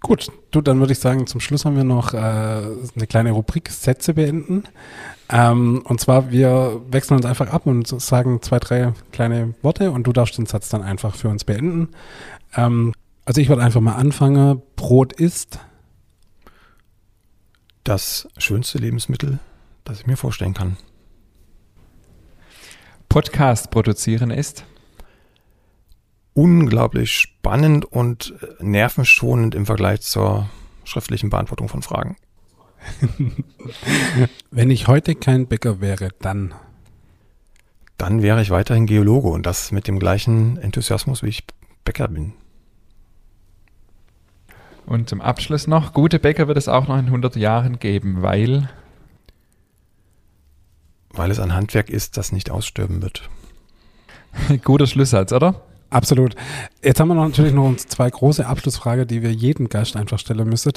Gut, 0.06 0.28
du, 0.52 0.62
dann 0.62 0.80
würde 0.80 0.94
ich 0.94 1.00
sagen, 1.00 1.26
zum 1.26 1.40
Schluss 1.40 1.66
haben 1.66 1.76
wir 1.76 1.84
noch 1.84 2.14
äh, 2.14 2.18
eine 2.18 3.08
kleine 3.10 3.32
Rubrik 3.32 3.70
Sätze 3.70 4.14
beenden. 4.14 4.66
Ähm, 5.30 5.82
und 5.84 6.00
zwar, 6.00 6.30
wir 6.30 6.80
wechseln 6.92 7.18
uns 7.18 7.26
einfach 7.26 7.50
ab 7.50 7.66
und 7.66 7.88
sagen 7.88 8.40
zwei, 8.44 8.60
drei 8.60 8.94
kleine 9.12 9.56
Worte 9.64 9.90
und 9.90 10.06
du 10.06 10.14
darfst 10.14 10.38
den 10.38 10.46
Satz 10.46 10.70
dann 10.70 10.84
einfach 10.84 11.16
für 11.16 11.30
uns 11.30 11.44
beenden. 11.44 11.90
Ähm, 12.56 12.94
also 13.26 13.42
ich 13.42 13.50
würde 13.50 13.64
einfach 13.64 13.82
mal 13.82 13.96
anfangen. 13.96 14.62
Brot 14.76 15.12
ist 15.12 15.58
das 17.84 18.28
schönste 18.38 18.78
Lebensmittel, 18.78 19.40
das 19.86 20.02
ich 20.02 20.06
mir 20.06 20.18
vorstellen 20.18 20.54
kann. 20.54 20.78
Podcast 23.10 23.72
produzieren 23.72 24.30
ist 24.30 24.66
unglaublich 26.36 27.14
spannend 27.14 27.86
und 27.86 28.36
nervenschonend 28.60 29.56
im 29.56 29.66
Vergleich 29.66 30.02
zur 30.02 30.48
schriftlichen 30.84 31.32
Beantwortung 31.32 31.70
von 31.70 31.82
Fragen. 31.82 32.18
Wenn 34.52 34.70
ich 34.70 34.88
heute 34.88 35.16
kein 35.16 35.48
Bäcker 35.48 35.82
wäre, 35.82 36.10
dann. 36.22 36.54
Dann 37.98 38.22
wäre 38.22 38.42
ich 38.42 38.50
weiterhin 38.50 38.86
Geologe 38.86 39.30
und 39.30 39.46
das 39.46 39.72
mit 39.72 39.88
dem 39.88 40.00
gleichen 40.00 40.58
Enthusiasmus, 40.58 41.24
wie 41.24 41.30
ich 41.30 41.46
Bäcker 41.86 42.10
bin. 42.10 42.34
Und 44.86 45.10
zum 45.10 45.22
Abschluss 45.22 45.66
noch, 45.66 45.94
gute 45.94 46.20
Bäcker 46.20 46.50
wird 46.50 46.58
es 46.58 46.68
auch 46.68 46.90
noch 46.90 46.98
in 46.98 47.06
100 47.06 47.38
Jahren 47.38 47.80
geben, 47.80 48.22
weil? 48.22 48.70
Weil 51.12 51.32
es 51.32 51.40
ein 51.40 51.56
Handwerk 51.56 51.90
ist, 51.90 52.18
das 52.18 52.34
nicht 52.34 52.52
aussterben 52.52 53.02
wird. 53.02 53.30
Guter 54.66 54.86
Schlusssatz, 54.86 55.32
oder? 55.32 55.62
Absolut. 55.90 56.36
Jetzt 56.84 57.00
haben 57.00 57.08
wir 57.08 57.16
noch 57.16 57.26
natürlich 57.26 57.54
noch 57.54 57.66
uns 57.66 57.88
zwei 57.88 58.10
große 58.10 58.46
Abschlussfragen, 58.46 59.08
die 59.08 59.22
wir 59.22 59.32
jedem 59.32 59.70
Gast 59.70 59.96
einfach 59.96 60.20
stellen 60.20 60.48
müssen. 60.50 60.74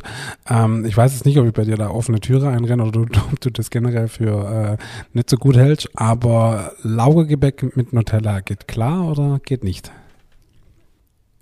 Ähm, 0.48 0.84
ich 0.84 0.96
weiß 0.96 1.12
jetzt 1.12 1.24
nicht, 1.24 1.38
ob 1.38 1.46
ich 1.46 1.52
bei 1.52 1.64
dir 1.64 1.76
da 1.76 1.90
offene 1.90 2.20
Türe 2.20 2.48
einrenne 2.48 2.84
oder 2.84 3.06
du, 3.06 3.20
ob 3.32 3.40
du 3.40 3.50
das 3.50 3.70
generell 3.70 4.08
für 4.08 4.78
äh, 4.78 4.84
nicht 5.12 5.30
so 5.30 5.36
gut 5.36 5.56
hältst, 5.56 5.88
aber 5.94 6.72
Laugegebäck 6.82 7.76
mit 7.76 7.92
Nutella 7.92 8.40
geht 8.40 8.68
klar 8.68 9.08
oder 9.10 9.40
geht 9.44 9.64
nicht? 9.64 9.90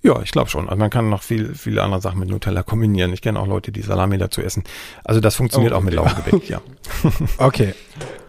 Ja, 0.03 0.23
ich 0.23 0.31
glaube 0.31 0.49
schon. 0.49 0.69
Also 0.69 0.79
man 0.79 0.91
kann 0.91 1.11
noch 1.11 1.23
viel, 1.23 1.55
viele 1.57 1.83
andere 1.83 2.01
Sachen 2.01 2.21
mit 2.21 2.29
Nutella 2.29 2.62
kombinieren. 2.62 3.12
Ich 3.12 3.23
kenne 3.23 3.41
auch 3.41 3.49
Leute, 3.49 3.73
die 3.73 3.83
Salami 3.83 4.19
dazu 4.19 4.41
essen. 4.41 4.62
Also 5.03 5.21
das 5.21 5.35
funktioniert 5.35 5.73
oh, 5.73 5.79
auch 5.79 5.83
mit 5.83 5.95
Laugengebäck, 5.95 6.49
ja. 6.49 6.61
okay. 7.39 7.75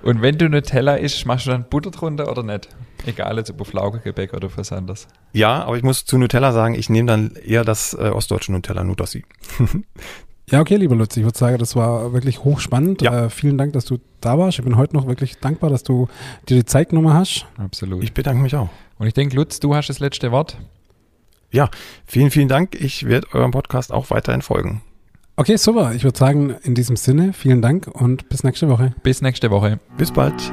Und 0.04 0.22
wenn 0.22 0.38
du 0.38 0.50
Nutella 0.50 0.96
isst, 0.96 1.26
machst 1.26 1.48
du 1.48 1.52
dann 1.52 1.66
Butter 1.70 1.92
drunter 1.92 2.30
oder 2.30 2.44
nicht? 2.44 2.70
Egal, 3.06 3.38
jetzt 3.38 3.52
ob 3.52 3.74
Laugengebäck 3.74 4.34
oder 4.34 4.50
was 4.56 4.72
anderes. 4.72 5.08
Ja, 5.34 5.64
aber 5.64 5.78
ich 5.78 5.84
muss 5.84 6.06
zu 6.06 6.18
Nutella 6.18 6.52
sagen, 6.52 6.76
ich 6.76 6.90
nehme 6.90 7.08
dann 7.08 7.32
eher 7.36 7.64
das 7.64 7.94
äh, 7.94 8.10
ostdeutsche 8.10 8.52
Nutella 8.52 8.84
Nudossi. 8.84 9.26
ja, 10.50 10.62
okay, 10.62 10.76
lieber 10.76 10.96
Lutz, 10.96 11.18
ich 11.18 11.24
würde 11.24 11.38
sagen, 11.38 11.58
das 11.58 11.76
war 11.76 12.14
wirklich 12.14 12.44
hochspannend. 12.44 13.02
Ja. 13.02 13.26
Äh, 13.26 13.30
vielen 13.30 13.58
Dank, 13.58 13.74
dass 13.74 13.86
du 13.86 14.00
da 14.22 14.38
warst. 14.38 14.60
Ich 14.60 14.66
bin 14.66 14.78
heute 14.78 14.96
noch 14.96 15.08
wirklich 15.08 15.40
dankbar, 15.40 15.70
dass 15.70 15.84
du 15.84 16.08
dir 16.48 16.58
die 16.58 16.66
Zeit 16.66 16.90
genommen 16.90 17.14
hast. 17.14 17.46
Absolut. 17.58 18.04
Ich 18.04 18.14
bedanke 18.14 18.42
mich 18.42 18.56
auch. 18.56 18.70
Und 18.98 19.08
ich 19.08 19.14
denke, 19.14 19.36
Lutz, 19.36 19.60
du 19.60 19.76
hast 19.76 19.90
das 19.90 20.00
letzte 20.00 20.32
Wort. 20.32 20.58
Ja, 21.52 21.70
vielen, 22.06 22.32
vielen 22.32 22.50
Dank. 22.50 22.76
Ich 22.76 23.06
werde 23.06 23.28
eurem 23.34 23.52
Podcast 23.52 23.92
auch 23.94 24.10
weiterhin 24.10 24.42
folgen. 24.42 24.82
Okay, 25.40 25.56
super. 25.56 25.94
Ich 25.94 26.04
würde 26.04 26.18
sagen, 26.18 26.56
in 26.64 26.74
diesem 26.74 26.96
Sinne, 26.96 27.32
vielen 27.32 27.62
Dank 27.62 27.88
und 27.88 28.28
bis 28.28 28.44
nächste 28.44 28.70
Woche. 28.70 28.96
Bis 29.04 29.22
nächste 29.22 29.52
Woche. 29.52 29.80
Bis 29.96 30.12
bald. 30.12 30.52